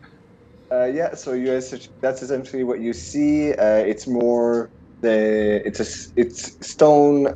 Uh, 0.73 0.85
yeah, 0.87 1.15
so 1.15 1.33
you 1.33 1.47
guys, 1.47 1.89
that's 2.03 2.23
essentially 2.23 2.65
what 2.65 2.81
you 2.81 2.93
see. 2.93 3.53
Uh, 3.53 3.77
it's 3.77 4.09
more 4.09 4.73
the 5.01 5.63
it's 5.65 5.79
a 5.79 5.85
s- 5.85 6.13
it's 6.17 6.57
stone, 6.67 7.33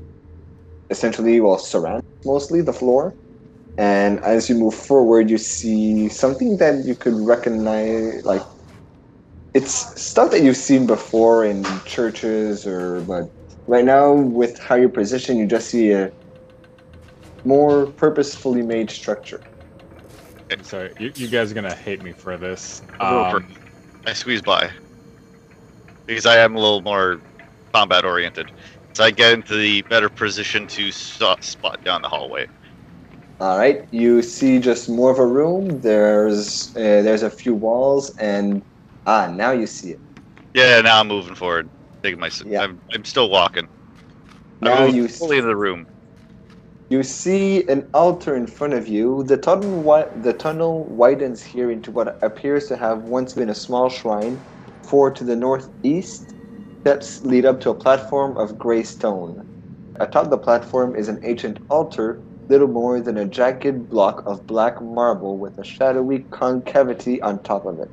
essentially, 0.90 1.40
well, 1.40 1.56
ceramic 1.58 2.04
mostly 2.24 2.61
the 2.61 2.72
floor. 2.72 3.14
And 3.78 4.18
as 4.24 4.48
you 4.48 4.56
move 4.56 4.74
forward, 4.74 5.30
you 5.30 5.38
see 5.38 6.08
something 6.08 6.56
that 6.56 6.84
you 6.84 6.96
could 6.96 7.14
recognize, 7.14 8.24
like 8.24 8.42
it's 9.55 10.01
stuff 10.01 10.30
that 10.30 10.42
you've 10.42 10.57
seen 10.57 10.86
before 10.86 11.44
in 11.44 11.64
churches 11.84 12.66
or 12.66 13.01
but 13.03 13.24
right 13.66 13.84
now 13.84 14.12
with 14.12 14.59
how 14.61 14.74
you're 14.74 14.88
positioned, 14.88 15.38
you 15.38 15.46
just 15.46 15.70
see 15.70 15.92
a 15.92 16.12
more 17.44 17.86
purposefully 17.86 18.62
made 18.62 18.90
structure. 18.90 19.40
Sorry, 20.62 20.92
you, 20.98 21.12
you 21.14 21.28
guys 21.28 21.51
are 21.51 21.55
gonna 21.55 21.74
hate 21.74 22.03
me 22.03 22.12
for 22.12 22.36
this. 22.36 22.82
Um, 23.01 23.55
I 24.07 24.12
squeeze 24.12 24.42
by 24.42 24.70
because 26.07 26.26
I 26.26 26.38
am 26.38 26.57
a 26.57 26.61
little 26.61 26.82
more 26.82 27.22
combat 27.72 28.05
oriented. 28.05 28.51
So 28.94 29.05
I 29.05 29.12
get 29.12 29.32
into 29.32 29.57
the 29.57 29.82
better 29.82 30.09
position 30.09 30.66
to 30.66 30.90
spot 30.90 31.82
down 31.84 32.03
the 32.03 32.09
hallway. 32.09 32.48
All 33.38 33.57
right, 33.57 33.86
you 33.90 34.20
see 34.20 34.59
just 34.59 34.88
more 34.88 35.11
of 35.11 35.18
a 35.18 35.26
room. 35.26 35.80
There's 35.80 36.72
uh, 36.76 37.01
there's 37.03 37.22
a 37.22 37.30
few 37.30 37.55
walls, 37.55 38.14
and 38.18 38.62
ah, 39.07 39.28
now 39.34 39.53
you 39.53 39.66
see 39.66 39.92
it. 39.92 40.03
Yeah, 40.55 40.80
now 40.82 41.01
I'm 41.01 41.09
moving 41.09 41.34
forward. 41.34 41.70
Taking 42.03 42.20
my. 42.20 42.30
Yeah. 42.44 42.62
I'm, 42.64 42.82
I'm 42.94 43.05
still 43.05 43.30
walking. 43.30 43.68
Now 44.61 44.86
I'm 44.86 44.94
you 44.96 45.09
fully 45.09 45.38
into 45.38 45.48
the 45.48 45.57
room. 45.57 45.88
you 46.90 47.03
see 47.03 47.66
an 47.68 47.88
altar 47.94 48.36
in 48.36 48.46
front 48.46 48.74
of 48.74 48.88
you. 48.88 49.24
The 49.24 49.38
tunnel 49.38 49.82
wi- 49.82 50.09
the 50.16 50.32
tunnel 50.34 50.88
widens 50.88 51.42
here 51.42 51.70
into 51.70 51.90
what 51.92 52.18
appears 52.22 52.68
to 52.68 52.76
have 52.76 53.03
once 53.05 53.34
been 53.34 53.51
a 53.51 53.55
small 53.57 53.88
shrine. 53.90 54.44
For 54.84 55.11
to 55.12 55.24
the 55.24 55.36
northeast, 55.36 56.34
steps 56.84 57.22
lead 57.24 57.44
up 57.46 57.61
to 57.62 57.70
a 57.70 57.76
platform 57.76 58.36
of 58.38 58.59
gray 58.59 58.84
stone. 58.84 59.46
Atop 60.01 60.30
the 60.30 60.38
platform 60.38 60.96
is 60.96 61.09
an 61.09 61.20
ancient 61.24 61.61
altar, 61.70 62.24
little 62.48 62.68
more 62.68 63.01
than 63.01 63.18
a 63.18 63.26
jagged 63.26 63.88
block 63.88 64.22
of 64.26 64.46
black 64.46 64.80
marble 64.82 65.38
with 65.38 65.59
a 65.59 65.64
shadowy 65.64 66.28
concavity 66.32 67.20
on 67.22 67.42
top 67.42 67.66
of 67.66 67.80
it. 67.80 67.90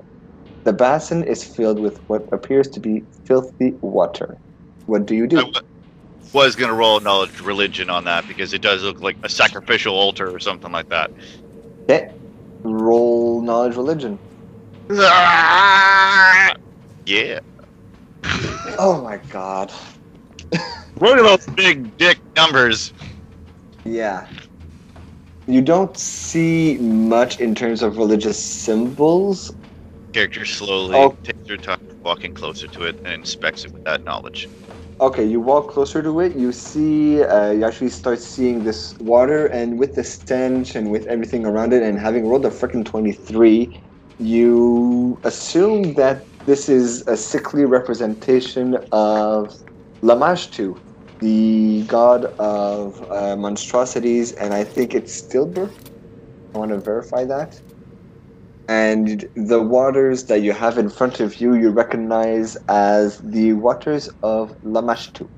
The 0.68 0.74
basin 0.74 1.24
is 1.24 1.45
filled 1.45 1.80
with 1.80 1.97
what 2.07 2.28
appears 2.34 2.68
to 2.72 2.82
be 2.82 3.05
filthy 3.26 3.72
water. 3.80 4.36
What 4.86 5.05
do 5.05 5.15
you 5.15 5.26
do? 5.26 5.38
w- 5.38 5.53
was 6.34 6.57
gonna 6.57 6.74
roll 6.74 6.99
knowledge 6.99 7.39
religion 7.39 7.89
on 7.89 8.03
that 8.03 8.28
because 8.28 8.53
it 8.53 8.61
does 8.61 8.84
look 8.84 8.99
like 8.99 9.15
a 9.24 9.30
sacrificial 9.30 9.95
altar 9.95 10.30
or 10.30 10.41
something 10.41 10.74
like 10.74 10.89
that. 10.89 11.09
Okay. 11.89 12.11
Roll 12.65 13.41
knowledge 13.41 13.78
religion. 13.78 14.20
Yeah. 17.05 17.39
Oh 18.78 19.01
my 19.01 19.22
god. 19.30 19.72
Look 20.99 21.18
at 21.18 21.24
those 21.24 21.55
big 21.55 21.95
dick 21.97 22.20
numbers. 22.36 22.91
Yeah. 23.86 24.28
You 25.47 25.61
don't 25.61 25.97
see 25.97 26.78
much 26.80 27.39
in 27.39 27.55
terms 27.55 27.82
of 27.82 27.97
religious 27.97 28.38
symbols. 28.38 29.49
Character 30.14 30.45
slowly 30.45 30.95
Oh. 30.95 31.18
takes 31.24 31.39
their 31.47 31.58
time 31.58 31.78
walking 32.03 32.34
closer 32.34 32.68
to 32.68 32.84
it 32.84 32.95
and 33.05 33.14
inspects 33.14 33.66
it 33.66 33.74
with 33.74 33.84
that 33.84 34.03
knowledge. 34.05 34.47
Okay, 34.99 35.24
you 35.24 35.39
walk 35.39 35.70
closer 35.70 36.01
to 36.01 36.20
it, 36.22 36.36
you 36.36 36.51
see, 36.51 37.22
uh, 37.22 37.51
you 37.51 37.64
actually 37.64 37.89
start 37.89 38.20
seeing 38.20 38.64
this 38.64 38.95
water, 38.99 39.45
and 39.47 39.78
with 39.78 39.93
the 39.93 40.03
stench 40.03 40.76
and 40.76 40.89
with 40.89 41.05
everything 41.05 41.45
around 41.45 41.72
it, 41.74 41.84
and 41.84 41.99
having 41.99 42.26
rolled 42.26 42.45
a 42.45 42.49
freaking 42.49 42.84
23, 42.84 43.80
you 44.18 45.20
assume 45.24 45.93
that 45.93 46.28
this 46.47 46.68
is 46.68 47.03
a 47.08 47.16
sickly 47.16 47.66
representation 47.66 48.78
of 48.91 49.53
Lamashtu, 50.03 50.80
the 51.20 51.84
god 51.88 52.26
of 52.39 53.03
uh, 53.12 53.36
monstrosities, 53.36 54.32
and 54.34 54.53
I 54.53 54.64
think 54.64 54.95
it's 54.95 55.22
stillbirth. 55.22 55.76
I 56.55 56.58
want 56.58 56.72
to 56.72 56.80
verify 56.80 57.24
that. 57.26 57.62
And 58.68 59.26
the 59.36 59.61
waters 59.61 60.26
that 60.26 60.41
you 60.41 60.53
have 60.53 60.78
in 60.78 60.89
front 60.89 61.20
of 61.20 61.39
you, 61.39 61.55
you 61.55 61.70
recognize 61.70 62.57
as 62.68 63.18
the 63.20 63.53
waters 63.53 64.09
of 64.24 64.53
Lamashtu. 64.63 65.30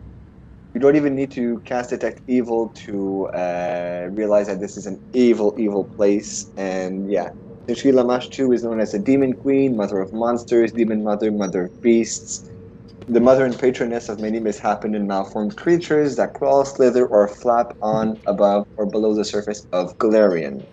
You 0.73 0.81
don't 0.81 0.95
even 0.95 1.15
need 1.15 1.31
to 1.31 1.59
cast 1.65 1.91
Detect 1.91 2.21
Evil 2.27 2.71
to 2.85 3.27
uh, 3.27 4.07
realize 4.11 4.47
that 4.47 4.59
this 4.59 4.77
is 4.77 4.85
an 4.85 4.99
evil, 5.13 5.55
evil 5.57 5.89
place. 5.95 6.51
And 6.57 7.11
yeah, 7.11 7.29
Nishri 7.69 7.91
Lamashtu 7.93 8.53
is 8.53 8.63
known 8.63 8.79
as 8.79 8.91
the 8.91 8.99
Demon 8.99 9.33
Queen, 9.33 9.75
Mother 9.75 9.99
of 9.99 10.13
Monsters, 10.13 10.71
Demon 10.71 11.03
Mother, 11.03 11.31
Mother 11.31 11.65
of 11.65 11.71
Beasts, 11.81 12.49
the 13.07 13.19
mother 13.19 13.45
and 13.45 13.57
patroness 13.57 14.09
of 14.09 14.19
many 14.19 14.39
mishappened 14.39 14.95
and 14.95 15.07
malformed 15.07 15.57
creatures 15.57 16.15
that 16.15 16.33
crawl, 16.35 16.65
slither, 16.65 17.07
or 17.07 17.27
flap 17.27 17.75
on, 17.81 18.21
above, 18.27 18.65
or 18.77 18.85
below 18.85 19.15
the 19.15 19.25
surface 19.25 19.65
of 19.71 19.97
Golarion. 19.99 20.65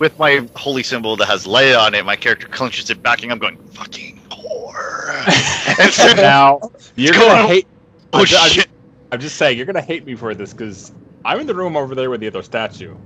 With 0.00 0.18
my 0.18 0.48
holy 0.56 0.84
symbol 0.84 1.16
that 1.18 1.26
has 1.28 1.46
light 1.46 1.74
on 1.74 1.94
it, 1.94 2.06
my 2.06 2.16
character 2.16 2.48
clenches 2.48 2.90
it, 2.90 3.02
backing. 3.02 3.32
I'm 3.32 3.38
going, 3.40 3.58
fucking 3.72 4.20
whore. 4.32 5.26
and 5.78 5.92
so, 5.92 6.14
now 6.20 6.62
you're 6.96 7.14
going 7.14 7.28
gonna 7.28 7.38
on? 7.40 7.48
hate. 7.48 7.68
oh 8.14 8.20
I'm, 8.20 8.26
ju- 8.26 8.38
I'm 8.38 8.52
shit. 8.52 8.54
just, 8.54 8.68
I'm 9.12 9.20
just 9.20 9.36
saying 9.36 9.56
you're 9.58 9.66
gonna 9.66 9.82
hate 9.82 10.06
me 10.06 10.16
for 10.16 10.34
this 10.34 10.52
because 10.52 10.92
I'm 11.24 11.40
in 11.40 11.46
the 11.48 11.54
room 11.56 11.76
over 11.76 11.94
there 11.94 12.10
with 12.10 12.20
the 12.20 12.28
other 12.28 12.42
statue. 12.42 12.98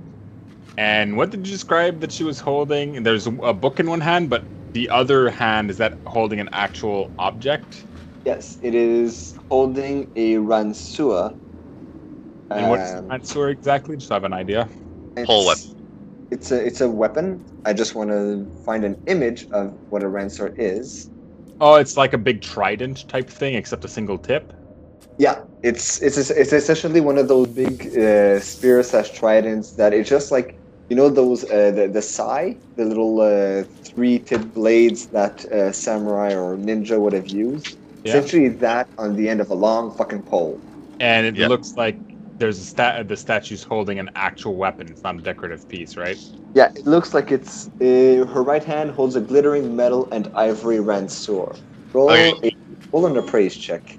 And 0.77 1.17
what 1.17 1.31
did 1.31 1.47
you 1.47 1.53
describe 1.53 2.01
that 2.01 2.11
she 2.13 2.25
was 2.25 2.41
holding? 2.41 3.03
There's 3.03 3.27
a 3.27 3.53
book 3.53 3.79
in 3.79 3.89
one 3.89 4.01
hand, 4.01 4.29
but 4.29 4.47
the 4.73 4.89
other 4.91 5.29
hand 5.31 5.71
is 5.71 5.77
that 5.77 5.99
holding 6.07 6.41
an 6.41 6.49
actual 6.53 7.13
object. 7.19 7.87
Yes, 8.25 8.57
it 8.61 8.75
is 8.75 9.33
holding 9.49 10.11
a 10.15 10.35
Ranseur. 10.37 11.37
And 12.55 12.69
what's 12.69 12.95
Um, 12.95 13.11
answer 13.11 13.49
exactly? 13.49 13.97
Just 13.97 14.09
so 14.09 14.15
have 14.15 14.25
an 14.25 14.33
idea. 14.33 14.69
it's, 15.17 15.25
Pole 15.25 15.45
It's 16.35 16.51
a 16.51 16.65
it's 16.65 16.81
a 16.81 16.89
weapon. 16.89 17.45
I 17.63 17.71
just 17.71 17.95
want 17.95 18.09
to 18.09 18.51
find 18.65 18.83
an 18.83 18.97
image 19.07 19.47
of 19.51 19.79
what 19.89 20.03
a 20.03 20.09
Ranseur 20.09 20.53
is. 20.57 21.09
Oh, 21.61 21.75
it's 21.75 21.95
like 21.95 22.11
a 22.11 22.17
big 22.17 22.41
trident 22.41 23.07
type 23.07 23.29
thing, 23.29 23.55
except 23.55 23.85
a 23.85 23.87
single 23.87 24.17
tip. 24.17 24.51
Yeah, 25.17 25.43
it's 25.63 26.01
it's 26.01 26.17
it's 26.17 26.51
essentially 26.51 26.99
one 26.99 27.17
of 27.17 27.29
those 27.29 27.47
big 27.47 27.87
uh, 27.97 28.39
spear 28.41 28.83
slash 28.83 29.11
tridents 29.11 29.75
that 29.75 29.93
it's 29.93 30.09
just 30.09 30.29
like 30.29 30.59
you 30.89 30.95
know 30.97 31.07
those 31.09 31.45
uh, 31.45 31.71
the 31.71 31.87
the 31.87 32.01
sai, 32.01 32.59
the 32.75 32.83
little 32.83 33.21
uh, 33.21 33.63
three 33.85 34.19
tipped 34.19 34.53
blades 34.53 35.07
that 35.07 35.45
uh, 35.45 35.71
samurai 35.71 36.35
or 36.35 36.57
ninja 36.57 36.99
would 36.99 37.13
have 37.13 37.29
used. 37.29 37.77
Yeah. 38.03 38.19
Essentially, 38.19 38.49
that 38.49 38.89
on 38.97 39.15
the 39.15 39.29
end 39.29 39.39
of 39.39 39.49
a 39.49 39.55
long 39.55 39.95
fucking 39.95 40.23
pole. 40.23 40.61
And 40.99 41.25
it 41.25 41.35
Yeah. 41.35 41.47
looks 41.47 41.77
like 41.77 42.14
there's 42.39 42.59
a 42.59 42.65
stat. 42.65 43.07
The 43.07 43.17
statue's 43.17 43.63
holding 43.63 43.99
an 43.99 44.09
actual 44.15 44.55
weapon. 44.55 44.87
It's 44.89 45.03
not 45.03 45.15
a 45.17 45.21
decorative 45.21 45.67
piece, 45.67 45.97
right? 45.97 46.19
Yeah, 46.55 46.71
it 46.75 46.85
looks 46.85 47.13
like 47.13 47.31
it's 47.31 47.67
uh, 47.81 48.25
her 48.25 48.43
right 48.43 48.63
hand 48.63 48.91
holds 48.91 49.15
a 49.15 49.21
glittering 49.21 49.75
metal 49.75 50.07
and 50.11 50.29
ivory 50.35 50.79
ranseur. 50.79 51.55
Roll 51.93 52.09
Okay. 52.11 52.33
a 52.43 52.51
roll 52.91 53.05
an 53.07 53.17
appraise 53.17 53.55
check. 53.55 53.97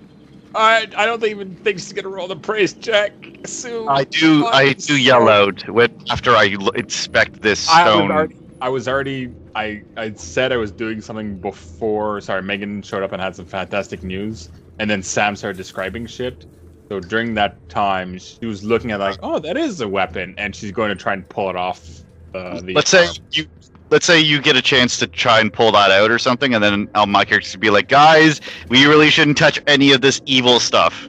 I 0.54 0.86
I 0.96 1.06
don't 1.06 1.22
even 1.24 1.56
think 1.56 1.78
she's 1.78 1.92
gonna 1.92 2.08
roll 2.08 2.28
the 2.28 2.36
praise 2.36 2.74
check. 2.74 3.12
Sue. 3.46 3.88
I 3.88 4.04
do, 4.04 4.46
I 4.46 4.72
do 4.74 4.96
yell 4.96 5.28
out 5.28 5.68
when, 5.68 5.90
after 6.10 6.32
I 6.36 6.50
l- 6.60 6.70
inspect 6.70 7.42
this 7.42 7.60
I 7.68 7.84
was 7.84 7.90
stone. 7.90 8.10
already, 8.10 8.36
I 8.60 8.68
was 8.70 8.88
already, 8.88 9.34
I, 9.54 9.82
I 9.96 10.12
said 10.14 10.52
I 10.52 10.56
was 10.56 10.72
doing 10.72 11.00
something 11.00 11.38
before. 11.38 12.20
Sorry, 12.20 12.42
Megan 12.42 12.82
showed 12.82 13.02
up 13.02 13.12
and 13.12 13.22
had 13.22 13.36
some 13.36 13.46
fantastic 13.46 14.02
news, 14.02 14.50
and 14.78 14.90
then 14.90 15.02
Sam 15.02 15.36
started 15.36 15.56
describing 15.58 16.06
shit. 16.06 16.46
So 16.90 17.00
during 17.00 17.34
that 17.34 17.68
time, 17.68 18.18
she 18.18 18.46
was 18.46 18.62
looking 18.62 18.92
at 18.92 19.00
like, 19.00 19.18
oh, 19.22 19.38
that 19.40 19.56
is 19.56 19.80
a 19.80 19.88
weapon, 19.88 20.34
and 20.38 20.54
she's 20.54 20.72
going 20.72 20.90
to 20.90 20.94
try 20.96 21.14
and 21.14 21.28
pull 21.28 21.50
it 21.50 21.56
off. 21.56 22.04
Uh, 22.34 22.60
the 22.60 22.74
let's 22.74 22.90
say 22.90 23.06
arm. 23.06 23.16
you 23.32 23.46
let's 23.90 24.04
say 24.04 24.20
you 24.20 24.42
get 24.42 24.56
a 24.56 24.62
chance 24.62 24.98
to 24.98 25.06
try 25.06 25.40
and 25.40 25.52
pull 25.52 25.72
that 25.72 25.90
out 25.90 26.10
or 26.10 26.18
something 26.18 26.54
and 26.54 26.62
then 26.62 26.86
uh, 26.94 27.06
my 27.06 27.24
character 27.24 27.48
would 27.54 27.60
be 27.60 27.70
like 27.70 27.88
guys 27.88 28.40
we 28.68 28.84
really 28.84 29.08
shouldn't 29.08 29.38
touch 29.38 29.58
any 29.66 29.92
of 29.92 30.02
this 30.02 30.20
evil 30.26 30.60
stuff 30.60 31.08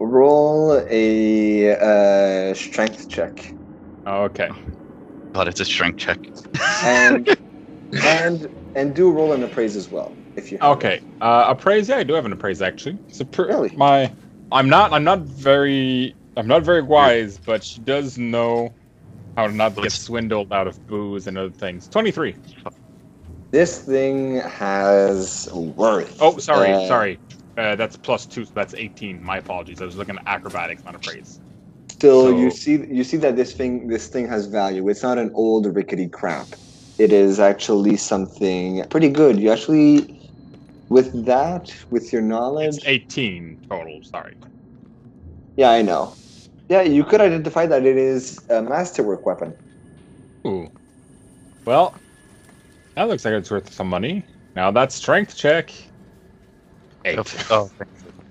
Roll 0.00 0.80
a 0.88 2.50
uh, 2.50 2.54
strength 2.54 3.08
check. 3.08 3.54
Oh, 4.06 4.24
okay. 4.24 4.48
But 5.32 5.48
it's 5.48 5.60
a 5.60 5.64
strength 5.64 5.98
check 5.98 6.18
and 6.82 7.28
and 8.04 8.48
and 8.74 8.94
do 8.94 9.10
roll 9.10 9.32
an 9.32 9.42
appraise 9.42 9.76
as 9.76 9.90
well 9.90 10.16
if 10.36 10.52
you 10.52 10.58
have 10.58 10.76
Okay. 10.76 11.00
Uh, 11.20 11.46
appraise. 11.48 11.88
Yeah, 11.88 11.96
I 11.96 12.04
do 12.04 12.14
have 12.14 12.26
an 12.26 12.32
appraise 12.32 12.62
actually. 12.62 13.00
It's 13.08 13.20
a 13.20 13.24
pr- 13.24 13.42
Really? 13.42 13.72
my. 13.76 14.14
I'm 14.50 14.68
not. 14.68 14.92
I'm 14.92 15.04
not 15.04 15.20
very. 15.20 16.14
I'm 16.36 16.46
not 16.46 16.62
very 16.62 16.82
wise, 16.82 17.38
but 17.38 17.64
she 17.64 17.80
does 17.80 18.16
know 18.16 18.74
how 19.36 19.46
to 19.46 19.52
not 19.52 19.76
get 19.76 19.92
swindled 19.92 20.52
out 20.52 20.66
of 20.66 20.84
booze 20.86 21.26
and 21.26 21.36
other 21.36 21.50
things. 21.50 21.88
Twenty-three. 21.88 22.36
This 23.50 23.82
thing 23.82 24.40
has 24.40 25.48
worth. 25.52 26.18
Oh, 26.20 26.38
sorry, 26.38 26.72
Uh, 26.72 26.88
sorry. 26.88 27.18
Uh, 27.56 27.74
that's 27.76 27.96
plus 27.96 28.26
two, 28.26 28.44
so 28.44 28.52
that's 28.54 28.74
eighteen. 28.74 29.22
My 29.22 29.38
apologies. 29.38 29.80
I 29.82 29.84
was 29.84 29.96
looking 29.96 30.16
at 30.16 30.22
acrobatics, 30.26 30.84
not 30.84 30.94
a 30.94 30.98
appraise. 30.98 31.40
Still, 31.90 32.38
you 32.38 32.50
see, 32.50 32.84
you 32.88 33.02
see 33.02 33.16
that 33.16 33.34
this 33.36 33.54
thing, 33.54 33.88
this 33.88 34.06
thing 34.08 34.28
has 34.28 34.46
value. 34.46 34.88
It's 34.88 35.02
not 35.02 35.18
an 35.18 35.32
old 35.34 35.66
rickety 35.74 36.08
crap. 36.08 36.46
It 36.98 37.12
is 37.12 37.40
actually 37.40 37.96
something 37.96 38.84
pretty 38.90 39.08
good. 39.08 39.40
You 39.40 39.50
actually, 39.50 40.17
with 40.88 41.24
that, 41.26 41.74
with 41.90 42.12
your 42.12 42.22
knowledge, 42.22 42.76
It's 42.76 42.86
eighteen 42.86 43.58
total. 43.68 44.00
Sorry. 44.02 44.34
yeah, 45.56 45.70
I 45.70 45.82
know. 45.82 46.14
Yeah, 46.68 46.82
you 46.82 47.04
could 47.04 47.20
identify 47.20 47.66
that 47.66 47.86
it 47.86 47.96
is 47.96 48.38
a 48.50 48.62
masterwork 48.62 49.24
weapon. 49.26 49.54
Ooh. 50.46 50.68
Well, 51.64 51.94
that 52.94 53.08
looks 53.08 53.24
like 53.24 53.34
it's 53.34 53.50
worth 53.50 53.72
some 53.72 53.88
money. 53.88 54.24
Now 54.56 54.70
that's 54.70 54.94
strength 54.94 55.36
check. 55.36 55.72
Eight. 57.04 57.18
oh 57.50 57.70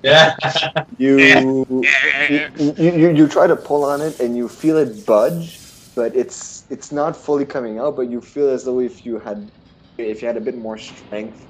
Yeah. 0.03 0.35
You, 0.97 1.17
you, 2.29 2.45
you, 2.57 2.73
you, 2.77 3.09
you 3.15 3.27
try 3.27 3.47
to 3.47 3.55
pull 3.55 3.83
on 3.83 4.01
it 4.01 4.19
and 4.19 4.35
you 4.37 4.47
feel 4.47 4.77
it 4.77 5.05
budge, 5.05 5.59
but 5.95 6.15
it's 6.15 6.65
it's 6.69 6.91
not 6.91 7.15
fully 7.15 7.45
coming 7.45 7.79
out. 7.79 7.95
But 7.95 8.09
you 8.09 8.21
feel 8.21 8.49
as 8.49 8.65
though 8.65 8.79
if 8.79 9.05
you 9.05 9.19
had 9.19 9.51
if 9.97 10.21
you 10.21 10.27
had 10.27 10.37
a 10.37 10.41
bit 10.41 10.57
more 10.57 10.77
strength, 10.77 11.47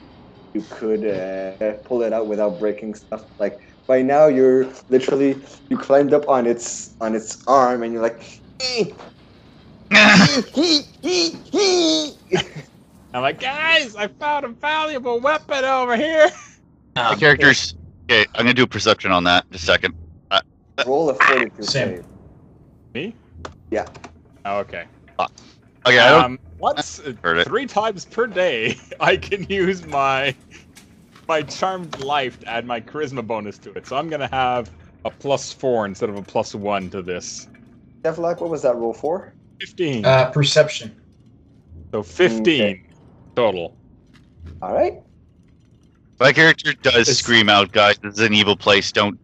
you 0.53 0.61
could 0.69 1.05
uh, 1.05 1.73
pull 1.85 2.01
it 2.01 2.13
out 2.13 2.27
without 2.27 2.59
breaking 2.59 2.95
stuff. 2.95 3.23
Like 3.39 3.59
by 3.87 4.01
now, 4.01 4.27
you're 4.27 4.67
literally 4.89 5.35
you 5.69 5.77
climbed 5.77 6.13
up 6.13 6.27
on 6.29 6.45
its 6.47 6.95
on 7.01 7.15
its 7.15 7.43
arm 7.47 7.83
and 7.83 7.93
you're 7.93 8.01
like. 8.01 8.41
"Eh, 8.61 8.85
hee, 10.53 10.81
hee, 11.01 11.29
hee." 11.51 12.13
I'm 13.13 13.21
like, 13.21 13.39
guys, 13.39 13.95
I 13.95 14.07
found 14.07 14.45
a 14.45 14.49
valuable 14.49 15.19
weapon 15.19 15.63
over 15.63 15.95
here. 15.95 16.29
my 16.95 17.03
Um, 17.03 17.19
character's 17.19 17.75
okay 18.09 18.25
i'm 18.35 18.45
gonna 18.45 18.53
do 18.53 18.63
a 18.63 18.67
perception 18.67 19.11
on 19.11 19.23
that 19.23 19.45
just 19.51 19.63
a 19.63 19.67
second 19.67 19.93
Roll 20.85 21.09
a 21.09 21.13
fortitude 21.15 21.65
Same. 21.65 21.95
save. 21.95 22.05
Me? 22.93 23.15
Yeah. 23.71 23.85
Oh, 24.45 24.59
okay. 24.59 24.85
okay 25.19 25.99
i 25.99 26.09
don't 26.09 26.23
Um, 26.23 26.39
once, 26.59 26.99
Heard 27.23 27.37
it. 27.39 27.45
three 27.47 27.65
times 27.65 28.05
per 28.05 28.27
day, 28.27 28.77
I 28.99 29.17
can 29.17 29.43
use 29.49 29.85
my 29.85 30.35
my 31.27 31.41
charmed 31.41 31.99
life 31.99 32.39
to 32.39 32.47
add 32.47 32.65
my 32.65 32.79
charisma 32.81 33.25
bonus 33.25 33.57
to 33.59 33.71
it. 33.73 33.85
So 33.87 33.97
I'm 33.97 34.09
gonna 34.09 34.29
have 34.31 34.71
a 35.05 35.11
plus 35.11 35.51
four 35.53 35.85
instead 35.85 36.09
of 36.09 36.15
a 36.17 36.21
plus 36.21 36.55
one 36.55 36.89
to 36.91 37.01
this. 37.01 37.47
Devlak, 38.03 38.39
what 38.41 38.49
was 38.49 38.61
that 38.61 38.75
roll 38.75 38.93
for? 38.93 39.33
Fifteen. 39.59 40.05
Uh, 40.05 40.29
perception. 40.31 40.95
so 41.91 42.01
fifteen 42.03 42.61
okay. 42.63 42.83
total. 43.35 43.75
All 44.61 44.73
right. 44.73 45.01
my 46.19 46.31
character 46.31 46.73
does 46.73 46.95
It's- 46.95 47.17
scream 47.17 47.49
out 47.49 47.71
guys 47.71 47.97
this 47.99 48.13
is 48.15 48.19
an 48.21 48.33
evil 48.33 48.55
place 48.55 48.91
don't 48.91 49.19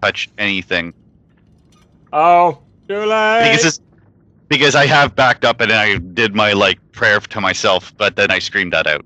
touch 0.00 0.30
anything 0.38 0.94
Oh, 2.12 2.62
too 2.88 3.04
late. 3.04 3.50
because 3.50 3.64
it's, 3.66 3.80
because 4.48 4.74
i 4.74 4.86
have 4.86 5.14
backed 5.14 5.44
up 5.44 5.60
and 5.60 5.72
i 5.72 5.96
did 6.14 6.34
my 6.34 6.52
like 6.52 6.78
prayer 6.92 7.20
to 7.20 7.40
myself 7.40 7.92
but 7.98 8.16
then 8.16 8.30
i 8.30 8.38
screamed 8.38 8.72
that 8.72 8.86
out 8.86 9.04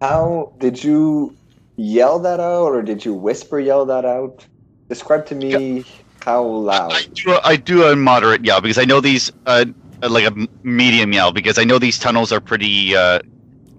How 0.00 0.52
did 0.58 0.82
you 0.82 1.36
yell 1.76 2.18
that 2.20 2.40
out, 2.40 2.68
or 2.72 2.82
did 2.82 3.04
you 3.04 3.14
whisper 3.14 3.58
yell 3.58 3.86
that 3.86 4.04
out? 4.04 4.46
Describe 4.88 5.26
to 5.26 5.34
me 5.34 5.84
how 6.20 6.44
loud. 6.44 6.92
I 6.92 7.06
do, 7.14 7.38
I 7.44 7.56
do 7.56 7.84
a 7.84 7.96
moderate 7.96 8.44
yell 8.44 8.60
because 8.60 8.78
I 8.78 8.84
know 8.84 9.00
these, 9.00 9.30
uh, 9.46 9.64
like 10.02 10.24
a 10.24 10.46
medium 10.62 11.12
yell 11.12 11.32
because 11.32 11.58
I 11.58 11.64
know 11.64 11.78
these 11.78 11.98
tunnels 11.98 12.32
are 12.32 12.40
pretty 12.40 12.94
uh, 12.94 13.20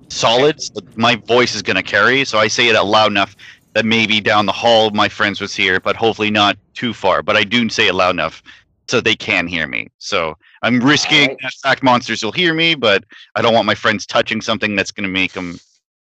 solid. 0.09 0.61
So 0.61 0.81
my 0.95 1.15
voice 1.27 1.55
is 1.55 1.61
gonna 1.61 1.83
carry, 1.83 2.25
so 2.25 2.39
I 2.39 2.47
say 2.47 2.67
it 2.67 2.75
out 2.75 2.87
loud 2.87 3.11
enough 3.11 3.35
that 3.75 3.85
maybe 3.85 4.19
down 4.19 4.45
the 4.45 4.51
hall 4.51 4.91
my 4.91 5.09
friends 5.09 5.39
was 5.39 5.55
here, 5.55 5.79
but 5.79 5.95
hopefully 5.95 6.31
not 6.31 6.57
too 6.75 6.93
far. 6.93 7.23
But 7.23 7.37
I 7.37 7.43
do 7.43 7.69
say 7.69 7.87
it 7.87 7.93
loud 7.93 8.11
enough 8.11 8.41
so 8.89 8.99
they 8.99 9.15
can 9.15 9.47
hear 9.47 9.67
me. 9.67 9.87
So 9.99 10.35
I'm 10.61 10.79
risking 10.79 11.37
that 11.41 11.53
fact 11.63 11.83
monsters 11.83 12.23
will 12.23 12.31
hear 12.31 12.53
me, 12.53 12.75
but 12.75 13.03
I 13.35 13.41
don't 13.41 13.53
want 13.53 13.65
my 13.65 13.75
friends 13.75 14.05
touching 14.05 14.41
something 14.41 14.75
that's 14.75 14.91
gonna 14.91 15.07
make 15.07 15.33
them 15.33 15.59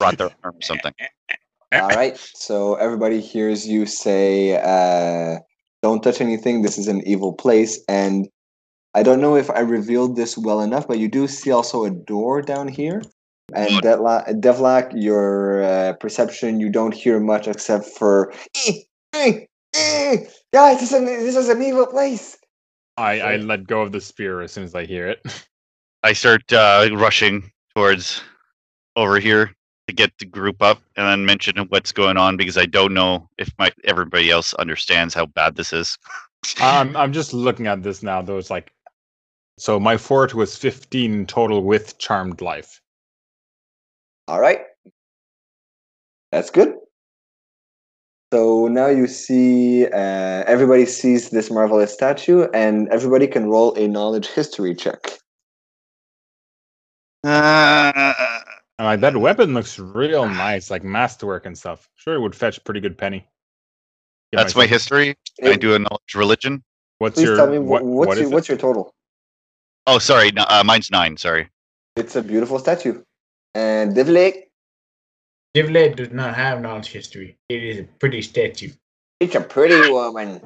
rot 0.00 0.18
their 0.18 0.30
arm 0.44 0.56
or 0.56 0.62
something. 0.62 0.92
All 1.72 1.88
right. 1.88 2.18
So 2.34 2.74
everybody 2.74 3.20
hears 3.20 3.66
you 3.66 3.86
say, 3.86 4.56
uh, 4.56 5.38
"Don't 5.82 6.02
touch 6.02 6.20
anything. 6.20 6.62
This 6.62 6.76
is 6.76 6.88
an 6.88 7.02
evil 7.06 7.32
place." 7.32 7.80
And 7.88 8.28
I 8.94 9.02
don't 9.02 9.22
know 9.22 9.36
if 9.36 9.48
I 9.48 9.60
revealed 9.60 10.16
this 10.16 10.36
well 10.36 10.60
enough, 10.60 10.86
but 10.86 10.98
you 10.98 11.08
do 11.08 11.26
see 11.26 11.50
also 11.50 11.84
a 11.84 11.90
door 11.90 12.42
down 12.42 12.68
here. 12.68 13.02
And 13.54 13.82
Good. 13.82 13.84
Devlak, 13.84 14.92
your 14.94 15.62
uh, 15.62 15.92
perception, 15.94 16.60
you 16.60 16.68
don't 16.70 16.94
hear 16.94 17.20
much 17.20 17.48
except 17.48 17.86
for 17.86 18.32
"Eh, 18.66 18.80
eh, 19.14 19.38
Eh, 19.74 20.16
this 20.52 20.82
is 20.82 20.92
an, 20.92 21.04
this 21.06 21.36
is 21.36 21.48
an 21.48 21.62
evil 21.62 21.86
place. 21.86 22.36
I, 22.96 23.20
I 23.20 23.36
let 23.36 23.66
go 23.66 23.82
of 23.82 23.92
the 23.92 24.00
spear 24.00 24.42
as 24.42 24.52
soon 24.52 24.64
as 24.64 24.74
I 24.74 24.84
hear 24.84 25.08
it. 25.08 25.22
I 26.02 26.12
start 26.12 26.52
uh, 26.52 26.88
rushing 26.92 27.50
towards 27.74 28.22
over 28.96 29.18
here 29.20 29.54
to 29.88 29.94
get 29.94 30.12
the 30.18 30.26
group 30.26 30.62
up 30.62 30.80
and 30.96 31.06
then 31.06 31.24
mention 31.24 31.56
what's 31.68 31.92
going 31.92 32.16
on 32.16 32.36
because 32.36 32.58
I 32.58 32.66
don't 32.66 32.94
know 32.94 33.28
if 33.38 33.50
my 33.58 33.72
everybody 33.84 34.30
else 34.30 34.54
understands 34.54 35.14
how 35.14 35.26
bad 35.26 35.56
this 35.56 35.72
is. 35.72 35.96
I'm 36.60 36.96
I'm 36.96 37.12
just 37.12 37.32
looking 37.32 37.66
at 37.66 37.82
this 37.82 38.02
now. 38.02 38.20
though. 38.22 38.38
It's 38.38 38.50
like, 38.50 38.72
so 39.58 39.78
my 39.78 39.96
fort 39.96 40.34
was 40.34 40.56
15 40.56 41.26
total 41.26 41.62
with 41.62 41.98
charmed 41.98 42.40
life. 42.40 42.80
All 44.28 44.40
right. 44.40 44.62
That's 46.30 46.50
good. 46.50 46.74
So 48.32 48.66
now 48.66 48.86
you 48.86 49.08
see, 49.08 49.84
uh, 49.84 50.44
everybody 50.46 50.86
sees 50.86 51.28
this 51.28 51.50
marvelous 51.50 51.92
statue, 51.92 52.48
and 52.54 52.88
everybody 52.88 53.26
can 53.26 53.50
roll 53.50 53.74
a 53.74 53.86
knowledge 53.86 54.26
history 54.26 54.74
check. 54.74 55.18
Uh, 57.22 58.14
like 58.78 59.00
that 59.00 59.18
weapon 59.18 59.52
looks 59.52 59.78
real 59.78 60.26
nice, 60.26 60.70
like 60.70 60.82
masterwork 60.82 61.44
and 61.44 61.58
stuff. 61.58 61.86
Sure, 61.96 62.14
it 62.14 62.20
would 62.20 62.34
fetch 62.34 62.64
pretty 62.64 62.80
good 62.80 62.96
penny. 62.96 63.18
Give 64.32 64.38
that's 64.38 64.54
my 64.56 64.60
myself- 64.60 64.70
history. 64.70 65.14
Can 65.38 65.52
I 65.52 65.56
do 65.56 65.74
a 65.74 65.78
knowledge 65.78 66.14
religion? 66.14 66.64
What's 67.00 67.16
Please 67.16 67.24
your 67.24 67.36
tell 67.36 67.50
me 67.50 67.58
what, 67.58 67.84
what's 67.84 68.08
what 68.08 68.18
your, 68.18 68.30
what's 68.30 68.48
your 68.48 68.56
total. 68.56 68.94
Oh, 69.86 69.98
sorry. 69.98 70.30
no, 70.30 70.46
Uh, 70.48 70.62
mine's 70.64 70.90
nine. 70.90 71.18
Sorry. 71.18 71.50
It's 71.96 72.16
a 72.16 72.22
beautiful 72.22 72.58
statue. 72.58 73.02
And 73.54 73.94
Divlake, 73.94 74.44
Divlet 75.54 75.96
does 75.96 76.10
not 76.10 76.34
have 76.34 76.60
knowledge 76.62 76.88
history. 76.88 77.36
It 77.48 77.62
is 77.62 77.78
a 77.80 77.84
pretty 77.84 78.22
statue. 78.22 78.70
it's 79.20 79.34
a 79.36 79.40
pretty 79.40 79.90
woman. 79.90 80.40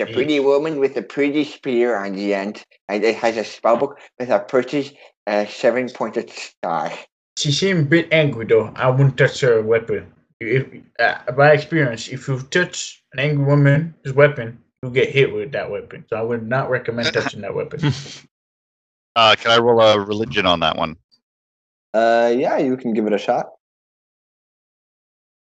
A 0.00 0.06
Yeah. 0.06 0.14
pretty 0.14 0.40
woman 0.40 0.78
with 0.80 0.96
a 0.96 1.02
pretty 1.02 1.44
spear 1.44 1.94
on 1.96 2.14
the 2.14 2.32
end, 2.32 2.64
and 2.88 3.04
it 3.04 3.16
has 3.16 3.36
a 3.36 3.42
spellbook 3.42 3.96
with 4.18 4.30
a 4.30 4.38
pretty 4.38 4.98
uh, 5.26 5.44
seven-pointed 5.44 6.30
star. 6.30 6.90
She 7.36 7.52
seemed 7.52 7.80
a 7.80 7.88
bit 7.90 8.08
angry 8.12 8.46
though. 8.46 8.72
I 8.74 8.88
wouldn't 8.88 9.18
touch 9.18 9.40
her 9.42 9.60
weapon. 9.60 10.12
If, 10.40 10.66
uh, 10.98 11.30
by 11.32 11.52
experience, 11.52 12.08
if 12.08 12.26
you 12.26 12.40
touch 12.50 13.02
an 13.12 13.18
angry 13.20 13.44
woman's 13.44 14.12
weapon, 14.14 14.58
you 14.82 14.88
get 14.90 15.10
hit 15.10 15.34
with 15.34 15.52
that 15.52 15.70
weapon. 15.70 16.06
So 16.08 16.16
I 16.16 16.22
would 16.22 16.48
not 16.48 16.70
recommend 16.70 17.12
touching 17.12 17.42
that 17.42 17.54
weapon. 17.54 17.80
Uh, 19.16 19.34
can 19.36 19.50
I 19.50 19.58
roll 19.58 19.80
a 19.80 19.98
religion 19.98 20.46
on 20.46 20.60
that 20.60 20.76
one? 20.76 20.96
Uh, 21.92 22.32
yeah, 22.34 22.58
you 22.58 22.76
can 22.76 22.94
give 22.94 23.06
it 23.08 23.12
a 23.12 23.18
shot. 23.18 23.50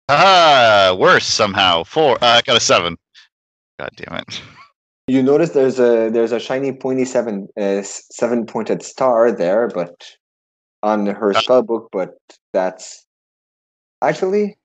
Ah, 0.09 0.95
worse 0.97 1.25
somehow. 1.25 1.83
Four. 1.83 2.15
Uh, 2.21 2.37
I 2.37 2.41
got 2.41 2.57
a 2.57 2.59
seven. 2.59 2.97
God 3.79 3.89
damn 3.95 4.17
it. 4.17 4.41
You 5.07 5.23
notice 5.23 5.51
there's 5.51 5.79
a 5.79 6.09
there's 6.09 6.31
a 6.31 6.39
shiny 6.39 6.71
pointy 6.71 7.05
seven 7.05 7.47
uh, 7.59 7.81
seven 7.83 8.45
pointed 8.45 8.83
star 8.83 9.31
there, 9.31 9.67
but 9.67 9.93
on 10.83 11.05
her 11.05 11.31
Uh. 11.31 11.41
spellbook. 11.41 11.87
But 11.91 12.11
that's 12.53 13.05
actually 14.01 14.57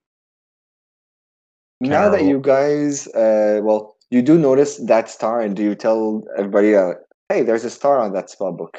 now 1.80 2.08
that 2.08 2.24
you 2.24 2.40
guys, 2.40 3.06
uh, 3.08 3.60
well, 3.62 3.96
you 4.10 4.22
do 4.22 4.38
notice 4.38 4.78
that 4.86 5.10
star, 5.10 5.40
and 5.40 5.54
do 5.56 5.62
you 5.62 5.74
tell 5.74 6.22
everybody, 6.36 6.74
uh, 6.74 6.94
hey, 7.28 7.42
there's 7.42 7.64
a 7.64 7.70
star 7.70 7.98
on 8.00 8.12
that 8.14 8.30
spellbook? 8.30 8.76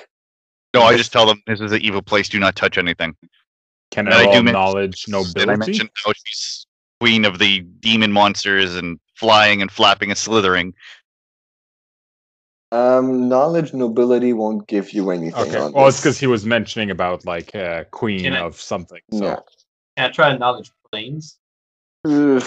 No, 0.73 0.81
I 0.81 0.97
just 0.97 1.11
tell 1.13 1.25
them 1.25 1.41
this 1.47 1.59
is 1.59 1.71
an 1.71 1.81
evil 1.81 2.01
place. 2.01 2.29
Do 2.29 2.39
not 2.39 2.55
touch 2.55 2.77
anything. 2.77 3.15
Can 3.91 4.05
And 4.07 4.13
I 4.15 4.19
I 4.19 4.23
do 4.25 4.31
roll 4.33 4.43
men- 4.43 4.53
knowledge 4.53 5.05
And 5.07 5.15
I 5.15 5.19
nobility? 5.19 5.57
mentioned 5.57 5.89
how 6.05 6.11
she's 6.25 6.67
queen 6.99 7.25
of 7.25 7.39
the 7.39 7.61
demon 7.79 8.11
monsters 8.11 8.75
and 8.75 8.99
flying 9.15 9.61
and 9.61 9.71
flapping 9.71 10.09
and 10.09 10.17
slithering. 10.17 10.73
Um, 12.71 13.29
knowledge 13.29 13.73
nobility 13.73 14.33
won't 14.33 14.67
give 14.67 14.91
you 14.91 15.09
anything. 15.11 15.39
Okay. 15.49 15.57
on 15.57 15.71
Well, 15.71 15.87
it's 15.87 15.99
because 16.01 16.19
he 16.19 16.27
was 16.27 16.45
mentioning 16.45 16.91
about 16.91 17.25
like 17.25 17.55
uh, 17.55 17.85
queen 17.91 18.23
Can 18.23 18.33
I- 18.33 18.39
of 18.41 18.59
something. 18.59 18.99
So 19.13 19.23
Yeah. 19.25 19.39
Can 19.95 20.09
I 20.09 20.11
try 20.11 20.37
knowledge 20.37 20.71
planes? 20.91 21.37
Ugh, 22.05 22.43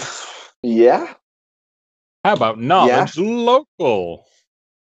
yeah, 0.63 1.13
how 2.23 2.33
about 2.33 2.59
knowledge 2.59 3.17
local? 3.17 4.25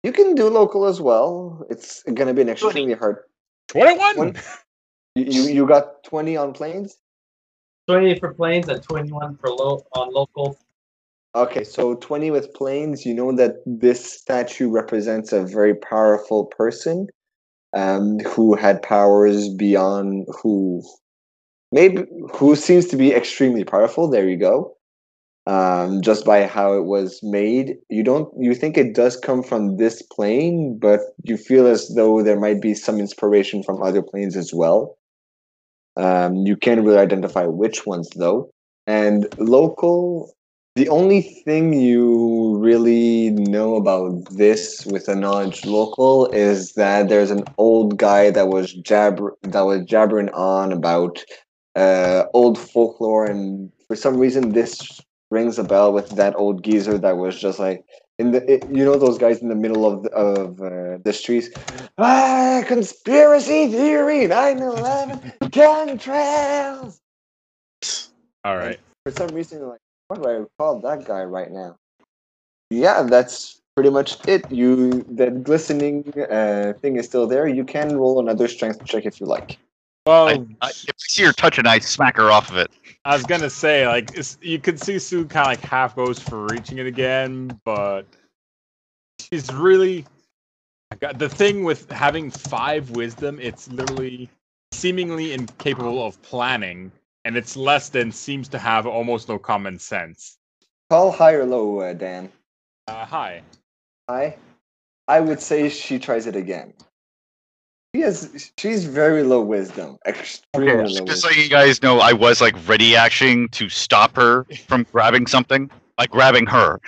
you 0.03 0.13
can 0.13 0.35
do 0.37 0.49
local 0.49 0.87
as 0.87 1.01
well. 1.01 1.67
It's 1.69 2.03
gonna 2.05 2.33
be 2.33 2.43
an 2.43 2.49
extremely 2.49 2.95
hard. 2.95 3.19
Twenty-one. 3.69 4.37
You 5.17 5.43
you, 5.45 5.67
got 5.67 6.05
twenty 6.05 6.37
on 6.37 6.53
planes. 6.53 6.99
20 7.89 8.19
for 8.19 8.35
planes 8.35 8.69
and 8.69 8.83
21 8.83 9.37
for 9.37 9.51
low 9.51 9.83
on 9.93 10.13
local. 10.13 10.59
Okay, 11.35 11.65
so 11.65 11.95
20 11.95 12.31
with 12.31 12.53
planes, 12.55 13.07
you 13.07 13.15
know 13.15 13.31
that 13.37 13.57
this 13.65 14.05
statue 14.05 14.69
represents 14.69 15.33
a 15.33 15.45
very 15.45 15.75
powerful 15.75 16.47
person 16.47 17.07
um, 17.75 18.19
who 18.21 18.57
had 18.57 18.83
powers 18.83 19.49
beyond 19.51 20.27
who 20.43 20.83
maybe 21.73 22.05
who 22.35 22.57
seems 22.57 22.87
to 22.87 22.97
be 22.97 23.13
extremely 23.13 23.65
powerful. 23.65 24.09
There 24.09 24.29
you 24.29 24.39
go. 24.39 24.77
Um, 25.47 26.03
just 26.03 26.25
by 26.25 26.47
how 26.47 26.73
it 26.73 26.87
was 26.87 27.21
made, 27.23 27.77
you 27.89 28.03
don't 28.03 28.29
you 28.37 28.55
think 28.55 28.77
it 28.77 28.95
does 28.95 29.17
come 29.17 29.43
from 29.43 29.77
this 29.77 30.03
plane, 30.03 30.79
but 30.81 31.01
you 31.23 31.37
feel 31.37 31.67
as 31.67 31.95
though 31.95 32.23
there 32.23 32.41
might 32.41 32.61
be 32.61 32.75
some 32.75 32.99
inspiration 32.99 33.63
from 33.63 33.83
other 33.83 34.03
planes 34.03 34.37
as 34.37 34.53
well. 34.53 34.96
Um, 35.97 36.47
you 36.47 36.57
can't 36.57 36.83
really 36.83 36.99
identify 36.99 37.47
which 37.47 37.87
ones 37.87 38.09
though. 38.17 38.51
And 38.87 39.27
local, 39.39 40.33
the 40.77 40.89
only 40.91 41.23
thing 41.23 41.73
you 41.73 42.59
really 42.59 43.31
know 43.31 43.77
about 43.77 44.29
this 44.31 44.85
with 44.85 45.09
a 45.09 45.17
knowledge 45.17 45.65
local 45.65 46.27
is 46.33 46.75
that 46.75 47.09
there's 47.09 47.31
an 47.31 47.45
old 47.57 47.97
guy 47.97 48.31
that 48.31 48.49
was 48.49 48.73
jabber 48.75 49.35
that 49.43 49.63
was 49.63 49.85
jabbering 49.87 50.29
on 50.31 50.73
about 50.73 51.25
uh, 51.77 52.25
old 52.35 52.59
folklore, 52.59 53.25
and 53.25 53.73
for 53.89 53.97
some 53.97 54.19
reason 54.19 54.53
this 54.53 55.01
rings 55.31 55.59
a 55.59 55.65
bell 55.65 55.93
with 55.93 56.11
that 56.11 56.37
old 56.37 56.63
geezer 56.63 56.99
that 56.99 57.17
was 57.17 57.41
just 57.41 57.59
like 57.59 57.83
in 58.19 58.33
the 58.33 58.51
it, 58.51 58.71
you 58.71 58.85
know 58.85 58.99
those 58.99 59.19
guys 59.19 59.41
in 59.41 59.49
the 59.49 59.55
middle 59.55 59.87
of 59.87 60.03
the, 60.03 60.11
of 60.11 60.61
uh, 60.61 60.99
the 61.05 61.13
streets. 61.13 61.49
Ah, 61.99 62.63
conspiracy 62.67 63.69
theory, 63.69 64.27
9/11 64.27 65.39
chemtrails. 65.51 66.99
All 68.45 68.57
right. 68.57 68.81
For 69.05 69.13
some 69.13 69.35
reason, 69.35 69.67
like, 69.69 69.81
what 70.09 70.23
do 70.23 70.29
I 70.29 70.45
call 70.59 70.81
that 70.81 71.05
guy 71.05 71.25
right 71.25 71.51
now? 71.51 71.77
Yeah, 72.71 73.03
that's 73.03 73.61
pretty 73.75 73.91
much 73.91 74.27
it. 74.27 74.51
You 74.51 75.05
that 75.11 75.45
glistening 75.45 76.13
uh, 76.31 76.73
thing 76.81 76.97
is 76.97 77.07
still 77.07 77.27
there. 77.27 77.47
You 77.47 77.65
can 77.65 77.97
roll 77.97 78.19
another 78.19 78.49
strength 78.49 78.85
check 78.85 79.05
if 79.05 79.21
you 79.21 79.27
like. 79.27 79.59
Well, 80.07 80.29
I, 80.29 80.33
I, 80.63 80.69
if 80.69 80.91
I 80.91 81.09
see 81.09 81.25
her 81.25 81.33
touching, 81.33 81.67
I 81.67 81.81
smack 81.81 82.17
her 82.17 82.31
off 82.31 82.51
of 82.51 82.59
it. 82.59 82.71
I 83.05 83.15
was 83.15 83.25
gonna 83.25 83.51
say 83.51 83.87
like 83.87 84.17
it's, 84.17 84.39
you 84.41 84.61
could 84.61 84.81
see 84.81 84.99
Sue 84.99 85.25
kind 85.25 85.53
of 85.53 85.63
like 85.63 85.69
half 85.69 85.97
goes 85.97 86.21
for 86.21 86.47
reaching 86.47 86.79
it 86.79 86.87
again, 86.87 87.61
but 87.65 88.03
she's 89.21 89.53
really 89.53 90.07
got 91.01 91.19
the 91.19 91.29
thing 91.29 91.65
with 91.65 91.91
having 91.91 92.31
five 92.31 92.91
wisdom. 92.91 93.41
It's 93.41 93.69
literally 93.69 94.31
seemingly 94.73 95.33
incapable 95.33 96.07
of 96.07 96.21
planning, 96.23 96.93
and 97.25 97.37
it's 97.37 97.57
less 97.57 97.89
than 97.89 98.13
seems 98.13 98.49
to 98.49 98.59
have 98.59 98.87
almost 98.87 99.29
no 99.29 99.39
common 99.39 99.79
sense. 99.79 100.39
Call 100.89 101.11
high 101.11 101.33
or 101.33 101.45
low, 101.45 101.81
uh, 101.81 101.93
Dan. 101.93 102.31
Uh, 102.87 103.05
hi. 103.05 103.43
High. 104.09 104.37
I 105.09 105.21
would 105.21 105.41
say 105.41 105.69
she 105.69 105.99
tries 105.99 106.29
it 106.29 106.37
again. 106.37 106.75
She 107.97 108.03
has. 108.03 108.53
She's 108.59 108.85
very 108.85 109.23
low 109.23 109.41
wisdom. 109.41 109.97
Extremely 110.07 110.75
low. 110.75 110.85
Just 110.85 111.01
wisdom. 111.05 111.31
so 111.31 111.41
you 111.41 111.49
guys 111.49 111.83
know, 111.83 111.99
I 111.99 112.13
was 112.13 112.43
like 112.43 112.55
ready 112.69 112.95
acting 112.95 113.49
to 113.51 113.71
stop 113.71 114.15
her 114.17 114.45
from 114.67 114.85
grabbing 114.93 115.27
something, 115.27 115.71
like 115.97 116.11
grabbing 116.11 116.45
her. 116.45 116.79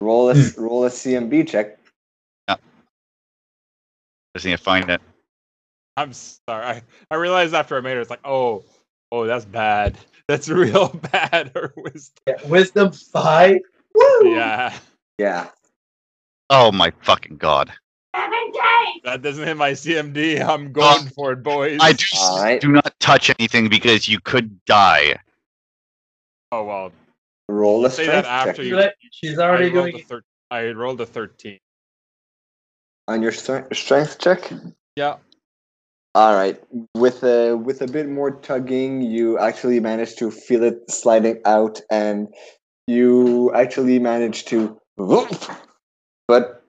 Roll 0.00 0.30
a 0.30 0.34
hmm. 0.34 0.60
roll 0.60 0.84
a 0.84 0.88
CMB 0.88 1.46
check. 1.46 1.78
Yeah. 2.48 2.56
Just 4.34 4.44
need 4.44 4.52
to 4.52 4.58
find 4.58 4.90
it. 4.90 5.00
I'm 5.96 6.12
sorry. 6.12 6.66
I, 6.66 6.82
I 7.08 7.14
realized 7.14 7.54
after 7.54 7.76
I 7.76 7.80
made 7.80 7.96
it, 7.96 8.00
it's 8.00 8.10
like, 8.10 8.26
oh, 8.26 8.64
oh, 9.12 9.26
that's 9.26 9.44
bad. 9.44 9.96
That's 10.26 10.48
real 10.48 10.88
bad. 11.12 11.52
Her 11.54 11.72
wisdom. 11.76 12.24
Yeah, 12.26 12.48
wisdom 12.48 12.90
5. 12.90 13.58
Woo! 13.94 14.34
Yeah, 14.34 14.76
Yeah. 15.18 15.50
Oh 16.50 16.72
my 16.72 16.92
fucking 17.02 17.36
god! 17.36 17.72
That 19.04 19.20
doesn't 19.22 19.44
hit 19.44 19.56
my 19.56 19.72
CMD. 19.72 20.46
I'm 20.46 20.72
going 20.72 21.00
um, 21.02 21.06
for 21.08 21.32
it, 21.32 21.42
boys. 21.42 21.78
I 21.80 21.92
do 21.92 22.04
All 22.18 22.42
right. 22.42 22.60
do 22.60 22.68
not 22.68 22.92
touch 23.00 23.30
anything 23.38 23.68
because 23.68 24.08
you 24.08 24.20
could 24.20 24.64
die. 24.64 25.18
Oh 26.50 26.64
well. 26.64 26.92
Roll 27.48 27.84
a 27.84 27.90
Say 27.90 28.06
that 28.06 28.24
strength 28.24 28.48
after 28.48 28.64
check 28.64 28.94
you. 29.02 29.08
She's 29.10 29.38
already 29.38 29.66
I 29.66 29.70
doing 29.70 29.98
thir- 30.04 30.22
I 30.50 30.70
rolled 30.70 31.00
a 31.00 31.06
thirteen. 31.06 31.58
on 33.08 33.22
your 33.22 33.32
stre- 33.32 33.74
strength 33.74 34.18
check. 34.18 34.52
Yeah. 34.96 35.16
All 36.14 36.34
right. 36.34 36.62
With 36.94 37.22
a 37.24 37.56
with 37.56 37.82
a 37.82 37.86
bit 37.86 38.08
more 38.08 38.30
tugging, 38.30 39.02
you 39.02 39.38
actually 39.38 39.80
manage 39.80 40.16
to 40.16 40.30
feel 40.30 40.62
it 40.62 40.90
sliding 40.90 41.40
out, 41.44 41.80
and 41.90 42.28
you 42.86 43.52
actually 43.54 43.98
managed 43.98 44.48
to. 44.48 44.78
But 46.28 46.61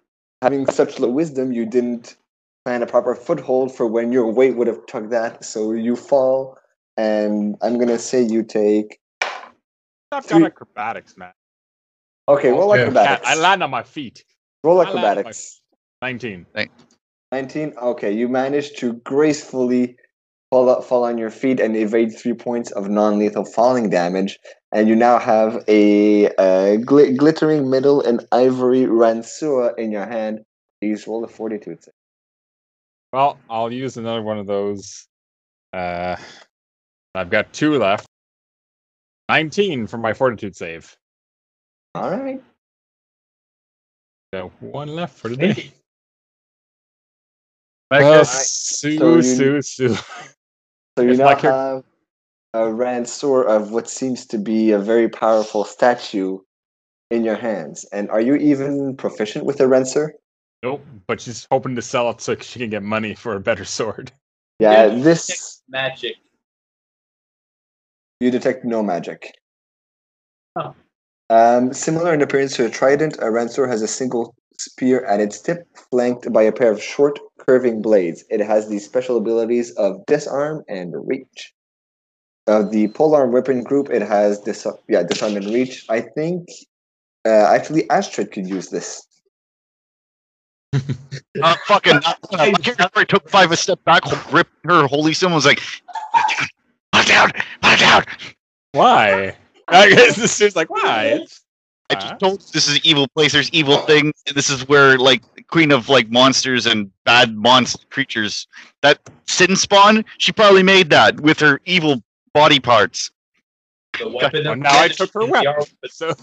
having 0.43 0.65
such 0.65 0.99
low 0.99 1.07
wisdom, 1.09 1.53
you 1.53 1.65
didn't 1.65 2.17
plan 2.65 2.83
a 2.83 2.85
proper 2.85 3.15
foothold 3.15 3.73
for 3.75 3.87
when 3.87 4.11
your 4.11 4.29
weight 4.31 4.57
would 4.57 4.67
have 4.67 4.85
tugged 4.87 5.11
that. 5.11 5.45
So 5.45 5.71
you 5.71 5.95
fall, 5.95 6.57
and 6.97 7.55
I'm 7.61 7.79
gonna 7.79 7.97
say 7.97 8.21
you 8.21 8.43
take. 8.43 8.99
I've 9.21 9.29
got 10.11 10.25
Three- 10.25 10.45
acrobatics, 10.45 11.15
man. 11.17 11.31
Okay, 12.27 12.51
roll 12.51 12.75
Yeah. 12.75 12.81
acrobatics. 12.81 13.25
I 13.27 13.35
land 13.35 13.63
on 13.63 13.71
my 13.71 13.83
feet. 13.83 14.25
roll 14.65 14.81
I 14.81 14.83
land 14.83 14.97
on 14.97 15.01
my 15.01 15.09
acrobatics. 15.11 15.61
19. 16.01 16.45
19 17.31 17.73
okay 17.81 18.11
you 18.11 18.27
managed 18.29 18.77
to 18.79 18.93
gracefully 18.93 19.95
fall, 20.51 20.69
up, 20.69 20.83
fall 20.83 21.03
on 21.05 21.17
your 21.17 21.31
feet 21.31 21.59
and 21.59 21.75
evade 21.75 22.11
three 22.15 22.33
points 22.33 22.69
of 22.71 22.89
non-lethal 22.89 23.45
falling 23.45 23.89
damage 23.89 24.37
and 24.73 24.87
you 24.89 24.95
now 24.95 25.17
have 25.19 25.63
a, 25.67 26.27
uh 26.37 26.75
gli- 26.77 27.13
glittering 27.15 27.69
middle 27.69 28.01
and 28.01 28.25
ivory 28.31 28.85
ranseur 28.85 29.73
in 29.77 29.91
your 29.91 30.05
hand 30.05 30.43
please 30.81 31.07
roll 31.07 31.23
a 31.23 31.27
fortitude 31.27 31.81
save. 31.83 31.93
Well, 33.13 33.37
I'll 33.49 33.71
use 33.71 33.95
another 33.97 34.21
one 34.23 34.39
of 34.39 34.47
those. 34.47 35.05
Uh, 35.71 36.15
I've 37.15 37.29
got 37.29 37.53
two 37.53 37.77
left. 37.77 38.07
19 39.29 39.87
for 39.87 39.97
my 39.97 40.13
fortitude 40.13 40.55
save. 40.55 40.95
all 41.95 42.09
right 42.11 42.41
Got 44.33 44.51
one 44.61 44.87
left 44.89 45.17
for 45.17 45.29
today. 45.29 45.53
Hey, 45.53 45.73
I 47.91 48.03
Uh, 48.03 48.17
guess- 48.17 48.49
Sue, 48.49 48.97
so 48.97 49.15
you- 49.15 49.21
Sue, 49.21 49.61
Sue. 49.61 49.95
so 49.95 51.03
you 51.03 51.11
If 51.11 51.17
now 51.19 51.25
my 51.25 51.39
have 51.39 51.83
a 52.53 52.71
ranseur 52.71 53.43
of 53.43 53.71
what 53.71 53.89
seems 53.89 54.25
to 54.27 54.37
be 54.37 54.71
a 54.71 54.79
very 54.79 55.09
powerful 55.09 55.63
statue 55.63 56.37
in 57.09 57.23
your 57.23 57.35
hands 57.35 57.85
and 57.91 58.09
are 58.09 58.21
you 58.21 58.35
even 58.35 58.95
proficient 58.95 59.45
with 59.45 59.59
a 59.59 59.67
ranseur 59.67 60.13
Nope, 60.63 60.85
but 61.07 61.19
she's 61.19 61.45
hoping 61.51 61.75
to 61.75 61.81
sell 61.81 62.09
it 62.09 62.21
so 62.21 62.37
she 62.37 62.57
can 62.57 62.69
get 62.69 62.83
money 62.83 63.13
for 63.13 63.35
a 63.35 63.39
better 63.41 63.65
sword. 63.65 64.13
yeah 64.59 64.85
Yeah, 64.85 65.03
this 65.03 65.61
magic. 65.67 66.15
You 68.21 68.31
detect 68.31 68.63
no 68.63 68.81
magic. 68.81 69.33
Oh. 70.55 70.73
Um, 71.29 71.73
similar 71.73 72.13
in 72.13 72.21
appearance 72.21 72.55
to 72.55 72.65
a 72.65 72.69
trident, 72.69 73.17
a 73.19 73.29
ranseur 73.29 73.67
has 73.67 73.81
a 73.81 73.87
single 73.87 74.35
spear 74.57 75.03
at 75.03 75.19
its 75.19 75.41
tip, 75.41 75.67
flanked 75.91 76.31
by 76.31 76.43
a 76.43 76.51
pair 76.51 76.71
of 76.71 76.81
short, 76.81 77.19
curving 77.39 77.81
blades. 77.81 78.23
It 78.29 78.39
has 78.39 78.69
the 78.69 78.79
special 78.79 79.17
abilities 79.17 79.71
of 79.71 80.05
disarm 80.05 80.63
and 80.69 80.93
reach. 81.05 81.52
Of 82.45 82.71
the 82.71 82.89
polearm 82.89 83.31
weapon 83.31 83.63
group, 83.63 83.89
it 83.89 84.01
has 84.01 84.43
this, 84.43 84.67
yeah, 84.89 85.03
disarm 85.03 85.37
and 85.37 85.45
reach. 85.45 85.85
I 85.89 86.01
think 86.01 86.49
uh, 87.25 87.29
actually 87.29 87.89
Astrid 87.89 88.31
could 88.31 88.47
use 88.47 88.69
this. 88.69 89.05
Uh, 91.41 91.55
fucking. 91.65 91.95
Uh, 91.95 92.13
my 92.31 92.51
character 92.51 93.05
took 93.05 93.27
five 93.27 93.51
a 93.51 93.57
step 93.57 93.83
back, 93.85 94.03
ripped 94.31 94.53
her 94.65 94.85
holy 94.85 95.13
symbol, 95.13 95.35
was 95.35 95.47
like, 95.47 95.59
put 96.91 97.05
it 97.05 97.07
down, 97.07 97.31
put 97.61 97.73
it 97.73 97.79
down. 97.79 98.03
Why? 98.73 99.35
I 99.67 99.89
guess 99.89 100.15
this 100.15 100.39
is 100.41 100.55
like, 100.55 100.69
why? 100.69 101.05
It's- 101.05 101.41
I 101.89 101.95
just 101.95 102.19
told 102.19 102.41
you 102.41 102.47
this 102.53 102.67
is 102.67 102.75
an 102.75 102.81
evil 102.83 103.07
place. 103.07 103.33
There's 103.33 103.49
evil 103.51 103.77
things. 103.79 104.13
This 104.33 104.49
is 104.49 104.67
where 104.67 104.97
like 104.97 105.21
queen 105.47 105.71
of 105.71 105.89
like 105.89 106.09
monsters 106.09 106.65
and 106.65 106.91
bad 107.03 107.35
monster 107.35 107.85
creatures. 107.89 108.47
That 108.81 108.99
sin 109.27 109.55
spawn, 109.55 110.05
she 110.17 110.31
probably 110.31 110.63
made 110.63 110.89
that 110.91 111.19
with 111.19 111.39
her 111.39 111.59
evil 111.65 112.01
body 112.33 112.59
parts. 112.59 113.11
The 113.99 114.09
weapon 114.09 114.43
Well, 114.45 114.55
now 114.55 114.79
I 114.79 114.87
took 114.87 115.13
her 115.13 115.25
weapon. 115.25 115.47
arm- 115.47 115.65
So 115.89 116.13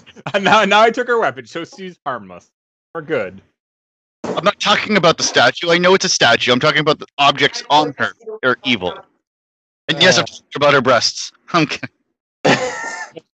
now, 0.40 0.64
now 0.64 0.80
I 0.80 0.90
took 0.90 1.06
her 1.08 1.18
weapon, 1.18 1.46
so 1.46 1.64
she's 1.64 1.98
harmless. 2.04 2.50
We're 2.94 3.02
good. 3.02 3.40
I'm 4.24 4.44
not 4.44 4.60
talking 4.60 4.96
about 4.96 5.16
the 5.16 5.22
statue. 5.22 5.70
I 5.70 5.78
know 5.78 5.94
it's 5.94 6.04
a 6.04 6.08
statue. 6.08 6.52
I'm 6.52 6.60
talking 6.60 6.80
about 6.80 6.98
the 6.98 7.06
objects 7.18 7.62
on 7.70 7.94
her 7.98 8.12
They're 8.42 8.56
evil. 8.64 8.92
And 9.88 10.00
yes, 10.00 10.18
I'm 10.18 10.24
talking 10.24 10.44
about 10.56 10.74
her 10.74 10.80
breasts. 10.80 11.32
I'm 11.52 11.66
kidding. 11.66 11.90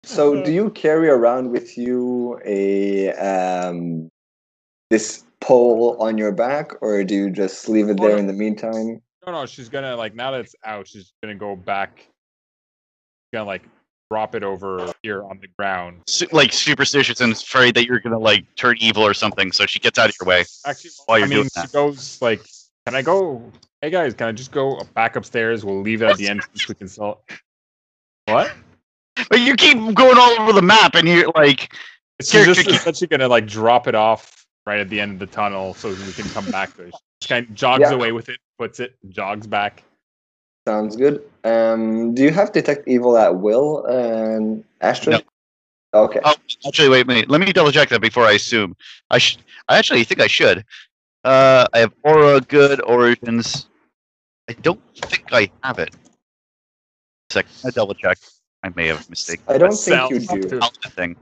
so, 0.04 0.42
do 0.42 0.52
you 0.52 0.70
carry 0.70 1.08
around 1.08 1.50
with 1.50 1.76
you 1.76 2.40
a 2.44 3.12
um, 3.12 4.08
this 4.90 5.24
pole 5.40 5.96
on 6.00 6.16
your 6.16 6.32
back, 6.32 6.72
or 6.80 7.04
do 7.04 7.14
you 7.14 7.30
just 7.30 7.68
leave 7.68 7.88
it 7.88 8.00
there 8.00 8.16
in 8.16 8.26
the 8.26 8.32
meantime? 8.32 9.02
No, 9.26 9.32
no, 9.32 9.46
she's 9.46 9.68
gonna 9.68 9.96
like 9.96 10.14
now 10.14 10.30
that 10.30 10.40
it's 10.40 10.54
out, 10.64 10.86
she's 10.86 11.12
gonna 11.22 11.34
go 11.34 11.56
back. 11.56 12.08
Gonna 13.34 13.46
like 13.46 13.62
drop 14.12 14.36
it 14.36 14.44
over 14.44 14.92
here 15.02 15.24
on 15.24 15.40
the 15.40 15.48
ground. 15.58 16.02
Su- 16.06 16.28
like 16.30 16.52
superstitious 16.52 17.20
and 17.20 17.32
afraid 17.32 17.74
that 17.74 17.84
you're 17.84 17.98
gonna 17.98 18.16
like 18.18 18.44
turn 18.54 18.76
evil 18.78 19.02
or 19.02 19.12
something. 19.12 19.50
So 19.50 19.66
she 19.66 19.80
gets 19.80 19.98
out 19.98 20.08
of 20.08 20.14
your 20.20 20.28
way. 20.28 20.44
Actually, 20.64 20.90
While 21.06 21.18
you're 21.18 21.26
mean, 21.26 21.38
doing 21.38 21.48
she 21.52 21.60
that. 21.62 21.72
goes 21.72 22.22
like, 22.22 22.40
"Can 22.86 22.94
I 22.94 23.02
go? 23.02 23.42
Hey 23.82 23.90
guys, 23.90 24.14
can 24.14 24.28
I 24.28 24.32
just 24.32 24.52
go 24.52 24.80
back 24.94 25.16
upstairs? 25.16 25.64
We'll 25.64 25.80
leave 25.80 26.00
it 26.02 26.06
at 26.10 26.16
the 26.16 26.28
entrance. 26.28 26.68
We 26.68 26.76
can 26.76 26.86
sell." 26.86 27.24
What? 28.26 28.52
But 29.28 29.40
you 29.40 29.56
keep 29.56 29.78
going 29.94 30.16
all 30.16 30.40
over 30.40 30.52
the 30.52 30.62
map, 30.62 30.94
and 30.94 31.08
you're 31.08 31.30
like, 31.34 31.74
She's 32.20 32.30
Character 32.30 32.54
just 32.54 32.66
keep- 32.68 32.76
essentially 32.76 33.08
gonna 33.08 33.26
like 33.26 33.48
drop 33.48 33.88
it 33.88 33.96
off 33.96 34.46
right 34.64 34.78
at 34.78 34.88
the 34.90 35.00
end 35.00 35.14
of 35.14 35.18
the 35.18 35.26
tunnel 35.26 35.74
so 35.74 35.88
we 35.88 36.12
can 36.12 36.28
come 36.30 36.48
back 36.52 36.72
to 36.76 36.84
it. 36.84 36.94
She 37.20 37.28
kind 37.28 37.48
of 37.48 37.52
jogs 37.54 37.80
Yeah. 37.80 37.94
away 37.94 38.12
with 38.12 38.28
it, 38.28 38.38
puts 38.60 38.78
it, 38.78 38.94
jogs 39.08 39.48
back. 39.48 39.82
Sounds 40.66 40.96
good. 40.96 41.22
Um, 41.44 42.14
do 42.14 42.22
you 42.22 42.30
have 42.30 42.52
detect 42.52 42.88
evil 42.88 43.16
at 43.18 43.36
will, 43.36 43.84
and 43.86 44.64
Astrid? 44.80 45.24
Okay. 45.92 46.20
Oh, 46.24 46.34
actually, 46.66 46.88
wait, 46.88 47.06
wait. 47.06 47.30
Let 47.30 47.40
me 47.40 47.52
double 47.52 47.70
check 47.70 47.88
that 47.90 48.00
before 48.00 48.24
I 48.24 48.32
assume. 48.32 48.74
I 49.10 49.18
should. 49.18 49.42
I 49.68 49.78
actually 49.78 50.04
think 50.04 50.20
I 50.20 50.26
should. 50.26 50.64
Uh, 51.22 51.66
I 51.72 51.78
have 51.78 51.92
aura, 52.02 52.40
good 52.40 52.80
origins. 52.82 53.68
I 54.48 54.54
don't 54.54 54.80
think 54.96 55.32
I 55.32 55.50
have 55.62 55.78
it. 55.78 55.94
Sec. 57.30 57.46
I 57.64 57.70
double 57.70 57.94
check. 57.94 58.18
I 58.62 58.70
may 58.74 58.88
have 58.88 59.08
mistaken. 59.08 59.44
I 59.48 59.58
don't 59.58 59.74
think 59.74 60.10
you 60.10 60.20
do. 60.20 60.42
to- 60.48 60.70
the 60.82 60.90
thing. 60.90 61.16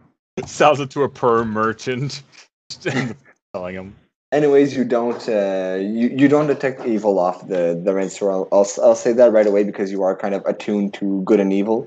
sells 0.46 0.80
it 0.80 0.90
to 0.90 1.02
a 1.02 1.08
per 1.08 1.44
merchant. 1.44 2.22
Selling 2.70 3.16
them. 3.54 3.96
Anyways, 4.32 4.74
you 4.74 4.84
don't 4.84 5.28
uh, 5.28 5.76
you, 5.78 6.08
you 6.08 6.26
don't 6.26 6.46
detect 6.46 6.86
evil 6.86 7.18
off 7.18 7.46
the 7.46 7.78
the 7.84 7.92
Ranseur. 7.92 8.30
I'll, 8.32 8.48
I'll 8.50 8.66
I'll 8.82 8.94
say 8.94 9.12
that 9.12 9.30
right 9.30 9.46
away 9.46 9.62
because 9.62 9.90
you 9.92 10.02
are 10.02 10.16
kind 10.16 10.34
of 10.34 10.42
attuned 10.46 10.94
to 10.94 11.22
good 11.24 11.38
and 11.38 11.52
evil. 11.52 11.86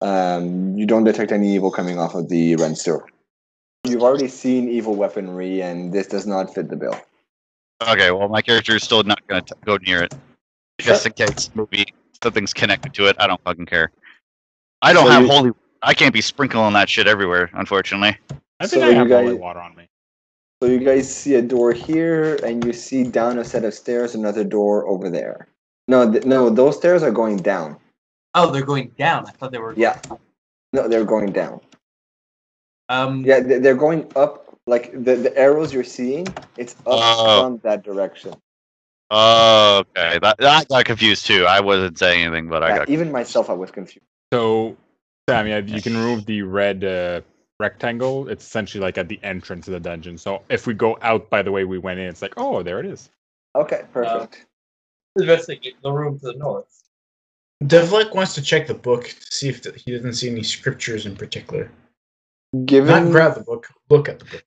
Um, 0.00 0.76
you 0.76 0.86
don't 0.86 1.04
detect 1.04 1.30
any 1.30 1.54
evil 1.54 1.70
coming 1.70 1.98
off 1.98 2.14
of 2.14 2.28
the 2.30 2.56
Ranseur. 2.56 3.04
You've 3.86 4.02
already 4.02 4.28
seen 4.28 4.68
evil 4.70 4.94
weaponry, 4.94 5.60
and 5.60 5.92
this 5.92 6.06
does 6.06 6.26
not 6.26 6.54
fit 6.54 6.70
the 6.70 6.76
bill. 6.76 6.98
Okay, 7.86 8.10
well, 8.10 8.28
my 8.28 8.40
character 8.40 8.74
is 8.76 8.82
still 8.82 9.02
not 9.02 9.24
going 9.26 9.44
to 9.44 9.54
go 9.66 9.76
near 9.78 10.02
it. 10.02 10.14
Just 10.80 11.04
in 11.04 11.12
case 11.12 11.50
maybe 11.54 11.92
something's 12.22 12.54
connected 12.54 12.94
to 12.94 13.06
it. 13.08 13.16
I 13.18 13.26
don't 13.26 13.42
fucking 13.44 13.66
care. 13.66 13.90
I 14.80 14.94
don't 14.94 15.04
So 15.06 15.10
have 15.12 15.22
you- 15.22 15.28
holy. 15.28 15.50
I 15.82 15.92
can't 15.92 16.14
be 16.14 16.22
sprinkling 16.22 16.72
that 16.72 16.88
shit 16.88 17.06
everywhere, 17.06 17.50
unfortunately. 17.52 18.16
I 18.58 18.66
think 18.66 18.82
So 18.82 18.88
I 18.88 18.92
have 18.94 19.06
guys- 19.08 19.26
holy 19.26 19.36
water 19.38 19.60
on 19.60 19.76
me. 19.76 19.86
So 20.62 20.68
you 20.68 20.78
guys 20.78 21.14
see 21.14 21.34
a 21.34 21.42
door 21.42 21.72
here, 21.72 22.36
and 22.44 22.64
you 22.64 22.72
see 22.72 23.04
down 23.04 23.38
a 23.38 23.44
set 23.44 23.64
of 23.64 23.74
stairs, 23.74 24.14
another 24.14 24.44
door 24.44 24.86
over 24.88 25.10
there. 25.10 25.46
No, 25.88 26.10
th- 26.10 26.24
no, 26.24 26.48
those 26.48 26.76
stairs 26.76 27.02
are 27.02 27.10
going 27.10 27.36
down. 27.38 27.76
Oh, 28.34 28.50
they're 28.50 28.64
going 28.64 28.88
down. 28.98 29.26
I 29.26 29.30
thought 29.32 29.52
they 29.52 29.58
were. 29.58 29.74
Yeah, 29.76 30.00
no, 30.72 30.88
they're 30.88 31.04
going 31.04 31.32
down. 31.32 31.60
Um. 32.88 33.24
Yeah, 33.24 33.40
they- 33.40 33.58
they're 33.58 33.74
going 33.76 34.10
up. 34.16 34.40
Like 34.66 34.92
the 34.92 35.16
the 35.16 35.36
arrows 35.36 35.74
you're 35.74 35.84
seeing, 35.84 36.26
it's 36.56 36.72
up 36.86 36.86
Oh. 36.86 37.42
from 37.42 37.58
that 37.64 37.82
direction. 37.82 38.32
Oh, 39.10 39.84
okay. 39.94 40.18
That, 40.20 40.38
that 40.38 40.68
got 40.68 40.84
confused 40.86 41.26
too. 41.26 41.44
I 41.44 41.60
wasn't 41.60 41.98
saying 41.98 42.22
anything, 42.24 42.48
but 42.48 42.62
I 42.62 42.78
got. 42.78 42.88
even 42.88 43.12
myself, 43.12 43.50
I 43.50 43.52
was 43.52 43.70
confused. 43.70 44.06
So, 44.32 44.74
Sam, 45.28 45.46
yeah, 45.46 45.58
you 45.58 45.82
can 45.82 45.94
remove 45.94 46.24
the 46.24 46.40
red 46.42 46.82
uh, 46.82 47.20
rectangle. 47.64 48.28
It's 48.28 48.44
essentially 48.44 48.82
like 48.82 48.98
at 48.98 49.08
the 49.08 49.18
entrance 49.22 49.66
of 49.68 49.72
the 49.72 49.80
dungeon. 49.80 50.18
So 50.18 50.42
if 50.50 50.66
we 50.66 50.74
go 50.74 50.98
out 51.00 51.30
by 51.30 51.40
the 51.42 51.50
way 51.50 51.64
we 51.64 51.78
went 51.78 51.98
in, 51.98 52.06
it's 52.06 52.22
like, 52.22 52.34
oh, 52.36 52.62
there 52.62 52.78
it 52.78 52.86
is. 52.86 53.08
Okay, 53.56 53.82
perfect. 53.92 54.46
Investigate 55.16 55.76
the 55.82 55.90
room 55.90 56.18
to 56.20 56.26
the 56.26 56.34
north. 56.34 56.66
Devlak 57.62 58.14
wants 58.14 58.34
to 58.34 58.42
check 58.42 58.66
the 58.66 58.74
book 58.74 59.04
to 59.04 59.26
see 59.30 59.48
if 59.48 59.62
th- 59.62 59.82
he 59.82 59.92
doesn't 59.92 60.14
see 60.14 60.28
any 60.28 60.42
scriptures 60.42 61.06
in 61.06 61.16
particular. 61.16 61.70
Not 62.52 62.66
Given 62.66 63.10
grab 63.10 63.34
the 63.34 63.42
book, 63.42 63.68
look 63.88 64.08
at 64.08 64.18
the 64.18 64.26
book. 64.26 64.44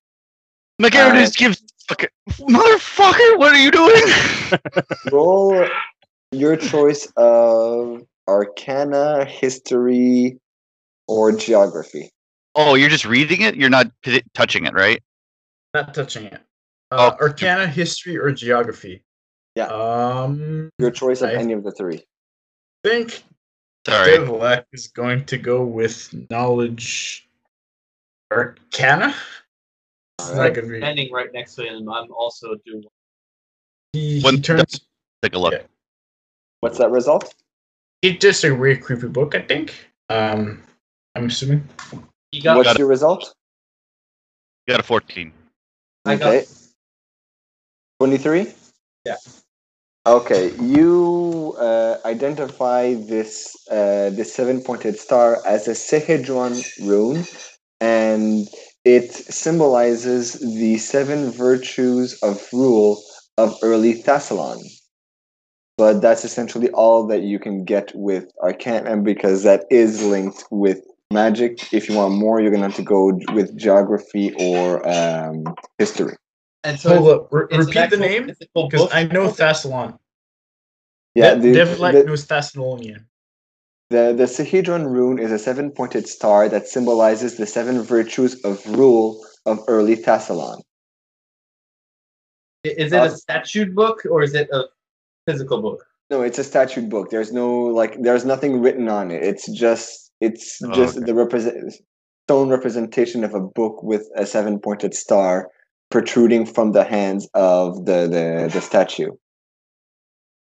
My 0.79 0.89
character 0.89 1.17
Uh, 1.17 1.23
just 1.23 1.37
gives. 1.37 1.63
Okay, 1.91 2.09
motherfucker, 2.27 3.39
what 3.39 3.55
are 3.55 3.63
you 3.67 3.71
doing? 3.71 4.03
roll 5.11 5.67
your 6.31 6.57
choice 6.57 7.07
of 7.15 8.03
Arcana, 8.27 9.25
History, 9.25 10.37
or 11.07 11.31
Geography. 11.31 12.11
Oh, 12.59 12.73
you're 12.73 12.89
just 12.89 13.05
reading 13.05 13.41
it. 13.41 13.55
You're 13.55 13.69
not 13.69 13.91
p- 14.01 14.23
touching 14.33 14.65
it, 14.65 14.73
right? 14.73 15.01
Not 15.75 15.93
touching 15.93 16.25
it. 16.25 16.41
Uh, 16.91 17.11
Oh. 17.13 17.23
Arcana, 17.25 17.67
history, 17.67 18.17
or 18.17 18.31
geography. 18.31 19.03
Yeah. 19.55 19.67
Um, 19.67 20.69
Your 20.79 20.89
choice 20.91 21.21
of 21.21 21.29
I- 21.29 21.33
any 21.35 21.53
of 21.53 21.63
the 21.63 21.71
three. 21.71 22.03
think 22.83 23.23
Sorry. 23.85 24.17
Devlak 24.17 24.65
is 24.73 24.87
going 24.87 25.25
to 25.25 25.37
go 25.37 25.63
with 25.63 26.13
knowledge. 26.31 27.27
Arcana. 28.31 29.15
It's 30.19 30.31
not 30.33 30.53
gonna 30.53 30.67
be. 30.67 30.79
Standing 30.79 31.11
right 31.13 31.31
next 31.31 31.55
to 31.55 31.63
him, 31.63 31.87
I'm 31.89 32.11
also 32.11 32.55
doing. 32.65 32.83
He, 33.93 34.17
he 34.19 34.21
When- 34.23 34.41
turns. 34.41 34.81
Take 35.21 35.35
a 35.35 35.39
look. 35.39 35.53
Yeah. 35.53 35.63
What's 36.61 36.77
that 36.79 36.89
result? 36.91 37.33
It's 38.01 38.19
just 38.21 38.43
a 38.43 38.51
weird, 38.53 38.81
creepy 38.81 39.07
book, 39.07 39.35
I 39.35 39.41
think. 39.41 39.73
Um, 40.09 40.63
I'm 41.15 41.25
assuming. 41.25 41.67
He 42.37 42.43
got. 42.43 42.57
What's 42.57 42.67
got 42.67 42.75
it. 42.75 42.79
your 42.79 42.87
result? 42.87 43.33
You 44.67 44.73
got 44.73 44.79
a 44.79 44.83
14. 44.83 45.33
I 46.05 46.15
got. 46.17 46.27
Okay. 46.35 46.45
23? 47.99 48.53
Yeah. 49.05 49.15
Okay, 50.05 50.53
you 50.61 51.55
uh, 51.59 51.97
identify 52.05 52.93
this 52.93 53.55
uh, 53.71 54.11
this 54.11 54.33
seven 54.33 54.61
pointed 54.61 54.99
star 54.99 55.41
as 55.47 55.67
a 55.67 55.71
Sihedron 55.71 56.63
rune, 56.87 57.25
and 57.81 58.47
it 58.85 59.11
symbolizes 59.11 60.33
the 60.33 60.77
seven 60.77 61.31
virtues 61.31 62.19
of 62.21 62.47
rule 62.53 63.01
of 63.37 63.57
early 63.63 63.95
Thassilon. 63.95 64.63
But 65.75 66.01
that's 66.01 66.23
essentially 66.23 66.69
all 66.69 67.07
that 67.07 67.23
you 67.23 67.39
can 67.39 67.65
get 67.65 67.91
with 67.95 68.31
Arcana 68.41 68.95
because 68.97 69.43
that 69.43 69.65
is 69.71 70.03
linked 70.03 70.45
with 70.51 70.81
magic. 71.11 71.73
If 71.73 71.89
you 71.89 71.95
want 71.95 72.13
more, 72.15 72.41
you're 72.41 72.51
gonna 72.51 72.63
have 72.63 72.75
to 72.75 72.83
go 72.83 73.19
with 73.33 73.57
geography 73.57 74.33
or 74.39 74.87
um, 74.87 75.43
history. 75.77 76.15
And 76.63 76.79
so 76.79 76.97
Hold 76.97 77.09
up. 77.09 77.33
Re- 77.33 77.45
it's 77.49 77.67
an 77.67 77.73
repeat 77.73 77.89
the 77.89 77.97
name 77.97 78.31
because. 78.53 78.89
I 78.91 79.03
know 79.03 79.27
Thassilon. 79.27 79.97
Yeah, 81.15 81.35
De- 81.35 81.53
the, 81.53 81.59
Devlak 81.59 81.93
the, 81.93 82.03
knows 82.03 82.25
Thassilonian. 82.27 83.05
The 83.89 84.13
the 84.17 84.25
Sihedron 84.25 84.85
rune 84.85 85.19
is 85.19 85.31
a 85.31 85.39
seven 85.39 85.71
pointed 85.71 86.07
star 86.07 86.49
that 86.49 86.67
symbolizes 86.67 87.37
the 87.37 87.45
seven 87.47 87.81
virtues 87.81 88.41
of 88.43 88.65
rule 88.67 89.25
of 89.45 89.59
early 89.67 89.95
Thassilon. 89.95 90.61
I- 92.65 92.69
Is 92.69 92.91
it 92.91 93.01
a 93.01 93.09
statute 93.09 93.73
book 93.73 94.05
or 94.09 94.23
is 94.23 94.33
it 94.33 94.49
a 94.51 94.65
physical 95.25 95.61
book? 95.61 95.85
No, 96.09 96.21
it's 96.21 96.39
a 96.39 96.43
statute 96.43 96.89
book. 96.89 97.09
There's 97.09 97.31
no 97.31 97.49
like 97.49 98.01
there's 98.01 98.25
nothing 98.25 98.61
written 98.61 98.89
on 98.89 99.11
it. 99.11 99.23
It's 99.23 99.49
just 99.51 100.06
it's 100.19 100.61
Oh, 100.63 100.71
just 100.73 100.97
okay. 100.97 101.05
the 101.05 101.13
represent 101.13 101.73
stone 102.25 102.49
representation 102.49 103.23
of 103.23 103.33
a 103.33 103.39
book 103.39 103.81
with 103.83 104.09
a 104.15 104.25
seven 104.25 104.59
pointed 104.59 104.93
star 104.93 105.49
protruding 105.89 106.45
from 106.45 106.73
the 106.73 106.83
hands 106.83 107.29
of 107.33 107.85
the, 107.85 108.07
the, 108.07 108.49
the 108.51 108.61
statue. 108.61 109.11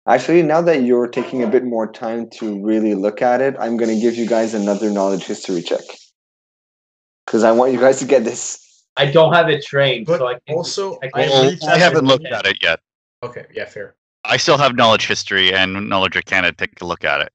Actually, 0.09 0.43
now 0.43 0.63
that 0.63 0.83
you're 0.85 1.07
taking 1.07 1.43
a 1.43 1.47
bit 1.47 1.65
more 1.65 1.91
time 1.93 2.31
to 2.31 2.65
really 2.65 2.95
look 2.95 3.21
at 3.21 3.43
it, 3.43 3.55
I'm 3.61 3.77
gonna 3.77 4.01
give 4.01 4.15
you 4.15 4.27
guys 4.27 4.55
another 4.55 4.91
knowledge 4.91 5.25
history 5.25 5.61
check. 5.61 5.85
Because 7.27 7.45
I 7.45 7.53
want 7.53 7.75
you 7.75 7.79
guys 7.79 7.99
to 7.99 8.07
get 8.07 8.25
this. 8.25 8.65
I 8.97 9.11
don't 9.11 9.35
have 9.35 9.51
it 9.51 9.63
trained, 9.63 10.07
But 10.07 10.21
so 10.21 10.27
I 10.29 10.35
can 10.47 10.57
also, 10.57 10.99
I 11.03 11.09
I 11.15 11.29
can't 11.29 11.61
Well, 11.61 11.71
I 11.71 11.79
haven't 11.79 12.07
looked 12.07 12.25
at 12.25 12.47
it 12.47 12.63
yet. 12.63 12.81
Okay, 13.23 13.45
yeah, 13.53 13.67
fair. 13.67 13.97
I 14.25 14.39
still 14.39 14.57
have 14.57 14.77
knowledge 14.77 15.07
history 15.07 15.53
and 15.53 15.89
knowledge 15.89 16.17
arcana. 16.17 16.53
Take 16.53 16.81
a 16.81 16.87
look 16.87 17.05
at 17.05 17.21
it. 17.21 17.33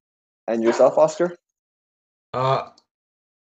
And 0.48 0.64
yourself, 0.64 0.98
Oscar? 0.98 1.38
Uh, 2.34 2.70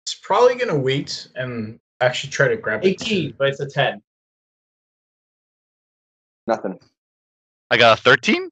it's 0.05 0.15
probably 0.15 0.57
gonna 0.57 0.79
wait 0.79 1.29
and 1.35 1.79
actually 2.01 2.31
try 2.31 2.49
to 2.49 2.57
grab 2.57 2.85
it. 2.85 2.89
18, 3.03 3.35
but 3.39 3.49
it's 3.49 3.61
a 3.61 3.69
10. 3.69 4.03
Nothing. 6.47 6.79
I 7.71 7.77
got 7.79 7.99
a 7.99 8.03
13. 8.03 8.51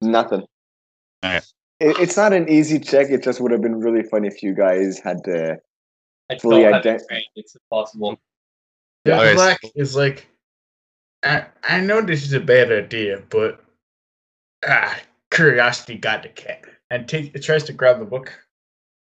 Nothing. 0.00 0.44
Alright. 1.24 1.46
It, 1.80 1.98
it's 1.98 2.16
not 2.16 2.32
an 2.32 2.48
easy 2.48 2.78
check. 2.78 3.10
It 3.10 3.22
just 3.22 3.40
would 3.40 3.52
have 3.52 3.60
been 3.60 3.80
really 3.80 4.02
fun 4.02 4.24
if 4.24 4.42
you 4.42 4.54
guys 4.54 4.98
had 4.98 5.22
to. 5.24 5.58
I 6.30 6.38
Fully 6.38 6.62
don't 6.62 6.72
have 6.72 6.82
ident- 6.82 6.96
it 6.96 7.08
trained. 7.08 7.24
It's 7.36 7.54
impossible. 7.56 8.18
Yeah, 9.04 9.20
Okay, 9.20 9.34
Black 9.34 9.60
is 9.74 9.96
like, 9.96 10.26
I, 11.22 11.46
I 11.62 11.80
know 11.80 12.00
this 12.00 12.22
is 12.22 12.32
a 12.32 12.40
bad 12.40 12.70
idea, 12.70 13.22
but 13.28 13.62
ah, 14.66 14.98
curiosity 15.30 15.96
got 15.96 16.22
the 16.22 16.28
cat, 16.28 16.64
and 16.90 17.08
take 17.08 17.34
it 17.34 17.40
tries 17.40 17.64
to 17.64 17.72
grab 17.72 17.98
the 17.98 18.04
book. 18.04 18.32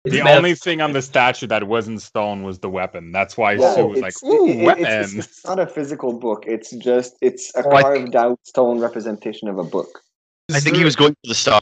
It's 0.04 0.14
The 0.14 0.22
made 0.22 0.32
of- 0.32 0.36
only 0.36 0.54
thing 0.54 0.82
on 0.82 0.92
the 0.92 1.00
statue 1.00 1.46
that 1.46 1.66
wasn't 1.66 2.02
stone 2.02 2.42
was 2.42 2.58
the 2.58 2.68
weapon. 2.68 3.10
That's 3.10 3.38
why 3.38 3.52
Yeah, 3.54 3.74
Sue 3.74 3.86
was 3.86 4.00
like, 4.00 4.22
"Ooh, 4.22 4.46
it- 4.46 4.56
it- 4.60 4.64
weapon!" 4.66 4.84
It's, 4.84 5.14
it's, 5.14 5.26
it's 5.28 5.44
not 5.46 5.58
a 5.58 5.66
physical 5.66 6.12
book. 6.12 6.44
It's 6.46 6.70
just 6.72 7.16
it's 7.22 7.50
a 7.56 7.66
Oh, 7.66 7.70
I 7.70 7.82
carved 7.82 8.14
out 8.14 8.38
stone 8.44 8.80
representation 8.80 9.48
of 9.48 9.58
a 9.58 9.64
book. 9.64 10.02
I 10.52 10.58
Is 10.58 10.64
think 10.64 10.76
he 10.76 10.84
was 10.84 10.94
going 10.94 11.12
for 11.14 11.28
the 11.28 11.34
star. 11.34 11.60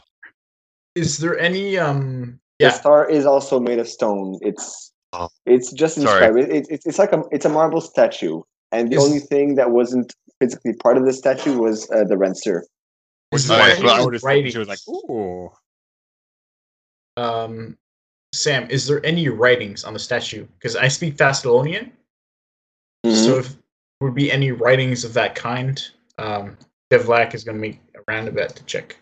Is 0.95 1.19
there 1.19 1.39
any 1.39 1.77
um? 1.77 2.39
The 2.59 2.65
Yeah, 2.65 2.71
star 2.71 3.09
is 3.09 3.25
also 3.25 3.59
made 3.61 3.79
of 3.79 3.87
stone. 3.87 4.37
It's 4.41 4.91
Oh. 5.13 5.29
it's 5.45 5.71
just 5.71 5.95
Sorry. 5.95 6.25
inscribed. 6.27 6.37
It, 6.51 6.67
it, 6.69 6.81
it's 6.85 6.99
like 6.99 7.13
a 7.13 7.23
it's 7.31 7.45
a 7.45 7.49
marble 7.49 7.79
statue, 7.79 8.41
and 8.73 8.91
the 8.91 8.97
Is- 8.97 9.03
only 9.05 9.19
thing 9.19 9.55
that 9.55 9.71
wasn't 9.71 10.11
physically 10.41 10.73
part 10.73 10.97
of 10.97 11.05
the 11.05 11.13
statue 11.13 11.57
was 11.57 11.89
uh, 11.91 12.03
the 12.03 12.17
ranseur. 12.17 12.63
Which 13.29 13.43
is 13.43 13.49
why 13.49 13.55
there 13.55 13.65
right, 13.67 13.75
any 13.77 13.85
well, 13.85 13.95
I 13.95 13.97
noticed 13.99 14.25
she 14.51 14.57
was 14.59 14.67
like, 14.67 14.79
writings? 14.85 15.03
"Ooh." 15.09 15.49
Um, 17.15 17.77
Sam, 18.33 18.67
is 18.69 18.87
there 18.87 19.05
any 19.05 19.29
writings 19.29 19.83
on 19.83 19.93
the 19.93 19.99
statue? 19.99 20.45
Because 20.57 20.75
I 20.75 20.87
speak 20.87 21.15
Thassilonian, 21.15 21.91
Mm-hmm. 23.05 23.15
so 23.15 23.37
if 23.37 23.49
there 23.49 23.57
would 24.01 24.15
be 24.15 24.31
any 24.31 24.51
writings 24.51 25.03
of 25.03 25.13
that 25.13 25.35
kind, 25.35 25.85
um, 26.17 26.57
Devlak 26.89 27.33
is 27.33 27.43
gonna 27.43 27.57
make 27.57 27.81
a 27.95 27.99
roundabout 28.11 28.55
to 28.55 28.63
check. 28.63 28.95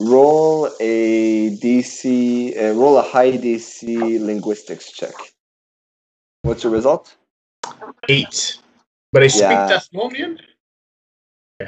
Roll 0.00 0.68
a 0.80 1.56
DC. 1.58 2.56
Uh, 2.56 2.74
roll 2.74 2.98
a 2.98 3.02
high 3.02 3.32
DC 3.32 4.20
linguistics 4.20 4.92
check. 4.92 5.14
What's 6.42 6.62
your 6.62 6.72
result? 6.72 7.16
Eight, 8.08 8.58
but 9.12 9.22
I 9.22 9.26
speak 9.26 9.42
Yeah. 9.42 9.68
Thassilonian. 9.68 10.38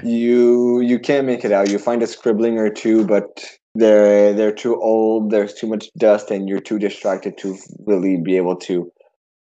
You 0.02 0.80
you 0.80 0.98
can't 0.98 1.26
make 1.26 1.44
it 1.44 1.52
out. 1.52 1.70
You 1.70 1.78
find 1.78 2.02
a 2.02 2.06
scribbling 2.06 2.58
or 2.58 2.70
two, 2.70 3.04
but 3.04 3.44
they're 3.78 4.32
they're 4.32 4.52
too 4.52 4.80
old. 4.80 5.30
There's 5.30 5.54
too 5.54 5.66
much 5.66 5.92
dust, 5.98 6.30
and 6.30 6.48
you're 6.48 6.60
too 6.60 6.78
distracted 6.78 7.38
to 7.38 7.56
really 7.86 8.16
be 8.16 8.36
able 8.36 8.56
to 8.56 8.90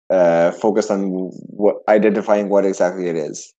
uh, 0.10 0.52
focus 0.52 0.92
on 0.92 1.10
what 1.10 1.78
identifying 1.88 2.50
what 2.50 2.66
exactly 2.66 3.08
it 3.08 3.16
is. 3.16 3.54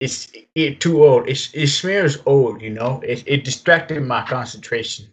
It's 0.00 0.32
it, 0.56 0.80
too 0.80 1.04
old. 1.04 1.28
It's, 1.28 1.54
it 1.54 1.68
smells 1.68 2.18
old, 2.26 2.60
you 2.60 2.70
know. 2.70 3.00
It, 3.06 3.22
it 3.24 3.44
distracted 3.44 4.02
my 4.02 4.26
concentration. 4.26 5.06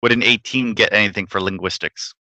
Would 0.00 0.12
an 0.12 0.22
18 0.22 0.74
get 0.74 0.92
anything 0.92 1.26
for 1.26 1.40
linguistics? 1.40 2.14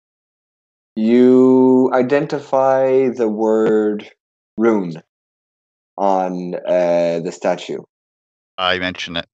You 0.95 1.91
identify 1.93 3.09
the 3.09 3.27
word 3.27 4.09
rune 4.57 5.03
on 5.97 6.55
uh, 6.55 7.19
the 7.19 7.31
statue. 7.33 7.81
I 8.57 8.79
mention 8.79 9.17
it. 9.17 9.25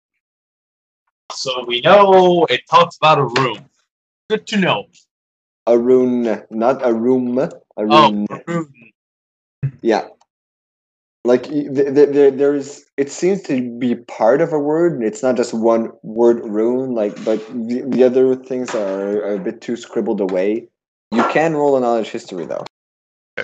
So 1.34 1.66
we 1.68 1.82
know 1.82 2.46
it 2.50 2.62
talks 2.70 2.98
about 2.98 3.20
a 3.20 3.26
room. 3.26 3.70
Good 4.30 4.48
to 4.48 4.58
know. 4.58 4.86
A 5.68 5.78
rune, 5.78 6.44
not 6.52 6.86
a 6.86 6.94
room. 6.94 7.38
A 7.40 7.52
Oh, 7.78 8.12
rune. 8.12 8.28
a 8.32 8.42
room. 8.48 8.74
Yeah. 9.82 10.08
Like 11.26 11.46
y- 11.48 11.68
th- 11.74 11.96
th- 11.96 12.10
there, 12.10 12.32
there's, 12.32 12.86
it 12.98 13.12
seems 13.12 13.42
to 13.44 13.78
be 13.80 13.96
part 13.96 14.42
of 14.42 14.54
a 14.54 14.60
word. 14.60 15.04
It's 15.04 15.24
not 15.24 15.38
just 15.38 15.54
one 15.54 15.92
word 16.04 16.46
rune. 16.46 16.94
Like, 16.96 17.16
but 17.26 17.46
the, 17.48 17.84
the 17.88 18.04
other 18.04 18.36
things 18.36 18.76
are, 18.76 19.24
are 19.26 19.36
a 19.36 19.40
bit 19.40 19.62
too 19.62 19.76
scribbled 19.76 20.22
away. 20.22 20.68
You 21.12 21.24
can 21.30 21.56
roll 21.56 21.78
a 21.78 21.82
knowledge 21.82 22.10
history 22.10 22.46
though. 22.46 22.66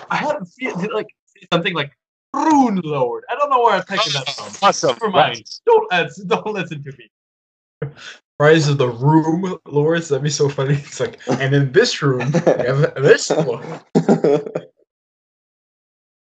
I 0.10 0.16
had 0.18 0.38
a 0.38 0.46
feel 0.46 0.76
like 0.94 1.08
something 1.52 1.74
like 1.74 1.92
Rune 2.34 2.82
Lord. 2.84 3.24
I 3.30 3.36
don't 3.36 3.50
know 3.50 3.62
where 3.62 3.76
I'm 3.76 3.84
taking 3.84 4.14
that 4.14 4.28
oh, 4.28 4.32
from. 4.32 4.70
Awesome. 4.70 4.98
Never 5.02 5.12
mind. 5.12 5.44
Don't 5.66 5.94
answer, 5.94 6.24
don't 6.26 6.48
listen 6.48 6.84
to 6.84 6.92
me. 6.98 7.10
Rise 8.40 8.68
of 8.68 8.80
the 8.80 8.88
Room 8.88 9.60
Lords. 9.68 10.10
That'd 10.10 10.24
be 10.24 10.30
so 10.32 10.50
funny. 10.50 10.74
It's 10.74 11.00
like, 11.00 11.20
and 11.28 11.54
in 11.54 11.72
this 11.72 12.02
room, 12.02 12.32
we 12.34 12.40
have 12.66 12.96
this 12.96 13.30
one. 13.30 13.80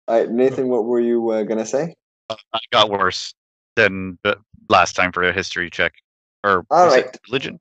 All 0.09 0.19
right, 0.19 0.31
Nathan, 0.31 0.69
what 0.69 0.85
were 0.85 1.01
you 1.01 1.31
uh, 1.31 1.43
gonna 1.45 1.65
say? 1.65 1.95
I 2.29 2.59
got 2.71 2.91
worse 2.91 3.33
than 3.77 4.19
the 4.25 4.37
last 4.69 4.95
time 4.95 5.11
for 5.11 5.23
a 5.23 5.33
history 5.33 5.71
check. 5.71 5.95
Or 6.45 6.67
All 6.71 6.85
was 6.85 6.97
it 6.97 7.07
right. 7.07 7.19
religion? 7.29 7.61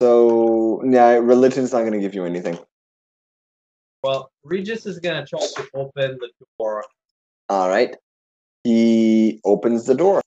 So, 0.00 0.82
yeah, 0.84 1.14
religion's 1.14 1.72
not 1.72 1.82
gonna 1.82 1.98
give 1.98 2.14
you 2.14 2.24
anything. 2.24 2.56
Well, 4.04 4.30
Regis 4.44 4.86
is 4.86 5.00
gonna 5.00 5.26
try 5.26 5.40
to 5.40 5.68
open 5.74 6.18
the 6.20 6.30
door. 6.58 6.84
All 7.48 7.68
right. 7.68 7.96
He 8.62 9.40
opens 9.44 9.86
the 9.86 9.94
door 9.94 10.22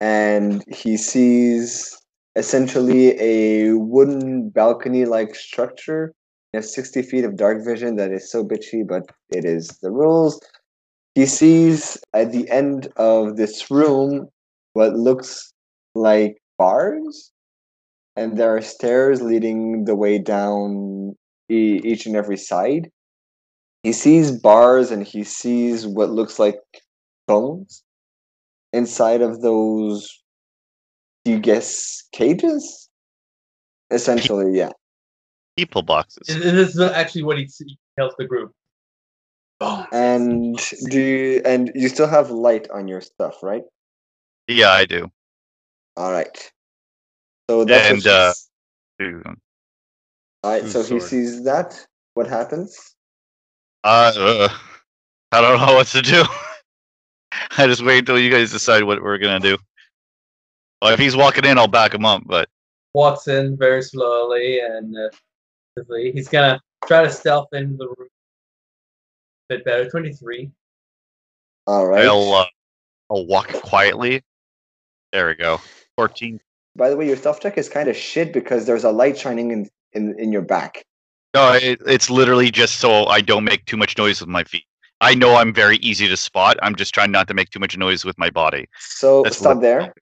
and 0.00 0.64
he 0.68 0.96
sees 0.96 1.96
essentially 2.36 3.18
a 3.20 3.72
wooden 3.72 4.50
balcony 4.50 5.04
like 5.04 5.34
structure. 5.34 6.12
He 6.52 6.58
has 6.58 6.74
60 6.74 7.02
feet 7.02 7.24
of 7.24 7.36
dark 7.36 7.64
vision 7.64 7.96
that 7.96 8.12
is 8.12 8.30
so 8.30 8.44
bitchy, 8.44 8.86
but 8.86 9.02
it 9.30 9.44
is 9.44 9.68
the 9.82 9.90
rules. 9.90 10.40
He 11.14 11.26
sees 11.26 11.98
at 12.12 12.32
the 12.32 12.48
end 12.50 12.88
of 12.96 13.36
this 13.36 13.70
room 13.70 14.28
what 14.74 14.94
looks 14.94 15.52
like 15.94 16.36
bars, 16.58 17.32
and 18.16 18.36
there 18.36 18.54
are 18.54 18.62
stairs 18.62 19.22
leading 19.22 19.84
the 19.86 19.94
way 19.94 20.18
down 20.18 21.16
e- 21.50 21.80
each 21.84 22.06
and 22.06 22.16
every 22.16 22.36
side 22.36 22.90
he 23.86 23.92
sees 23.92 24.32
bars 24.32 24.90
and 24.90 25.06
he 25.06 25.22
sees 25.22 25.86
what 25.86 26.10
looks 26.10 26.40
like 26.40 26.58
bones 27.28 27.84
inside 28.76 29.22
of 29.22 29.40
those. 29.40 30.22
Do 31.24 31.32
you 31.32 31.40
guess 31.40 32.04
cages? 32.12 32.88
Essentially, 33.90 34.56
yeah. 34.56 34.70
People 35.56 35.82
boxes. 35.82 36.26
This 36.28 36.74
is 36.74 36.80
actually 36.80 37.24
what 37.24 37.38
he 37.38 37.48
he 37.66 37.78
tells 37.98 38.14
the 38.18 38.26
group. 38.26 38.52
Oh, 39.60 39.86
And 39.90 40.58
do 40.90 41.00
you, 41.00 41.42
and 41.44 41.72
you 41.74 41.88
still 41.88 42.06
have 42.06 42.30
light 42.30 42.68
on 42.70 42.88
your 42.88 43.00
stuff, 43.00 43.42
right? 43.42 43.62
Yeah, 44.48 44.70
I 44.70 44.84
do. 44.84 45.10
All 45.96 46.12
right. 46.12 46.52
So 47.48 47.64
that's 47.64 47.88
And, 47.90 48.06
uh, 48.06 48.34
she's- 49.00 49.34
all 50.44 50.50
right. 50.52 50.62
Whose 50.62 50.72
So 50.72 50.82
he 50.94 51.00
sees 51.00 51.44
that. 51.44 51.86
What 52.14 52.26
happens? 52.28 52.94
Uh, 53.82 54.12
uh, 54.16 54.48
I 55.32 55.40
don't 55.40 55.60
know 55.60 55.74
what 55.74 55.86
to 55.88 56.02
do. 56.02 56.22
I 57.58 57.66
just 57.66 57.84
wait 57.84 58.00
until 58.00 58.18
you 58.18 58.30
guys 58.30 58.52
decide 58.52 58.84
what 58.84 59.02
we're 59.02 59.18
gonna 59.18 59.40
do. 59.40 59.56
Well, 60.82 60.92
if 60.92 61.00
he's 61.00 61.16
walking 61.16 61.44
in, 61.46 61.56
I'll 61.56 61.68
back 61.68 61.94
him 61.94 62.04
up. 62.04 62.22
But 62.26 62.48
walks 62.92 63.28
in 63.28 63.56
very 63.56 63.82
slowly 63.82 64.60
and 64.60 64.94
uh, 64.96 65.84
he's 66.12 66.28
gonna 66.28 66.60
try 66.86 67.02
to 67.02 67.10
stealth 67.10 67.48
into 67.52 67.76
the 67.76 67.86
room. 67.86 68.08
a 69.50 69.54
bit 69.54 69.64
better. 69.64 69.88
Twenty 69.88 70.12
three. 70.12 70.50
All 71.66 71.86
right. 71.86 72.06
I'll 72.06 72.34
uh, 72.34 72.46
I'll 73.10 73.26
walk 73.26 73.52
quietly. 73.62 74.22
There 75.12 75.28
we 75.28 75.34
go. 75.34 75.60
Fourteen. 75.96 76.40
By 76.74 76.90
the 76.90 76.96
way, 76.96 77.06
your 77.06 77.16
stealth 77.16 77.40
check 77.40 77.56
is 77.56 77.70
kind 77.70 77.88
of 77.88 77.96
shit 77.96 78.34
because 78.34 78.66
there's 78.66 78.84
a 78.84 78.90
light 78.90 79.16
shining 79.16 79.50
in 79.50 79.70
in, 79.94 80.18
in 80.18 80.30
your 80.30 80.42
back. 80.42 80.84
No, 81.32 81.52
it, 81.54 81.80
it's 81.86 82.10
literally 82.10 82.50
just 82.50 82.80
so 82.80 83.06
I 83.06 83.22
don't 83.22 83.44
make 83.44 83.64
too 83.64 83.76
much 83.76 83.96
noise 83.96 84.20
with 84.20 84.28
my 84.28 84.44
feet. 84.44 84.64
I 85.00 85.14
know 85.14 85.36
I'm 85.36 85.52
very 85.52 85.76
easy 85.78 86.08
to 86.08 86.16
spot. 86.16 86.56
I'm 86.62 86.74
just 86.74 86.94
trying 86.94 87.10
not 87.10 87.28
to 87.28 87.34
make 87.34 87.50
too 87.50 87.58
much 87.58 87.76
noise 87.76 88.04
with 88.04 88.18
my 88.18 88.30
body. 88.30 88.66
So 88.78 89.22
That's 89.22 89.38
stop 89.38 89.60
there. 89.60 89.94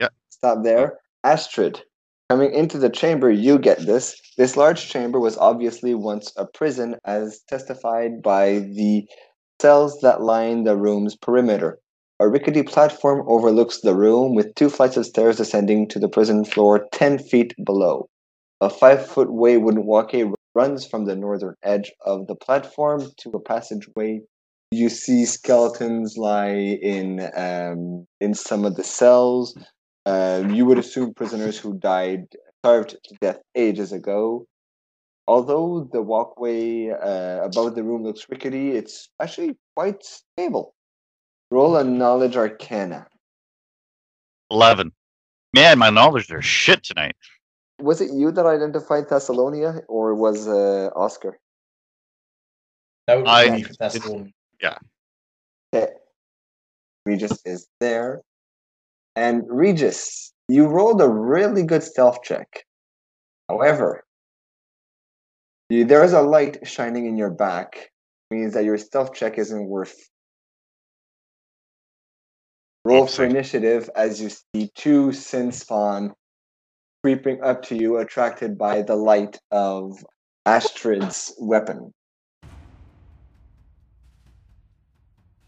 Yeah. 0.00 0.08
Stop 0.28 0.62
there. 0.62 0.98
Astrid, 1.24 1.82
coming 2.28 2.52
into 2.54 2.78
the 2.78 2.90
chamber, 2.90 3.30
you 3.30 3.58
get 3.58 3.86
this. 3.86 4.20
This 4.38 4.56
large 4.56 4.88
chamber 4.88 5.18
was 5.18 5.36
obviously 5.36 5.94
once 5.94 6.32
a 6.36 6.46
prison, 6.46 6.96
as 7.04 7.40
testified 7.48 8.22
by 8.22 8.60
the 8.60 9.06
cells 9.60 10.00
that 10.00 10.22
line 10.22 10.64
the 10.64 10.76
room's 10.76 11.16
perimeter. 11.16 11.78
A 12.20 12.28
rickety 12.28 12.62
platform 12.62 13.24
overlooks 13.28 13.80
the 13.80 13.94
room 13.94 14.34
with 14.34 14.54
two 14.54 14.68
flights 14.68 14.96
of 14.96 15.06
stairs 15.06 15.40
ascending 15.40 15.88
to 15.88 15.98
the 15.98 16.08
prison 16.08 16.44
floor 16.44 16.86
10 16.92 17.18
feet 17.18 17.54
below. 17.64 18.08
A 18.60 18.70
five 18.70 19.06
foot 19.06 19.32
way 19.32 19.56
wooden 19.56 19.86
walkway 19.86 20.30
runs 20.60 20.86
from 20.86 21.02
the 21.04 21.16
northern 21.16 21.56
edge 21.62 21.88
of 22.12 22.26
the 22.28 22.38
platform 22.46 23.00
to 23.18 23.28
a 23.30 23.40
passageway 23.40 24.20
you 24.70 24.88
see 24.88 25.24
skeletons 25.24 26.16
lie 26.16 26.50
in 26.50 27.28
um, 27.36 28.06
in 28.20 28.34
some 28.34 28.64
of 28.64 28.76
the 28.76 28.84
cells. 28.84 29.56
Um, 30.06 30.54
you 30.54 30.64
would 30.64 30.78
assume 30.78 31.14
prisoners 31.14 31.58
who 31.58 31.74
died 31.74 32.26
starved 32.60 32.90
to 32.90 33.14
death 33.20 33.38
ages 33.54 33.92
ago. 33.92 34.46
Although 35.26 35.88
the 35.92 36.02
walkway 36.02 36.90
uh, 36.90 37.44
above 37.44 37.74
the 37.74 37.82
room 37.82 38.04
looks 38.04 38.26
rickety, 38.28 38.72
it's 38.72 39.08
actually 39.20 39.56
quite 39.76 40.02
stable. 40.04 40.74
Roll 41.50 41.76
a 41.76 41.84
knowledge 41.84 42.36
arcana. 42.36 43.06
Eleven. 44.50 44.92
Man, 45.52 45.78
my 45.78 45.90
knowledge 45.90 46.30
are 46.30 46.42
shit 46.42 46.84
tonight. 46.84 47.16
Was 47.82 48.00
it 48.00 48.12
you 48.12 48.30
that 48.32 48.46
identified 48.46 49.08
Thassilonian, 49.08 49.82
or 49.88 50.14
was 50.14 50.46
uh, 50.48 50.90
Oscar? 50.94 51.38
That 53.06 53.16
would 53.16 53.24
be 53.24 53.30
I- 53.30 53.48
nice 53.48 53.70
if 53.70 53.78
that's 53.78 53.98
the 53.98 54.12
one. 54.12 54.32
Okay. 55.74 55.92
Regis 57.06 57.40
is 57.44 57.66
there. 57.80 58.22
And 59.16 59.44
Regis, 59.48 60.32
you 60.48 60.66
rolled 60.66 61.00
a 61.00 61.08
really 61.08 61.62
good 61.62 61.82
stealth 61.82 62.22
check. 62.22 62.64
However, 63.48 64.04
you, 65.68 65.84
there 65.84 66.04
is 66.04 66.12
a 66.12 66.22
light 66.22 66.66
shining 66.66 67.06
in 67.06 67.16
your 67.16 67.30
back, 67.30 67.90
means 68.30 68.54
that 68.54 68.64
your 68.64 68.78
stealth 68.78 69.14
check 69.14 69.38
isn't 69.38 69.66
worth. 69.66 69.96
Roll 72.84 73.06
for 73.06 73.26
Oopsie. 73.26 73.30
initiative 73.30 73.90
as 73.94 74.20
you 74.20 74.30
see 74.30 74.70
two 74.74 75.12
sin 75.12 75.52
spawn 75.52 76.14
creeping 77.02 77.42
up 77.42 77.62
to 77.64 77.76
you, 77.76 77.98
attracted 77.98 78.58
by 78.58 78.82
the 78.82 78.96
light 78.96 79.38
of 79.50 80.04
Astrid's 80.46 81.34
weapon. 81.38 81.92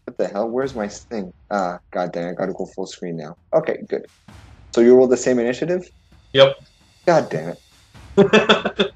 What 0.05 0.17
the 0.17 0.27
hell? 0.27 0.49
Where's 0.49 0.75
my 0.75 0.87
thing? 0.87 1.31
Ah, 1.51 1.79
god 1.93 2.11
damn, 2.13 2.29
I 2.29 2.33
gotta 2.33 2.53
go 2.53 2.67
full 2.75 2.87
screen 2.87 3.17
now. 3.17 3.35
Okay, 3.53 3.77
good. 3.89 4.05
So 4.75 4.81
you 4.81 4.95
roll 4.95 5.07
the 5.07 5.17
same 5.17 5.39
initiative? 5.39 5.83
Yep. 6.33 6.55
God 7.07 7.29
damn 7.29 7.53
it. 8.17 8.91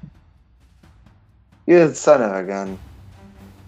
You 1.66 1.92
son 1.94 2.22
of 2.22 2.32
a 2.34 2.44
gun. 2.44 2.78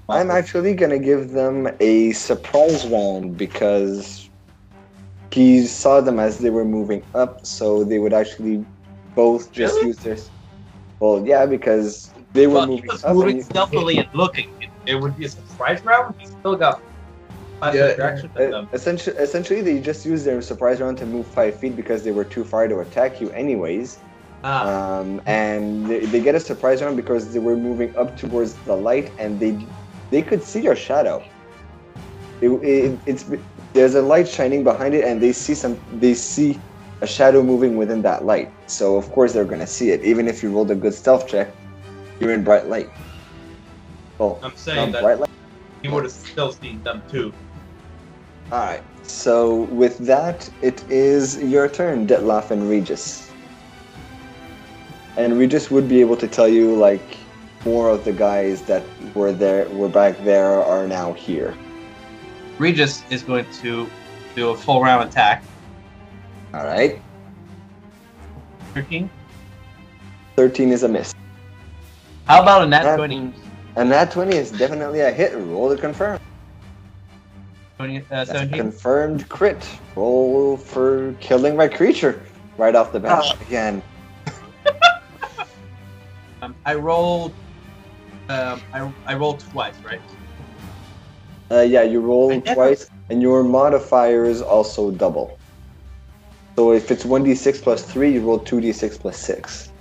I'm 0.08 0.30
actually 0.30 0.74
gonna 0.74 0.98
give 0.98 1.30
them 1.30 1.68
a 1.80 2.12
surprise 2.12 2.86
round 2.86 3.36
because 3.36 4.30
he 5.30 5.66
saw 5.66 6.00
them 6.00 6.18
as 6.18 6.38
they 6.38 6.50
were 6.50 6.64
moving 6.64 7.02
up, 7.14 7.36
so 7.44 7.84
they 7.84 7.98
would 7.98 8.14
actually 8.14 8.66
both 9.14 9.52
just 9.52 9.80
Really? 9.80 9.82
use 9.82 10.00
their. 10.02 10.16
Well, 11.00 11.24
yeah, 11.26 11.46
because 11.46 12.12
they 12.32 12.46
were 12.46 12.60
Well, 12.60 12.66
he 12.74 12.82
moving 12.82 12.90
was 12.90 13.06
moving 13.06 13.40
and 13.40 13.44
stealthily 13.44 13.98
and 13.98 14.08
looking. 14.14 14.46
It, 14.60 14.70
it 14.86 14.94
would 14.96 15.16
be 15.16 15.24
a 15.26 15.28
surprise 15.28 15.82
round. 15.84 16.14
He 16.18 16.26
still 16.26 16.56
got 16.56 16.82
five 17.60 17.74
Yeah, 17.74 17.80
interactions 17.80 18.32
Uh, 18.36 18.42
them. 18.50 18.68
essentially, 18.72 19.16
essentially, 19.16 19.60
they 19.62 19.80
just 19.80 20.04
used 20.04 20.24
their 20.26 20.40
surprise 20.42 20.80
round 20.80 20.98
to 20.98 21.06
move 21.06 21.26
five 21.34 21.58
feet 21.58 21.76
because 21.76 22.04
they 22.04 22.12
were 22.12 22.24
too 22.24 22.44
far 22.44 22.66
to 22.68 22.78
attack 22.80 23.20
you, 23.20 23.30
anyways. 23.30 24.02
Ah, 24.42 24.64
Um, 24.64 25.20
and 25.26 25.86
they, 25.88 26.06
they 26.06 26.20
get 26.22 26.34
a 26.34 26.40
surprise 26.40 26.82
round 26.82 26.96
because 26.96 27.32
they 27.32 27.38
were 27.40 27.56
moving 27.56 27.92
up 27.98 28.16
towards 28.16 28.60
the 28.62 28.74
light, 28.76 29.10
and 29.18 29.40
they 29.40 29.68
they 30.10 30.22
could 30.22 30.42
see 30.42 30.60
your 30.62 30.76
shadow. 30.76 31.26
It, 32.40 32.48
it, 32.62 33.02
it's 33.06 33.30
there's 33.74 33.94
a 33.94 34.02
light 34.02 34.28
shining 34.28 34.64
behind 34.64 34.94
it, 34.94 35.04
and 35.04 35.20
they 35.22 35.32
see 35.32 35.54
some 35.54 35.82
they 35.90 36.14
see 36.14 36.62
a 37.00 37.06
shadow 37.06 37.42
moving 37.42 37.76
within 37.76 38.02
that 38.02 38.24
light. 38.24 38.52
So 38.66 38.96
of 38.96 39.10
course 39.12 39.32
they're 39.32 39.44
gonna 39.44 39.66
see 39.66 39.90
it, 39.90 40.02
even 40.02 40.28
if 40.28 40.42
you 40.42 40.50
rolled 40.50 40.70
a 40.70 40.74
good 40.74 40.94
stealth 40.94 41.26
check. 41.26 41.54
You're 42.20 42.32
in 42.32 42.44
bright 42.44 42.66
light. 42.66 42.90
Oh, 44.18 44.38
I'm 44.42 44.54
saying 44.56 44.92
that 44.92 45.02
bright 45.02 45.18
light. 45.18 45.30
he 45.82 45.88
would 45.88 46.04
have 46.04 46.12
still 46.12 46.52
seen 46.52 46.82
them 46.82 47.02
too. 47.10 47.32
All 48.52 48.58
right. 48.58 48.82
So 49.02 49.62
with 49.64 49.98
that, 49.98 50.48
it 50.60 50.84
is 50.90 51.42
your 51.42 51.68
turn, 51.68 52.06
Detlaf 52.06 52.50
and 52.50 52.68
Regis. 52.68 53.30
And 55.16 55.38
Regis 55.38 55.70
would 55.70 55.88
be 55.88 56.00
able 56.00 56.16
to 56.16 56.28
tell 56.28 56.48
you 56.48 56.74
like 56.74 57.16
more 57.64 57.88
of 57.88 58.04
the 58.04 58.12
guys 58.12 58.62
that 58.62 58.82
were 59.14 59.32
there, 59.32 59.68
were 59.70 59.88
back 59.88 60.22
there, 60.24 60.62
are 60.62 60.86
now 60.86 61.12
here. 61.12 61.54
Regis 62.58 63.02
is 63.10 63.22
going 63.22 63.46
to 63.62 63.88
do 64.36 64.50
a 64.50 64.56
full 64.56 64.82
round 64.82 65.08
attack. 65.08 65.44
All 66.52 66.64
right. 66.64 67.00
13. 68.74 69.10
Thirteen 70.36 70.72
is 70.72 70.82
a 70.84 70.88
miss. 70.88 71.12
How 72.26 72.42
about 72.42 72.62
a 72.62 72.66
nat 72.66 72.84
Nat- 72.84 72.96
20? 72.96 73.32
And 73.76 73.90
that 73.90 74.10
twenty 74.10 74.36
is 74.36 74.50
definitely 74.50 75.00
a 75.00 75.10
hit. 75.10 75.36
Roll 75.36 75.74
to 75.74 75.80
confirm. 75.80 76.18
20 77.78 77.98
uh, 77.98 78.02
That's 78.08 78.30
a 78.30 78.34
17? 78.34 78.58
confirmed 78.58 79.28
crit. 79.28 79.66
Roll 79.96 80.56
for 80.56 81.12
killing 81.20 81.56
my 81.56 81.68
creature 81.68 82.22
right 82.58 82.74
off 82.74 82.92
the 82.92 83.00
bat 83.00 83.22
Ah. 83.24 83.38
again. 83.46 83.82
Um, 86.42 86.56
I 86.64 86.74
rolled. 86.74 87.34
Um, 88.30 88.62
I, 88.72 88.90
I 89.04 89.14
rolled 89.14 89.40
twice, 89.40 89.74
right? 89.84 90.00
Uh, 91.50 91.60
yeah, 91.60 91.82
you 91.82 92.00
roll 92.00 92.40
twice, 92.40 92.88
and 93.10 93.20
your 93.20 93.42
modifier 93.44 94.24
is 94.24 94.40
also 94.40 94.90
double. 94.90 95.38
So 96.60 96.72
if 96.72 96.90
it's 96.90 97.04
1d6 97.04 97.62
plus 97.62 97.82
3, 97.90 98.12
you 98.12 98.20
roll 98.20 98.38
2d6 98.38 99.00
plus 99.00 99.16
6. 99.16 99.72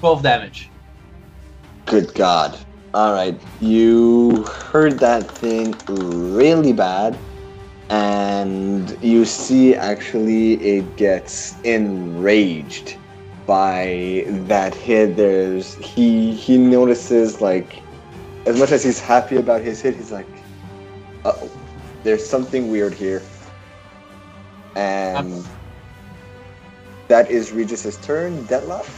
12 0.00 0.22
damage. 0.24 0.70
Good 1.86 2.12
God. 2.14 2.58
Alright, 2.92 3.40
you 3.60 4.42
heard 4.42 4.98
that 4.98 5.22
thing 5.30 5.76
really 5.86 6.72
bad, 6.72 7.16
and 7.90 8.98
you 9.00 9.24
see 9.24 9.76
actually 9.76 10.54
it 10.54 10.96
gets 10.96 11.54
enraged 11.62 12.96
by 13.46 14.24
that 14.48 14.74
hit. 14.74 15.14
There's 15.14 15.76
he 15.76 16.34
he 16.34 16.58
notices 16.58 17.40
like 17.40 17.80
as 18.46 18.58
much 18.58 18.72
as 18.72 18.82
he's 18.82 18.98
happy 18.98 19.36
about 19.36 19.60
his 19.60 19.80
hit, 19.80 19.94
he's 19.94 20.10
like, 20.10 20.26
uh 21.24 21.34
oh, 21.36 21.50
there's 22.02 22.26
something 22.28 22.68
weird 22.68 22.94
here. 22.94 23.22
And 24.74 25.46
that 27.08 27.30
is 27.30 27.52
Regis's 27.52 27.96
turn. 27.98 28.44
Detlef? 28.46 28.88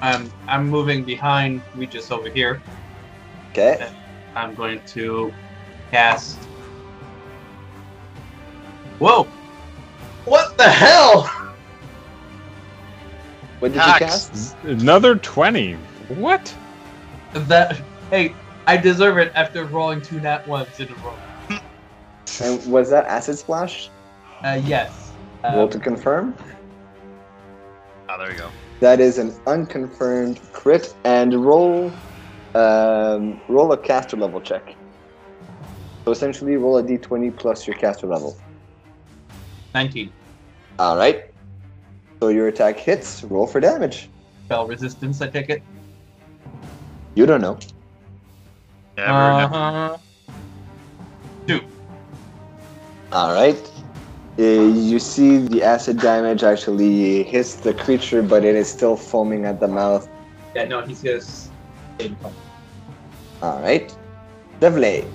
I'm 0.00 0.30
I'm 0.46 0.68
moving 0.68 1.04
behind 1.04 1.62
Regis 1.74 2.10
over 2.10 2.28
here. 2.28 2.62
Okay. 3.50 3.90
I'm 4.34 4.54
going 4.54 4.80
to 4.88 5.32
cast. 5.90 6.36
Whoa! 8.98 9.24
What 10.24 10.56
the 10.56 10.68
hell? 10.68 11.22
What 13.60 13.72
did 13.72 13.84
you 13.84 13.92
cast? 13.94 14.56
Another 14.64 15.16
20. 15.16 15.74
What? 16.08 16.54
That 17.32 17.80
hey, 18.10 18.34
I 18.66 18.76
deserve 18.76 19.18
it 19.18 19.32
after 19.34 19.64
rolling 19.64 20.00
two 20.00 20.20
nat 20.20 20.46
ones 20.46 20.68
in 20.78 20.88
a 20.90 20.94
row. 20.96 21.14
And 22.42 22.72
was 22.72 22.90
that 22.90 23.06
acid 23.06 23.38
splash? 23.38 23.90
Uh, 24.44 24.60
yes. 24.64 25.12
Roll 25.44 25.64
Um, 25.64 25.70
to 25.70 25.78
confirm. 25.78 26.34
Oh, 28.08 28.18
there 28.18 28.32
you 28.32 28.38
go. 28.38 28.50
That 28.80 29.00
is 29.00 29.18
an 29.18 29.34
unconfirmed 29.46 30.40
crit 30.52 30.94
and 31.04 31.34
roll 31.44 31.92
um, 32.54 33.40
roll 33.48 33.72
a 33.72 33.76
caster 33.76 34.16
level 34.16 34.40
check. 34.40 34.74
So 36.04 36.10
essentially 36.10 36.56
roll 36.56 36.78
a 36.78 36.82
d20 36.82 37.36
plus 37.36 37.66
your 37.66 37.76
caster 37.76 38.06
level. 38.06 38.36
19. 39.74 40.10
Alright. 40.80 41.26
So 42.20 42.28
your 42.28 42.48
attack 42.48 42.78
hits, 42.78 43.22
roll 43.24 43.46
for 43.46 43.60
damage. 43.60 44.08
Spell 44.46 44.66
resistance, 44.66 45.22
I 45.22 45.28
take 45.28 45.48
it. 45.50 45.62
You 47.14 47.26
don't 47.26 47.40
know. 47.40 47.58
Never, 48.96 49.12
never. 49.12 49.54
Uh-huh. 49.54 49.96
Two. 51.46 51.60
Alright. 53.12 53.56
Uh, 53.56 53.69
you 54.44 54.98
see 54.98 55.38
the 55.38 55.62
acid 55.62 55.98
damage 55.98 56.42
actually 56.42 57.22
hits 57.24 57.54
the 57.56 57.74
creature, 57.74 58.22
but 58.22 58.44
it 58.44 58.54
is 58.54 58.68
still 58.70 58.96
foaming 58.96 59.44
at 59.44 59.60
the 59.60 59.68
mouth. 59.68 60.08
Yeah, 60.54 60.64
no, 60.64 60.82
he's 60.82 61.02
gonna 61.02 61.16
s- 61.16 61.50
income. 61.98 62.34
Alright. 63.42 63.96
Devlak, 64.60 65.06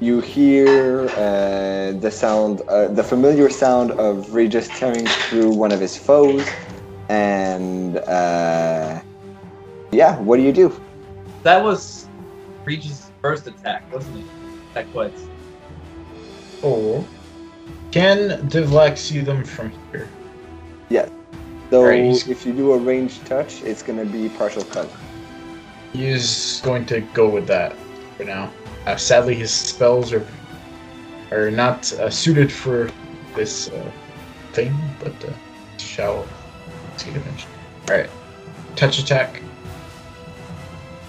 you 0.00 0.20
hear 0.20 1.08
uh, 1.16 1.92
the 1.98 2.10
sound, 2.10 2.60
uh, 2.68 2.88
the 2.88 3.02
familiar 3.02 3.48
sound 3.48 3.92
of 3.92 4.34
Regis 4.34 4.68
tearing 4.68 5.06
through 5.06 5.52
one 5.52 5.72
of 5.72 5.80
his 5.80 5.96
foes. 5.96 6.46
And 7.08 7.98
uh, 7.98 9.00
yeah, 9.90 10.18
what 10.20 10.36
do 10.36 10.42
you 10.42 10.52
do? 10.52 10.72
That 11.42 11.62
was 11.62 12.06
Regis' 12.64 13.10
first 13.22 13.46
attack, 13.46 13.92
wasn't 13.92 14.18
it? 14.18 14.24
Attack 14.70 14.92
twice. 14.92 15.26
Oh. 16.62 17.04
Can 17.90 18.48
Devlak 18.48 18.96
see 18.96 19.20
them 19.20 19.44
from 19.44 19.72
here? 19.90 20.08
So 21.70 21.78
Alright, 21.78 22.02
he's- 22.04 22.28
if 22.28 22.44
you 22.44 22.52
do 22.52 22.72
a 22.72 22.78
range 22.78 23.22
touch, 23.24 23.62
it's 23.62 23.82
going 23.82 23.98
to 23.98 24.04
be 24.04 24.28
partial 24.30 24.64
cut. 24.64 24.90
He's 25.92 26.60
going 26.62 26.84
to 26.86 27.00
go 27.00 27.28
with 27.28 27.46
that 27.46 27.76
for 28.16 28.24
now. 28.24 28.50
Uh, 28.86 28.96
sadly, 28.96 29.34
his 29.34 29.50
spells 29.52 30.12
are 30.12 30.26
are 31.30 31.50
not 31.50 31.92
uh, 31.92 32.10
suited 32.10 32.50
for 32.50 32.90
this 33.36 33.68
uh, 33.68 33.90
thing, 34.52 34.74
but 34.98 35.12
uh, 35.24 35.32
shall 35.78 36.26
take 36.98 37.14
advantage. 37.14 37.46
All 37.88 37.96
right, 37.96 38.10
touch 38.74 38.98
attack. 38.98 39.40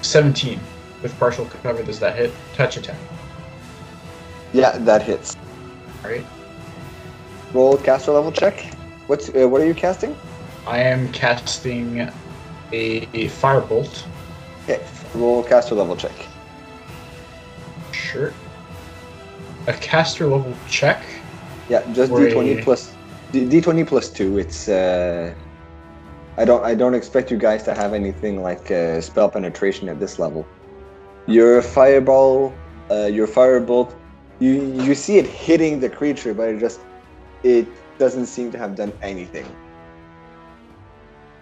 Seventeen 0.02 0.60
with 1.02 1.18
partial 1.18 1.46
cover. 1.46 1.82
Does 1.82 2.00
that 2.00 2.16
hit? 2.16 2.32
Touch 2.54 2.78
attack. 2.78 2.98
Yeah, 4.54 4.78
that 4.80 5.02
hits. 5.02 5.36
All 6.04 6.12
right. 6.12 6.26
Roll 7.54 7.78
caster 7.78 8.12
level 8.12 8.32
check. 8.32 8.60
What's 9.08 9.30
uh, 9.30 9.48
what 9.48 9.62
are 9.62 9.66
you 9.66 9.74
casting? 9.74 10.16
I 10.68 10.80
am 10.80 11.12
casting 11.12 12.00
a, 12.00 12.12
a 12.72 13.28
firebolt. 13.28 14.04
Okay, 14.64 14.82
roll 15.16 15.44
caster 15.44 15.76
level 15.76 15.96
check. 15.96 16.12
Sure. 17.92 18.34
A 19.68 19.74
caster 19.74 20.28
level 20.28 20.54
check. 20.70 21.04
Yeah, 21.70 21.84
just 21.94 22.12
d20 22.12 22.60
a- 22.60 22.64
plus 22.64 22.94
d- 23.32 23.48
d20 23.48 23.86
plus 23.88 24.10
two. 24.10 24.38
It's 24.38 24.70
uh, 24.70 25.34
I 26.38 26.46
don't 26.46 26.64
I 26.64 26.74
don't 26.74 26.94
expect 26.96 27.32
you 27.32 27.38
guys 27.38 27.64
to 27.64 27.74
have 27.74 27.94
anything 27.94 28.42
like 28.42 28.72
uh, 28.72 29.02
spell 29.02 29.30
penetration 29.30 29.90
at 29.90 30.00
this 30.00 30.20
level. 30.20 30.46
Your 31.28 31.62
fireball, 31.62 32.54
uh, 32.90 33.06
your 33.06 33.28
firebolt, 33.28 33.94
you 34.40 34.54
you 34.74 34.96
see 34.96 35.18
it 35.18 35.28
hitting 35.28 35.80
the 35.80 35.90
creature, 35.90 36.34
but 36.34 36.50
it 36.50 36.60
just 36.60 36.80
it 37.44 37.68
doesn't 37.98 38.26
seem 38.28 38.52
to 38.52 38.58
have 38.58 38.76
done 38.76 38.94
anything. 39.02 39.46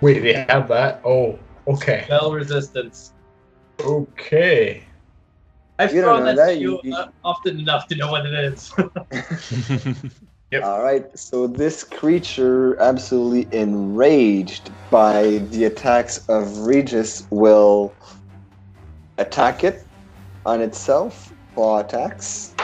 Wait, 0.02 0.20
they 0.22 0.34
have 0.50 0.68
that? 0.70 1.02
Oh, 1.06 1.40
okay. 1.68 2.04
Spell 2.06 2.32
resistance. 2.32 3.12
Okay. 3.82 4.84
I've 5.78 5.94
You 5.94 6.02
don't 6.02 6.18
thrown 6.18 6.20
know 6.22 6.26
that, 6.26 6.36
that, 6.36 6.54
to 6.56 6.60
you- 6.60 6.72
you 6.84 6.92
you- 6.92 6.96
uh, 6.96 7.08
often 7.24 7.60
enough 7.60 7.88
to 7.88 7.96
know 7.96 8.12
what 8.12 8.26
it 8.26 8.34
is. 8.34 8.72
Yep. 10.52 10.64
All 10.64 10.82
right, 10.82 11.06
so 11.16 11.46
this 11.46 11.84
creature, 11.84 12.76
absolutely 12.82 13.48
enraged 13.56 14.72
by 14.90 15.38
the 15.52 15.66
attacks 15.66 16.18
of 16.28 16.58
Regis, 16.62 17.28
will 17.30 17.96
attack 19.20 19.64
it 19.64 19.88
on 20.48 20.60
itself, 20.62 21.32
claw 21.54 21.82
attacks, 21.82 22.56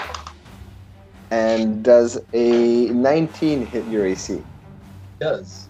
and 1.36 1.84
does 1.84 2.18
a 2.32 2.88
19 2.88 3.66
hit 3.66 3.86
your 3.88 4.06
AC. 4.06 4.42
does. 5.20 5.68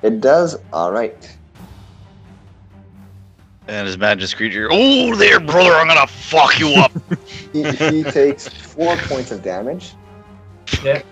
It 0.00 0.22
does. 0.22 0.56
All 0.72 0.90
right. 0.90 1.36
And 3.68 3.86
his 3.86 3.98
magic 3.98 4.34
creature. 4.36 4.68
Oh, 4.72 5.14
there, 5.14 5.38
brother! 5.38 5.72
I'm 5.72 5.86
gonna 5.86 6.06
fuck 6.06 6.58
you 6.58 6.74
up. 6.76 6.92
He, 7.52 7.64
he 7.64 8.02
takes 8.20 8.48
four 8.48 8.96
points 8.96 9.30
of 9.30 9.42
damage 9.42 9.92
This 10.82 11.04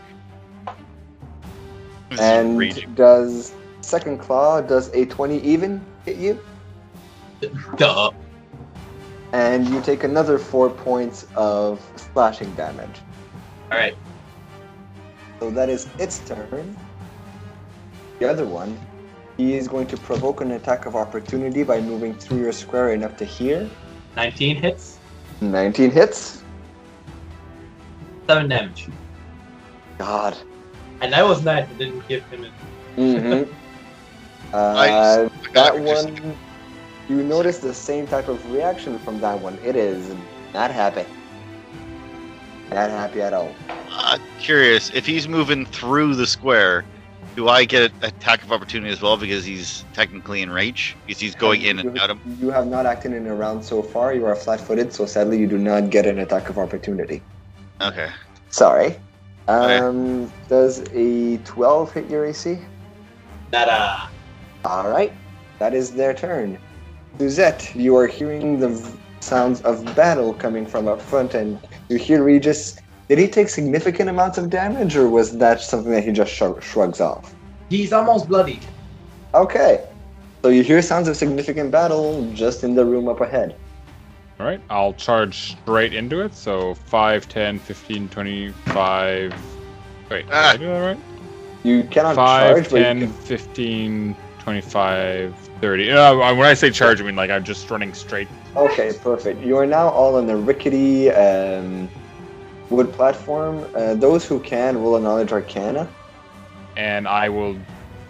is 2.10 2.18
and 2.18 2.96
does 2.96 3.52
second 3.82 4.18
claw 4.18 4.62
does 4.62 4.88
a 4.94 5.04
20 5.04 5.38
even 5.42 5.84
hit 6.06 6.16
you, 6.16 6.40
Duh. 7.76 8.10
and 9.34 9.68
you 9.68 9.82
take 9.82 10.02
another 10.02 10.38
four 10.38 10.70
points 10.70 11.26
of 11.36 11.78
slashing 11.96 12.50
damage. 12.54 13.02
All 13.70 13.78
right. 13.78 13.96
So 15.38 15.50
that 15.50 15.68
is 15.68 15.88
its 15.98 16.18
turn. 16.20 16.76
The 18.18 18.28
other 18.28 18.44
one, 18.44 18.78
he 19.36 19.54
is 19.56 19.68
going 19.68 19.86
to 19.88 19.96
provoke 19.96 20.40
an 20.40 20.50
attack 20.52 20.86
of 20.86 20.94
opportunity 20.96 21.62
by 21.62 21.80
moving 21.80 22.14
through 22.14 22.40
your 22.40 22.52
square 22.52 22.90
and 22.92 23.02
up 23.04 23.16
to 23.18 23.24
here. 23.24 23.68
19 24.16 24.56
hits, 24.56 24.98
19 25.40 25.90
hits. 25.90 26.42
seven 28.28 28.48
damage, 28.48 28.88
God. 29.98 30.36
and 31.00 31.14
I 31.14 31.22
was 31.22 31.42
nice. 31.44 31.68
I 31.68 31.72
didn't 31.74 32.06
give 32.08 32.24
him 32.26 32.44
it. 32.44 32.52
Mm-hmm. 32.96 33.50
uh, 34.54 34.74
Nice. 34.74 35.30
that 35.54 35.78
one, 35.80 36.36
you 37.08 37.22
notice 37.22 37.58
the 37.58 37.72
same 37.72 38.06
type 38.06 38.28
of 38.28 38.44
reaction 38.52 38.98
from 38.98 39.20
that 39.20 39.38
one. 39.40 39.58
It 39.64 39.76
is 39.76 40.14
not 40.52 40.70
happy. 40.70 41.06
Not 42.70 42.90
happy 42.90 43.20
at 43.20 43.32
all. 43.32 43.52
Uh, 43.90 44.18
curious 44.38 44.90
if 44.94 45.04
he's 45.06 45.26
moving 45.28 45.66
through 45.66 46.14
the 46.14 46.26
square. 46.26 46.84
Do 47.36 47.48
I 47.48 47.64
get 47.64 47.92
an 47.92 48.04
attack 48.04 48.42
of 48.42 48.50
opportunity 48.50 48.92
as 48.92 49.00
well 49.00 49.16
because 49.16 49.44
he's 49.44 49.84
technically 49.92 50.42
in 50.42 50.50
range? 50.50 50.96
Because 51.06 51.20
he's 51.20 51.34
going 51.34 51.62
in 51.62 51.78
and 51.78 51.96
You- 51.96 52.02
out 52.02 52.10
of. 52.10 52.18
You 52.40 52.50
have 52.50 52.66
not 52.66 52.86
acted 52.86 53.12
in 53.12 53.26
a 53.26 53.34
round 53.34 53.64
so 53.64 53.82
far. 53.82 54.12
You 54.12 54.26
are 54.26 54.34
flat-footed, 54.34 54.92
so 54.92 55.06
sadly 55.06 55.38
you 55.38 55.46
do 55.46 55.56
not 55.58 55.90
get 55.90 56.06
an 56.06 56.18
attack 56.18 56.48
of 56.48 56.58
opportunity. 56.58 57.22
Okay. 57.80 58.08
Sorry. 58.50 58.96
Okay. 59.48 59.78
Um, 59.78 60.32
does 60.48 60.84
a 60.92 61.38
12 61.38 61.92
hit 61.92 62.10
your 62.10 62.24
AC? 62.26 62.58
Nada. 63.52 64.08
All 64.64 64.88
right, 64.88 65.12
that 65.58 65.72
is 65.72 65.92
their 65.92 66.12
turn. 66.14 66.58
Suzette, 67.18 67.74
you 67.74 67.96
are 67.96 68.06
hearing 68.06 68.60
the 68.60 68.70
sounds 69.20 69.60
of 69.62 69.84
battle 69.96 70.34
coming 70.34 70.66
from 70.66 70.86
up 70.88 71.00
front, 71.00 71.34
and 71.34 71.58
you 71.90 71.98
hear 71.98 72.22
Regis. 72.22 72.80
Did 73.08 73.18
he 73.18 73.26
take 73.26 73.48
significant 73.48 74.08
amounts 74.08 74.38
of 74.38 74.48
damage, 74.48 74.96
or 74.96 75.08
was 75.08 75.36
that 75.38 75.60
something 75.60 75.90
that 75.90 76.04
he 76.04 76.12
just 76.12 76.32
shrug- 76.32 76.62
shrugs 76.62 77.00
off? 77.00 77.34
He's 77.68 77.92
almost 77.92 78.28
bloody. 78.28 78.60
Okay, 79.34 79.84
so 80.42 80.48
you 80.48 80.62
hear 80.62 80.80
sounds 80.80 81.08
of 81.08 81.16
significant 81.16 81.72
battle 81.72 82.30
just 82.32 82.62
in 82.62 82.74
the 82.74 82.84
room 82.84 83.08
up 83.08 83.20
ahead. 83.20 83.56
All 84.38 84.46
right, 84.46 84.60
I'll 84.70 84.94
charge 84.94 85.56
straight 85.62 85.92
into 85.92 86.20
it. 86.20 86.34
So 86.34 86.74
5, 86.74 87.28
10, 87.28 87.58
15, 87.58 88.08
25. 88.08 89.34
Wait, 90.10 90.26
did 90.26 90.32
Ah. 90.32 90.50
I 90.52 90.56
do 90.56 90.66
that 90.66 90.78
right? 90.78 90.98
You 91.64 91.82
cannot 91.84 92.14
5, 92.14 92.54
charge, 92.54 92.70
but 92.70 92.78
you 92.78 92.84
10, 92.84 93.00
can 93.00 93.12
15, 93.12 94.16
25, 94.38 95.49
30. 95.60 95.90
Uh, 95.92 96.14
when 96.34 96.46
I 96.46 96.54
say 96.54 96.70
charge, 96.70 97.00
I 97.00 97.04
mean 97.04 97.16
like 97.16 97.30
I'm 97.30 97.44
just 97.44 97.70
running 97.70 97.92
straight. 97.94 98.28
Okay, 98.56 98.92
perfect. 99.02 99.42
You 99.42 99.56
are 99.58 99.66
now 99.66 99.88
all 99.88 100.16
on 100.16 100.26
the 100.26 100.36
rickety 100.36 101.10
um, 101.10 101.88
wood 102.70 102.92
platform. 102.92 103.66
Uh, 103.74 103.94
those 103.94 104.26
who 104.26 104.40
can 104.40 104.78
roll 104.78 104.96
a 104.96 105.00
knowledge 105.00 105.32
arcana. 105.32 105.88
And 106.76 107.06
I 107.06 107.28
will, 107.28 107.56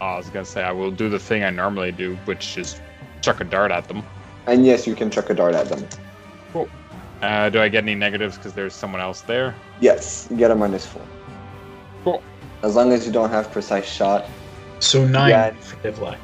uh, 0.00 0.04
I 0.04 0.16
was 0.18 0.28
going 0.30 0.44
to 0.44 0.50
say, 0.50 0.62
I 0.62 0.72
will 0.72 0.90
do 0.90 1.08
the 1.08 1.18
thing 1.18 1.44
I 1.44 1.50
normally 1.50 1.92
do, 1.92 2.16
which 2.24 2.56
is 2.56 2.80
chuck 3.20 3.40
a 3.40 3.44
dart 3.44 3.70
at 3.70 3.88
them. 3.88 4.02
And 4.46 4.64
yes, 4.64 4.86
you 4.86 4.94
can 4.94 5.10
chuck 5.10 5.30
a 5.30 5.34
dart 5.34 5.54
at 5.54 5.68
them. 5.68 5.86
Uh, 7.22 7.50
do 7.50 7.60
I 7.60 7.68
get 7.68 7.84
any 7.84 7.94
negatives 7.94 8.36
because 8.36 8.54
there's 8.54 8.74
someone 8.74 9.00
else 9.00 9.20
there? 9.20 9.54
Yes, 9.80 10.26
you 10.30 10.36
get 10.36 10.50
a 10.50 10.54
minus 10.54 10.86
four. 10.86 11.02
Cool. 12.02 12.22
As 12.62 12.76
long 12.76 12.92
as 12.92 13.06
you 13.06 13.12
don't 13.12 13.28
have 13.30 13.52
precise 13.52 13.86
shot. 13.86 14.26
So 14.78 15.06
nine 15.06 15.30
Yeah. 15.30 15.50
for 15.50 15.76
Devlak. 15.76 16.16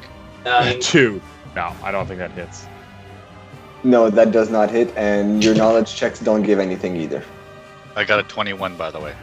Nine. 0.47 0.79
Two. 0.93 1.21
No, 1.55 1.75
I 1.83 1.91
don't 1.91 2.07
think 2.07 2.19
that 2.19 2.31
hits. 2.31 2.65
No, 3.83 4.09
that 4.09 4.31
does 4.31 4.49
not 4.49 4.71
hit, 4.71 4.95
and 4.95 5.43
your 5.43 5.55
knowledge 5.55 5.93
checks 5.93 6.19
don't 6.19 6.43
give 6.43 6.59
anything 6.59 6.95
either. 6.95 7.23
I 7.95 8.03
got 8.05 8.19
a 8.19 8.23
21, 8.23 8.75
by 8.77 8.89
the 8.89 8.99
way. 8.99 9.13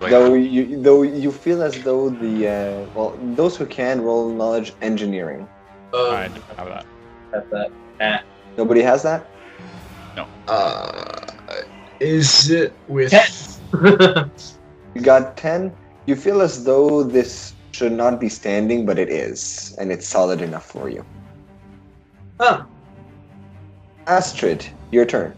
Wait, 0.00 0.10
Though 0.10 0.34
you, 0.34 0.80
though 0.80 1.02
you 1.02 1.30
feel 1.30 1.62
as 1.62 1.82
though 1.82 2.08
the 2.08 2.48
uh, 2.48 2.86
well, 2.94 3.18
those 3.36 3.56
who 3.56 3.66
can 3.66 4.00
roll 4.00 4.28
knowledge 4.28 4.72
engineering. 4.82 5.46
Oh, 5.92 6.12
I 6.12 6.28
don't 6.28 6.42
have 6.58 6.68
that. 6.68 6.86
have 7.32 7.50
that. 7.50 7.70
Nah. 8.00 8.18
Nobody 8.56 8.82
has 8.82 9.02
that. 9.04 9.26
No. 10.16 10.26
Uh, 10.48 11.62
is 12.00 12.50
it 12.50 12.72
with? 12.88 13.10
Ten. 13.10 13.30
You 14.94 15.00
got 15.00 15.36
ten. 15.36 15.74
You 16.06 16.14
feel 16.14 16.40
as 16.40 16.62
though 16.62 17.02
this 17.02 17.53
should 17.74 17.92
not 17.92 18.20
be 18.20 18.28
standing, 18.28 18.86
but 18.86 18.98
it 18.98 19.08
is, 19.08 19.74
and 19.78 19.90
it's 19.90 20.06
solid 20.06 20.40
enough 20.40 20.64
for 20.64 20.88
you. 20.88 21.04
Huh. 22.40 22.64
Astrid, 24.06 24.64
your 24.92 25.04
turn. 25.04 25.34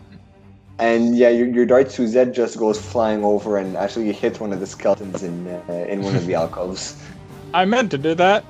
And 0.78 1.16
yeah, 1.16 1.30
your, 1.30 1.46
your 1.46 1.64
dart 1.64 1.90
Suzette 1.90 2.32
just 2.34 2.58
goes 2.58 2.78
flying 2.78 3.24
over 3.24 3.56
and 3.56 3.76
actually 3.76 4.12
hits 4.12 4.38
one 4.38 4.52
of 4.52 4.60
the 4.60 4.66
skeletons 4.66 5.22
in 5.22 5.46
uh, 5.48 5.72
in 5.88 6.02
one 6.02 6.14
of 6.14 6.26
the 6.26 6.34
alcoves. 6.42 7.02
I 7.54 7.64
meant 7.64 7.90
to 7.92 7.98
do 7.98 8.14
that. 8.14 8.44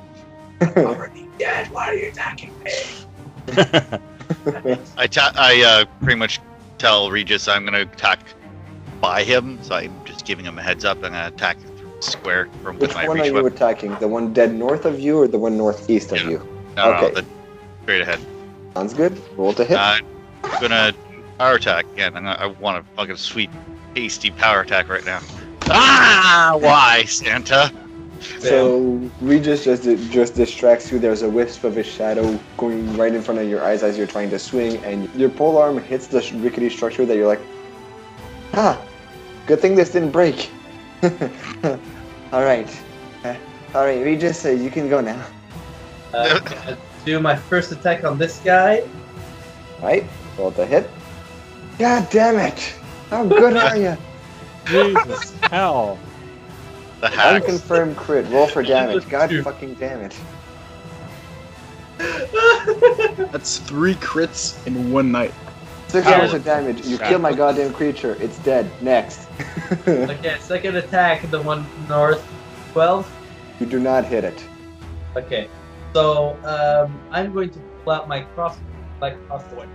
Already 0.76 1.28
dead. 1.38 1.70
Why 1.70 1.88
are 1.88 1.94
you 1.94 2.08
attacking 2.08 2.52
me? 2.64 2.72
I 4.96 5.06
ta- 5.06 5.32
I 5.36 5.62
uh, 5.62 5.84
pretty 6.02 6.18
much 6.18 6.40
tell 6.78 7.10
Regis 7.10 7.46
I'm 7.46 7.64
gonna 7.64 7.82
attack 7.82 8.18
by 9.00 9.22
him, 9.22 9.58
so 9.62 9.76
I'm 9.76 9.94
just 10.04 10.26
giving 10.26 10.44
him 10.44 10.58
a 10.58 10.62
heads 10.62 10.84
up. 10.84 10.96
I'm 10.96 11.12
gonna 11.12 11.28
attack 11.28 11.58
square 12.00 12.48
from 12.62 12.78
Which 12.78 12.94
my 12.94 13.08
one 13.08 13.20
are 13.20 13.26
you 13.26 13.34
weapon. 13.34 13.52
attacking? 13.52 13.94
The 13.96 14.08
one 14.08 14.32
dead 14.32 14.54
north 14.54 14.84
of 14.84 15.00
you, 15.00 15.18
or 15.18 15.28
the 15.28 15.38
one 15.38 15.56
northeast 15.56 16.12
of 16.12 16.18
Yeah. 16.22 16.30
you? 16.30 16.48
No, 16.76 16.92
okay. 16.92 17.00
no, 17.08 17.10
the, 17.20 17.24
straight 17.82 18.02
ahead. 18.02 18.20
Sounds 18.74 18.92
good. 18.94 19.20
Roll 19.36 19.52
to 19.54 19.64
hit. 19.64 19.76
Uh, 19.76 19.98
I'm 20.44 20.60
gonna 20.60 20.92
power 21.38 21.54
attack 21.54 21.86
again. 21.94 22.12
Gonna, 22.12 22.36
I 22.38 22.46
want 22.46 22.78
a 22.78 22.82
fucking 22.96 23.16
sweet, 23.16 23.50
tasty 23.94 24.30
power 24.30 24.60
attack 24.60 24.88
right 24.88 25.04
now. 25.04 25.20
Ah! 25.68 26.56
Why, 26.60 27.04
Santa? 27.04 27.72
So 28.40 29.10
Regis 29.20 29.64
just 29.64 29.84
just 30.10 30.34
distracts 30.34 30.90
you. 30.92 30.98
There's 30.98 31.22
a 31.22 31.28
wisp 31.28 31.64
of 31.64 31.76
a 31.76 31.82
shadow 31.82 32.38
going 32.56 32.96
right 32.96 33.14
in 33.14 33.22
front 33.22 33.40
of 33.40 33.48
your 33.48 33.62
eyes 33.64 33.82
as 33.82 33.96
you're 33.98 34.06
trying 34.06 34.30
to 34.30 34.38
swing, 34.38 34.76
and 34.84 35.12
your 35.14 35.28
pole 35.28 35.58
arm 35.58 35.78
hits 35.82 36.06
the 36.06 36.20
rickety 36.36 36.70
structure 36.70 37.04
that 37.06 37.16
you're 37.16 37.26
like, 37.26 37.40
ah, 38.54 38.80
good 39.46 39.60
thing 39.60 39.74
this 39.74 39.90
didn't 39.90 40.10
break. 40.12 40.50
all 42.32 42.42
right, 42.42 42.68
uh, 43.24 43.34
all 43.74 43.84
right, 43.84 44.02
Regis, 44.02 44.44
uh, 44.44 44.50
you 44.50 44.70
can 44.70 44.88
go 44.88 45.00
now. 45.00 45.24
Uh, 46.12 46.40
do 47.04 47.20
my 47.20 47.36
first 47.36 47.70
attack 47.72 48.04
on 48.04 48.18
this 48.18 48.40
guy. 48.40 48.80
All 49.80 49.86
right, 49.86 50.04
roll 50.38 50.50
the 50.50 50.66
hit. 50.66 50.90
God 51.78 52.08
damn 52.10 52.36
it! 52.36 52.74
How 53.10 53.24
good 53.24 53.56
are 53.56 53.76
you? 53.76 53.96
Jesus 54.66 55.34
hell. 55.50 55.98
The 57.00 57.08
hacks. 57.08 57.46
Unconfirmed 57.46 57.96
crit. 57.96 58.26
Roll 58.30 58.46
for 58.46 58.62
damage. 58.62 59.08
God 59.08 59.30
Two. 59.30 59.42
fucking 59.42 59.74
damn 59.74 60.00
it. 60.00 60.16
That's 63.30 63.58
three 63.58 63.94
crits 63.96 64.66
in 64.66 64.90
one 64.90 65.12
night. 65.12 65.32
Six 65.96 66.08
hours 66.08 66.34
of 66.34 66.44
damage. 66.44 66.84
You 66.84 66.98
kill 66.98 67.18
my 67.18 67.32
goddamn 67.32 67.72
creature. 67.72 68.18
It's 68.20 68.38
dead. 68.40 68.70
Next. 68.82 69.28
okay, 69.88 70.36
second 70.40 70.76
attack, 70.76 71.30
the 71.30 71.40
one 71.40 71.64
north, 71.88 72.22
twelve. 72.72 73.10
you 73.60 73.64
do 73.64 73.80
not 73.80 74.04
hit 74.04 74.22
it. 74.22 74.44
Okay, 75.16 75.48
so 75.94 76.36
um, 76.44 77.00
I'm 77.10 77.32
going 77.32 77.48
to 77.48 77.58
pull 77.82 77.94
out 77.94 78.08
my 78.08 78.20
cross, 78.34 78.58
like 79.00 79.16
crossbow. 79.26 79.66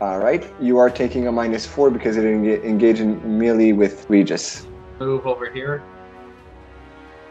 All 0.00 0.20
right. 0.20 0.48
You 0.60 0.78
are 0.78 0.88
taking 0.88 1.26
a 1.26 1.32
minus 1.32 1.66
four 1.66 1.90
because 1.90 2.16
it 2.16 2.22
enga- 2.22 2.62
engage 2.62 3.00
in 3.00 3.38
melee 3.38 3.72
with 3.72 4.08
Regis. 4.08 4.68
Move 5.00 5.26
over 5.26 5.50
here. 5.50 5.82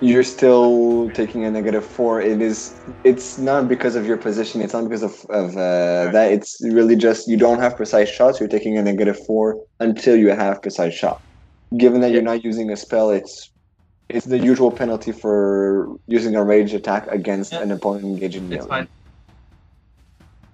You're 0.01 0.23
still 0.23 1.09
taking 1.11 1.43
a 1.43 1.51
negative 1.51 1.85
four. 1.85 2.21
It 2.21 2.41
is. 2.41 2.81
It's 3.03 3.37
not 3.37 3.67
because 3.67 3.95
of 3.95 4.05
your 4.05 4.15
position. 4.17 4.61
It's 4.61 4.71
not 4.73 4.85
because 4.85 5.03
of, 5.03 5.13
of 5.29 5.57
uh, 5.57 6.11
that. 6.11 6.31
It's 6.31 6.57
really 6.63 6.95
just 6.95 7.27
you 7.27 7.35
don't 7.35 7.59
have 7.59 7.75
precise 7.75 8.09
shots. 8.09 8.39
You're 8.39 8.47
taking 8.47 8.77
a 8.77 8.81
negative 8.81 9.17
four 9.27 9.57
until 9.81 10.15
you 10.15 10.29
have 10.29 10.61
precise 10.61 10.93
shot. 10.93 11.21
Given 11.77 11.99
that 12.01 12.11
you're 12.11 12.21
not 12.21 12.45
using 12.45 12.71
a 12.71 12.77
spell, 12.77 13.09
it's 13.09 13.51
it's 14.07 14.25
the 14.25 14.39
usual 14.39 14.71
penalty 14.71 15.11
for 15.11 15.97
using 16.07 16.35
a 16.35 16.43
ranged 16.43 16.73
attack 16.73 17.07
against 17.07 17.51
Yeah. 17.51 17.61
an 17.61 17.71
opponent 17.71 18.05
engaging 18.05 18.47
melee. 18.47 18.57
It's 18.59 18.67
fine. 18.67 18.87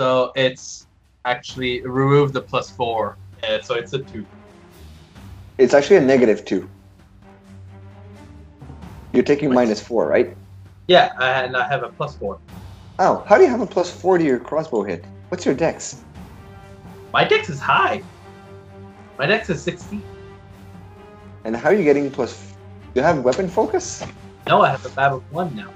So 0.01 0.31
it's 0.35 0.87
actually 1.23 1.81
remove 1.85 2.33
the 2.33 2.41
plus 2.41 2.71
four, 2.71 3.15
uh, 3.47 3.61
so 3.61 3.75
it's 3.75 3.93
a 3.93 3.99
two. 3.99 4.25
It's 5.57 5.73
actually 5.73 5.97
a 5.97 6.01
negative 6.01 6.43
two. 6.45 6.67
You're 9.15 9.23
taking 9.23 9.53
minus 9.53 9.81
four, 9.81 10.07
right? 10.07 10.35
Yeah, 10.87 11.11
and 11.21 11.55
I 11.55 11.67
have 11.67 11.83
a 11.83 11.89
plus 11.89 12.15
four. 12.15 12.37
Oh, 12.99 13.23
how 13.27 13.37
do 13.37 13.43
you 13.43 13.49
have 13.49 13.61
a 13.61 13.65
plus 13.65 13.89
four 13.89 14.17
to 14.17 14.23
your 14.23 14.39
crossbow 14.39 14.83
hit? 14.83 15.05
What's 15.29 15.45
your 15.45 15.55
dex? 15.55 16.01
My 17.13 17.23
dex 17.23 17.49
is 17.49 17.59
high. 17.59 18.03
My 19.17 19.25
dex 19.25 19.49
is 19.49 19.61
sixty. 19.61 20.01
And 21.45 21.55
how 21.55 21.69
are 21.69 21.73
you 21.73 21.83
getting 21.83 22.11
plus? 22.11 22.33
f- 22.33 22.57
Do 22.93 22.99
you 22.99 23.05
have 23.05 23.23
weapon 23.23 23.47
focus? 23.47 24.05
No, 24.47 24.61
I 24.61 24.69
have 24.69 24.85
a 24.85 24.89
battle 24.89 25.23
one 25.31 25.55
now. 25.55 25.71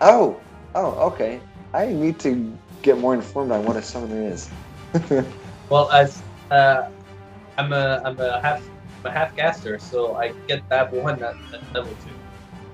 Oh, 0.00 0.40
oh, 0.74 0.92
okay. 1.10 1.40
I 1.74 1.86
need 1.86 2.18
to 2.20 2.56
get 2.82 2.98
more 2.98 3.14
informed 3.14 3.50
on 3.50 3.64
what 3.64 3.76
a 3.76 3.82
summoner 3.82 4.22
is. 4.22 4.48
Well, 5.68 5.90
as 5.90 6.22
uh, 6.52 6.88
I'm 7.58 7.72
a 7.72 8.00
I'm 8.04 8.20
a 8.20 8.40
half 8.40 8.62
I'm 9.02 9.10
a 9.10 9.10
half 9.10 9.34
caster, 9.34 9.80
so 9.80 10.14
I 10.14 10.32
get 10.46 10.62
that 10.68 10.92
one 10.92 11.20
at, 11.24 11.34
at 11.52 11.74
level 11.74 11.90
two. 12.04 12.15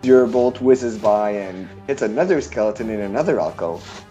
Your 0.02 0.26
bolt 0.26 0.60
whizzes 0.60 0.98
by 0.98 1.30
and 1.30 1.68
hits 1.86 2.02
another 2.02 2.40
skeleton 2.40 2.90
in 2.90 3.00
another 3.00 3.40
alcove. 3.40 4.04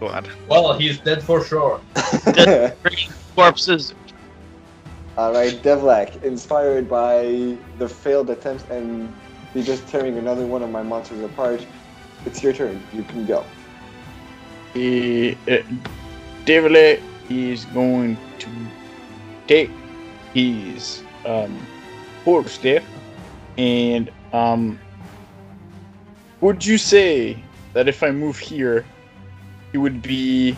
God. 0.00 0.28
Well, 0.48 0.78
he's 0.78 0.98
dead 0.98 1.22
for 1.22 1.44
sure. 1.44 1.80
Dead 2.24 2.76
corpses. 3.34 3.94
All 5.16 5.32
right, 5.32 5.60
Devlak, 5.62 6.22
inspired 6.22 6.88
by 6.88 7.56
the 7.78 7.88
failed 7.88 8.30
attempts 8.30 8.64
and 8.70 9.12
me 9.54 9.62
just 9.62 9.86
tearing 9.88 10.16
another 10.18 10.46
one 10.46 10.62
of 10.62 10.70
my 10.70 10.82
monsters 10.82 11.22
apart, 11.24 11.66
it's 12.24 12.42
your 12.42 12.52
turn. 12.52 12.80
You 12.92 13.02
can 13.02 13.26
go. 13.26 13.44
He, 14.74 15.32
uh, 15.48 15.62
Devlak 16.44 17.00
is 17.28 17.64
going 17.66 18.16
to 18.38 18.48
take 19.48 19.70
his 20.34 21.02
um, 21.24 21.58
quarterstaff 22.22 22.84
and 23.56 24.10
um. 24.32 24.78
Would 26.40 26.64
you 26.64 26.78
say 26.78 27.42
that 27.72 27.88
if 27.88 28.02
I 28.02 28.10
move 28.10 28.38
here, 28.38 28.84
he 29.72 29.78
would 29.78 30.02
be 30.02 30.56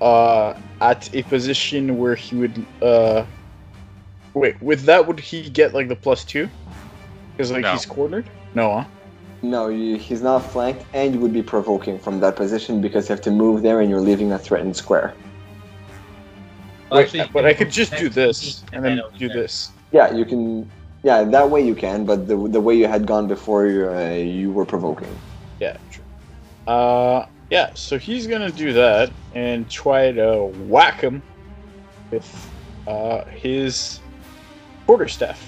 uh 0.00 0.54
at 0.80 1.12
a 1.14 1.22
position 1.22 1.98
where 1.98 2.14
he 2.14 2.36
would 2.36 2.66
uh 2.82 3.24
wait 4.34 4.60
with 4.62 4.82
that 4.82 5.06
would 5.06 5.18
he 5.18 5.48
get 5.48 5.74
like 5.74 5.88
the 5.88 5.96
plus 5.96 6.24
two? 6.24 6.48
Because 7.32 7.50
like 7.50 7.62
No. 7.62 7.72
he's 7.72 7.86
cornered. 7.86 8.28
No, 8.54 8.80
huh? 8.80 8.84
No, 9.42 9.68
you, 9.68 9.96
he's 9.96 10.22
not 10.22 10.40
flanked, 10.40 10.84
and 10.94 11.14
you 11.14 11.20
would 11.20 11.32
be 11.32 11.42
provoking 11.42 11.98
from 11.98 12.20
that 12.20 12.36
position 12.36 12.80
because 12.80 13.08
you 13.08 13.12
have 13.14 13.22
to 13.22 13.30
move 13.30 13.62
there 13.62 13.80
and 13.80 13.90
you're 13.90 14.00
leaving 14.00 14.32
a 14.32 14.38
threatened 14.38 14.76
square. 14.76 15.14
Well, 16.90 17.00
Wait, 17.00 17.06
actually, 17.06 17.30
but 17.32 17.44
I 17.44 17.52
could 17.52 17.70
just 17.70 17.94
do 17.96 18.08
this 18.08 18.62
and 18.72 18.84
then 18.84 19.00
over 19.00 19.16
do 19.18 19.28
there. 19.28 19.36
this. 19.42 19.70
Yeah, 19.92 20.12
you 20.14 20.24
can. 20.24 20.70
Yeah, 21.06 21.22
that 21.22 21.48
way 21.50 21.62
you 21.64 21.76
can, 21.76 22.04
but 22.04 22.26
the 22.26 22.34
the 22.50 22.60
way 22.60 22.74
you 22.74 22.88
had 22.88 23.06
gone 23.06 23.28
before, 23.28 23.68
you, 23.68 23.88
uh, 23.88 24.10
you 24.10 24.50
were 24.50 24.64
provoking. 24.66 25.14
Yeah, 25.60 25.76
true. 25.92 26.02
Uh, 26.66 27.26
yeah. 27.48 27.70
So 27.74 27.96
he's 27.96 28.26
gonna 28.26 28.50
do 28.50 28.72
that 28.72 29.12
and 29.32 29.70
try 29.70 30.10
to 30.10 30.50
whack 30.66 30.98
him 31.00 31.22
with 32.10 32.26
uh 32.88 33.22
his 33.38 34.00
quarterstaff. 34.88 35.38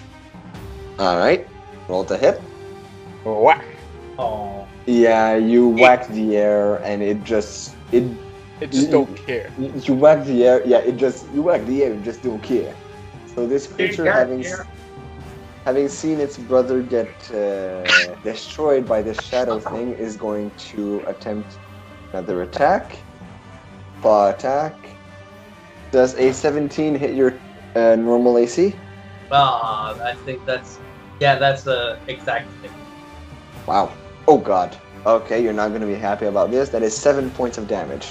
All 1.00 1.18
right, 1.18 1.42
roll 1.88 2.04
to 2.04 2.16
hit. 2.16 2.40
Whack! 3.24 3.64
Oh, 4.16 4.64
Yeah, 4.86 5.34
you 5.34 5.74
whack 5.74 6.06
the 6.06 6.36
air, 6.36 6.76
and 6.86 7.02
it 7.02 7.24
just 7.24 7.74
it 7.90 8.04
It 8.62 8.70
just 8.70 8.86
You- 8.86 8.92
don't 8.94 9.10
care. 9.26 9.50
you 9.58 9.74
you 9.74 9.94
whack 9.98 10.22
the 10.22 10.38
air. 10.46 10.62
Yeah, 10.64 10.86
it 10.86 11.02
just 11.02 11.26
you 11.34 11.42
whack 11.42 11.66
the 11.66 11.82
air, 11.82 11.90
and 11.98 12.04
just 12.06 12.22
don't 12.22 12.42
care. 12.42 12.74
So 13.34 13.42
this 13.46 13.66
creature, 13.66 14.06
having 14.06 14.38
here. 14.38 14.62
Having 15.64 15.88
seen 15.88 16.20
its 16.20 16.36
brother 16.36 16.82
get 16.82 17.08
uh, 17.30 17.84
destroyed 18.22 18.86
by 18.86 19.02
this 19.02 19.20
shadow 19.20 19.58
thing, 19.58 19.92
is 19.92 20.16
going 20.16 20.50
to 20.72 21.02
attempt 21.06 21.58
another 22.12 22.42
attack. 22.42 22.96
Claw 24.00 24.30
attack. 24.30 24.74
Does 25.90 26.14
a 26.16 26.32
17 26.32 26.94
hit 26.94 27.14
your 27.14 27.34
uh, 27.74 27.96
normal 27.96 28.38
AC? 28.38 28.74
Ah, 29.30 29.98
I 30.02 30.14
think 30.24 30.44
that's 30.46 30.78
yeah, 31.20 31.36
that's 31.36 31.62
the 31.62 31.98
exact 32.06 32.48
thing. 32.62 32.70
Wow. 33.66 33.92
Oh 34.26 34.38
god. 34.38 34.76
Okay, 35.06 35.42
you're 35.42 35.52
not 35.52 35.68
going 35.68 35.80
to 35.80 35.86
be 35.86 35.94
happy 35.94 36.26
about 36.26 36.50
this. 36.50 36.68
That 36.68 36.82
is 36.82 36.96
seven 36.96 37.30
points 37.30 37.58
of 37.58 37.68
damage. 37.68 38.08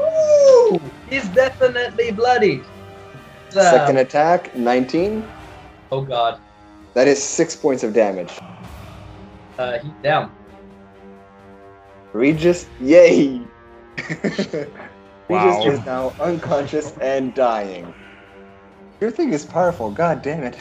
Ooh, 0.00 0.80
he's 1.08 1.28
definitely 1.28 2.10
bloody. 2.10 2.62
Second 3.50 3.98
attack, 3.98 4.54
19. 4.56 5.24
Oh 5.90 6.02
god, 6.02 6.40
That 6.94 7.08
is 7.08 7.22
six 7.22 7.56
points 7.56 7.82
of 7.84 7.92
damage. 7.92 8.38
uh, 9.58 9.78
he's 9.82 9.94
down. 10.02 10.32
Regis, 12.12 12.70
yay! 12.78 13.48
Regis 13.98 14.76
Wow. 15.28 15.62
is 15.64 15.84
now 15.84 16.14
unconscious 16.20 16.96
and 17.00 17.34
dying. 17.34 17.94
Your 19.00 19.10
thing 19.10 19.32
is 19.32 19.44
powerful, 19.44 19.90
god 19.90 20.22
damn 20.22 20.44
it. 20.44 20.56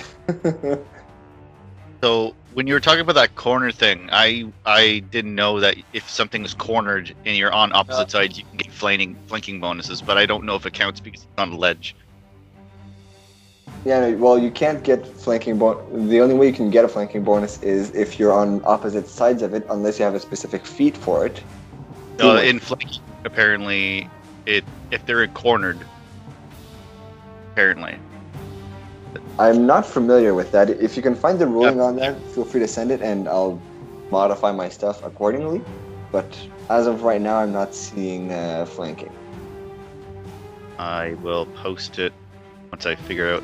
So 2.04 2.36
when 2.54 2.68
you 2.68 2.74
were 2.74 2.80
talking 2.82 3.00
about 3.02 3.16
that 3.16 3.36
corner 3.36 3.72
thing, 3.72 4.10
I 4.12 4.52
I 4.66 5.00
didn't 5.10 5.36
know 5.36 5.60
that 5.62 5.78
if 5.94 6.10
something 6.10 6.44
is 6.44 6.54
cornered 6.54 7.16
and 7.26 7.38
you're 7.38 7.54
on 7.54 7.72
opposite 7.74 8.12
Yeah. 8.14 8.20
sides, 8.20 8.38
you 8.38 8.44
can 8.46 8.58
get 8.58 8.72
flanking 8.72 9.18
flanking 9.28 9.60
bonuses. 9.62 10.02
But 10.02 10.18
I 10.18 10.26
don't 10.26 10.44
know 10.46 10.56
if 10.56 10.66
it 10.66 10.74
counts 10.74 11.00
because 11.00 11.24
it's 11.24 11.32
on 11.38 11.52
a 11.54 11.58
ledge. 11.58 11.96
Yeah, 13.86 14.10
well, 14.12 14.40
you 14.40 14.52
can't 14.52 14.84
get 14.84 15.06
flanking 15.06 15.58
bon- 15.58 16.10
The 16.10 16.22
only 16.22 16.36
way 16.36 16.48
you 16.48 16.54
can 16.54 16.70
get 16.70 16.86
a 16.86 16.88
flanking 16.88 17.24
bonus 17.24 17.62
is 17.62 17.92
if 17.92 18.20
you're 18.20 18.32
on 18.32 18.62
opposite 18.66 19.08
sides 19.08 19.42
of 19.42 19.54
it, 19.54 19.66
unless 19.70 20.00
you 20.00 20.06
have 20.06 20.16
a 20.16 20.20
specific 20.20 20.66
feat 20.66 20.96
for 20.96 21.26
it. 21.26 21.42
Uh, 22.20 22.36
Yeah. 22.36 22.42
in 22.42 22.60
flanking, 22.60 23.02
apparently, 23.26 24.08
it 24.46 24.64
if 24.92 25.06
they're 25.06 25.28
cornered, 25.28 25.80
apparently. 27.52 27.96
I'm 29.40 29.66
not 29.66 29.86
familiar 29.86 30.34
with 30.34 30.52
that. 30.52 30.70
If 30.70 30.96
you 30.96 31.02
can 31.02 31.16
find 31.16 31.40
the 31.40 31.48
ruling 31.48 31.82
on 31.82 31.96
that, 31.98 32.16
feel 32.34 32.46
free 32.46 32.62
to 32.62 32.68
send 32.68 32.92
it 32.92 33.02
and 33.02 33.28
I'll 33.28 33.60
modify 34.12 34.52
my 34.52 34.70
stuff 34.70 35.04
accordingly. 35.04 35.62
But 36.12 36.38
as 36.70 36.86
of 36.88 37.04
right 37.04 37.20
now, 37.22 37.38
I'm 37.38 37.52
not 37.52 37.74
seeing 37.74 38.32
uh, 38.32 38.66
flanking. 38.66 39.12
I 40.78 41.16
will 41.24 41.46
post 41.48 42.00
it 42.00 42.14
once 42.72 42.86
I 42.86 42.96
figure 42.96 43.34
out. 43.34 43.44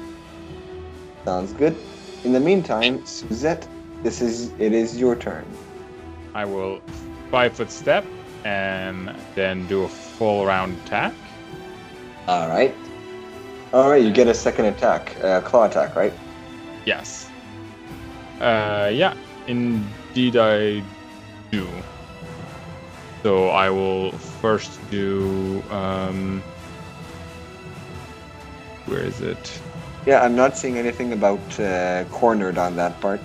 Sounds 1.25 1.53
good. 1.53 1.75
In 2.23 2.33
the 2.33 2.39
meantime, 2.39 3.05
Suzette, 3.05 3.67
this 4.03 4.21
is 4.21 4.51
it 4.59 4.73
is 4.73 4.99
your 4.99 5.15
turn. 5.15 5.45
I 6.33 6.45
will 6.45 6.81
five 7.31 7.53
foot 7.53 7.71
step 7.71 8.05
and 8.43 9.15
then 9.35 9.67
do 9.67 9.83
a 9.83 9.87
full 9.87 10.45
round 10.45 10.77
attack. 10.85 11.13
All 12.27 12.47
right. 12.47 12.73
All 13.71 13.89
right, 13.89 14.01
you 14.01 14.11
get 14.11 14.27
a 14.27 14.33
second 14.33 14.65
attack, 14.65 15.15
uh, 15.23 15.41
claw 15.41 15.65
attack, 15.65 15.95
right? 15.95 16.13
Yes. 16.85 17.29
Uh, 18.39 18.89
yeah, 18.91 19.15
indeed 19.47 20.37
I 20.37 20.81
do. 21.51 21.67
So 23.21 23.49
I 23.49 23.69
will 23.69 24.11
first 24.11 24.79
do. 24.89 25.61
Um, 25.69 26.41
where 28.85 29.03
is 29.03 29.21
it? 29.21 29.61
Yeah, 30.05 30.23
I'm 30.23 30.35
not 30.35 30.57
seeing 30.57 30.77
anything 30.77 31.13
about 31.13 31.59
uh, 31.59 32.05
cornered 32.05 32.57
on 32.57 32.75
that 32.77 32.99
part. 33.01 33.19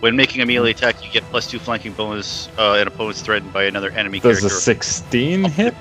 When 0.00 0.14
making 0.14 0.42
a 0.42 0.46
melee 0.46 0.70
attack, 0.70 1.04
you 1.04 1.10
get 1.10 1.22
plus 1.30 1.46
two 1.46 1.58
flanking 1.58 1.92
bonus. 1.92 2.48
Uh, 2.58 2.74
an 2.74 2.86
opponent's 2.86 3.22
threatened 3.22 3.52
by 3.52 3.64
another 3.64 3.90
enemy 3.90 4.20
Does 4.20 4.38
a 4.38 4.48
character. 4.48 4.60
16 4.60 5.44
hit? 5.44 5.74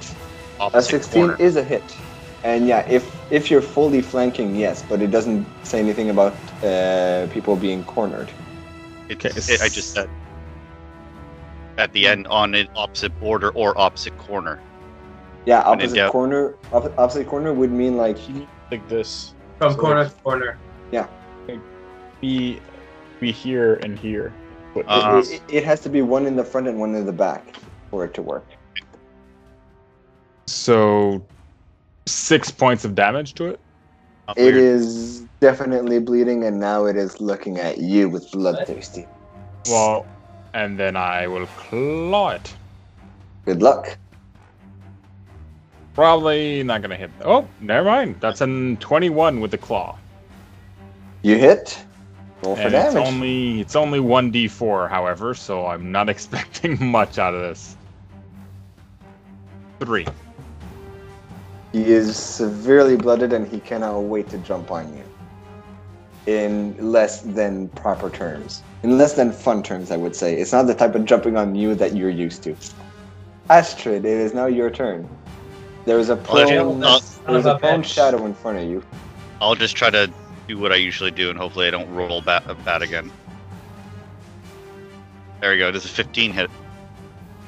A 0.59 0.81
16 0.81 1.13
corner. 1.13 1.35
is 1.37 1.57
a 1.57 1.63
hit. 1.63 1.83
And 2.43 2.67
yeah, 2.67 2.87
if 2.87 3.11
if 3.31 3.49
you're 3.49 3.61
fully 3.61 4.01
flanking, 4.01 4.55
yes, 4.55 4.83
but 4.87 5.01
it 5.01 5.09
doesn't 5.09 5.45
say 5.63 5.79
anything 5.79 6.11
about 6.11 6.33
uh, 6.63 7.27
people 7.33 7.55
being 7.55 7.83
cornered. 7.83 8.29
It's, 9.09 9.49
it, 9.49 9.61
I 9.61 9.67
just 9.67 9.93
said 9.93 10.09
at 11.77 11.91
the 11.93 12.07
end 12.07 12.27
on 12.27 12.55
an 12.55 12.67
opposite 12.75 13.19
border 13.19 13.49
or 13.49 13.77
opposite 13.77 14.17
corner. 14.17 14.61
Yeah, 15.45 15.61
opposite 15.61 15.95
doubt. 15.95 16.11
corner. 16.11 16.55
Op- 16.71 16.97
opposite 16.97 17.27
corner 17.27 17.53
would 17.53 17.71
mean 17.71 17.97
like 17.97 18.17
Like 18.71 18.87
this. 18.89 19.33
From 19.59 19.73
So 19.73 19.79
corner 19.79 20.05
to 20.05 20.09
corner. 20.23 20.57
Yeah. 20.91 21.07
Be 22.21 22.59
be 23.19 23.31
here 23.31 23.75
and 23.75 23.97
here. 23.97 24.33
But 24.73 24.85
Uh, 24.87 25.21
it, 25.23 25.31
it, 25.31 25.41
it 25.57 25.63
has 25.63 25.79
to 25.81 25.89
be 25.89 26.01
one 26.01 26.25
in 26.25 26.35
the 26.35 26.43
front 26.43 26.67
and 26.67 26.79
one 26.79 26.95
in 26.95 27.05
the 27.05 27.13
back 27.13 27.55
for 27.91 28.03
it 28.03 28.13
to 28.15 28.21
work. 28.21 28.45
So 30.47 31.25
six 32.07 32.51
points 32.51 32.83
of 32.85 32.95
damage 32.95 33.33
to 33.35 33.47
it. 33.47 33.59
Not 34.27 34.37
It 34.37 34.43
weird. 34.43 34.55
is 34.57 35.21
definitely 35.39 35.99
bleeding, 35.99 36.43
and 36.43 36.59
now 36.59 36.85
it 36.85 36.97
is 36.97 37.21
looking 37.21 37.59
at 37.59 37.77
you 37.77 38.09
with 38.09 38.29
bloodthirsty. 38.31 39.05
Well, 39.67 40.05
and 40.53 40.79
then 40.79 40.95
I 40.95 41.27
will 41.27 41.45
claw 41.47 42.31
it. 42.31 42.53
Good 43.45 43.61
luck. 43.61 43.97
Probably 45.95 46.61
not 46.61 46.81
gonna 46.81 46.97
hit. 46.97 47.09
Oh, 47.23 47.47
never 47.61 47.89
mind. 47.89 48.17
That's 48.19 48.41
an 48.41 48.75
21 48.77 49.39
with 49.39 49.51
the 49.51 49.57
claw. 49.57 49.97
You 51.21 51.37
hit. 51.37 51.81
Roll 52.43 52.57
for 52.57 52.63
and 52.63 52.71
damage. 52.73 52.87
it's 52.87 53.07
only 53.07 53.61
it's 53.61 53.75
only 53.77 53.99
1d4, 53.99 54.89
however, 54.89 55.33
so 55.33 55.65
I'm 55.65 55.91
not 55.93 56.09
expecting 56.15 56.85
much 56.85 57.17
out 57.17 57.33
of 57.33 57.41
this. 57.41 57.77
Three. 59.79 60.05
He 61.71 61.83
is 61.91 62.15
severely 62.17 62.97
blooded, 62.97 63.33
and 63.33 63.47
he 63.47 63.59
cannot 63.59 63.99
wait 64.01 64.29
to 64.29 64.37
jump 64.39 64.71
on 64.71 64.95
you. 64.95 65.03
In 66.25 66.75
less 66.91 67.21
than 67.21 67.69
proper 67.69 68.09
terms, 68.09 68.63
in 68.83 68.97
less 68.97 69.13
than 69.13 69.31
fun 69.31 69.63
terms, 69.63 69.91
I 69.91 69.97
would 69.97 70.15
say. 70.15 70.35
It's 70.35 70.51
not 70.51 70.67
the 70.67 70.75
type 70.75 70.95
of 70.95 71.05
jumping 71.05 71.37
on 71.37 71.55
you 71.55 71.75
that 71.75 71.95
you're 71.95 72.09
used 72.09 72.43
to. 72.43 72.55
Astrid, 73.49 74.05
it 74.05 74.17
is 74.17 74.33
now 74.33 74.47
your 74.47 74.69
turn. 74.69 75.07
There 75.85 75.99
is 75.99 76.09
a 76.09 76.15
Well, 76.15 76.37
if- 76.39 76.49
prone, 76.49 76.83
uh, 76.83 76.99
there 77.27 77.37
is 77.37 77.45
a 77.45 77.49
son 77.49 77.55
a 77.55 77.59
prone 77.59 77.83
shadow 77.83 78.25
in 78.25 78.33
front 78.33 78.57
of 78.57 78.63
you. 78.65 78.83
I'll 79.39 79.55
just 79.55 79.75
try 79.75 79.89
to 79.91 80.09
do 80.47 80.57
what 80.57 80.71
I 80.71 80.75
usually 80.75 81.11
do, 81.11 81.29
and 81.29 81.37
hopefully 81.37 81.67
I 81.67 81.71
don't 81.71 81.89
roll 81.93 82.21
bad, 82.21 82.43
bad 82.65 82.81
again. 82.81 83.11
There 85.41 85.51
we 85.51 85.57
go. 85.57 85.71
This 85.71 85.85
is 85.85 85.91
15 85.91 86.31
hit. 86.31 86.49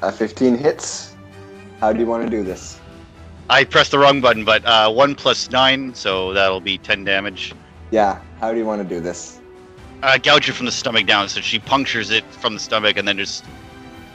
A 0.02 0.12
15 0.12 0.56
hits. 0.56 1.16
How 1.80 1.92
do 1.92 1.98
you 1.98 2.06
want 2.06 2.24
to 2.24 2.30
do 2.30 2.44
this? 2.44 2.78
I 3.50 3.64
pressed 3.64 3.90
the 3.90 3.98
wrong 3.98 4.20
button, 4.20 4.44
but 4.44 4.64
uh, 4.64 4.90
one 4.90 5.14
plus 5.14 5.50
nine, 5.50 5.94
so 5.94 6.32
that'll 6.32 6.60
be 6.60 6.78
10 6.78 7.04
damage. 7.04 7.54
Yeah, 7.90 8.20
how 8.40 8.52
do 8.52 8.58
you 8.58 8.66
want 8.66 8.86
to 8.86 8.94
do 8.94 9.00
this? 9.00 9.40
Uh, 10.02 10.18
gouge 10.18 10.48
it 10.48 10.52
from 10.52 10.66
the 10.66 10.72
stomach 10.72 11.06
down, 11.06 11.28
so 11.28 11.40
she 11.40 11.58
punctures 11.58 12.10
it 12.10 12.24
from 12.24 12.54
the 12.54 12.60
stomach 12.60 12.96
and 12.98 13.08
then 13.08 13.16
just 13.16 13.44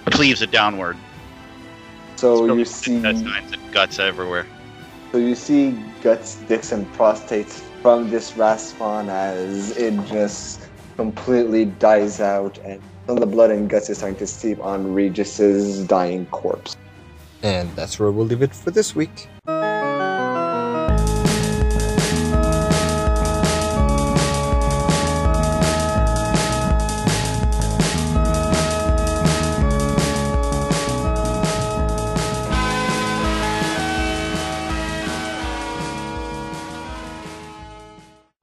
cleaves 0.06 0.42
it 0.42 0.52
downward. 0.52 0.96
So 2.24 2.46
you 2.56 2.64
see, 2.64 3.00
nines 3.00 3.52
and 3.52 3.74
guts 3.74 4.00
everywhere. 4.00 4.48
so 5.12 5.18
you 5.18 5.36
see 5.36 5.78
guts, 6.02 6.36
dicks, 6.48 6.72
and 6.72 6.88
prostates 6.94 7.60
from 7.82 8.10
this 8.10 8.38
wrath 8.38 8.62
spawn 8.62 9.10
as 9.10 9.76
it 9.76 9.94
just 10.06 10.70
completely 10.96 11.66
dies 11.66 12.22
out, 12.22 12.58
and 12.60 12.82
some 13.08 13.18
of 13.18 13.20
the 13.20 13.28
blood 13.28 13.52
and 13.52 13.70
guts 13.70 13.90
is 13.90 13.98
starting 13.98 14.18
to 14.20 14.26
seep 14.26 14.58
on 14.64 14.94
Regis's 14.94 15.86
dying 15.86 16.26
corpse. 16.28 16.78
And 17.42 17.70
that's 17.76 18.00
where 18.00 18.10
we'll 18.10 18.28
leave 18.28 18.42
it 18.42 18.56
for 18.56 18.72
this 18.72 18.96
week. 18.96 19.28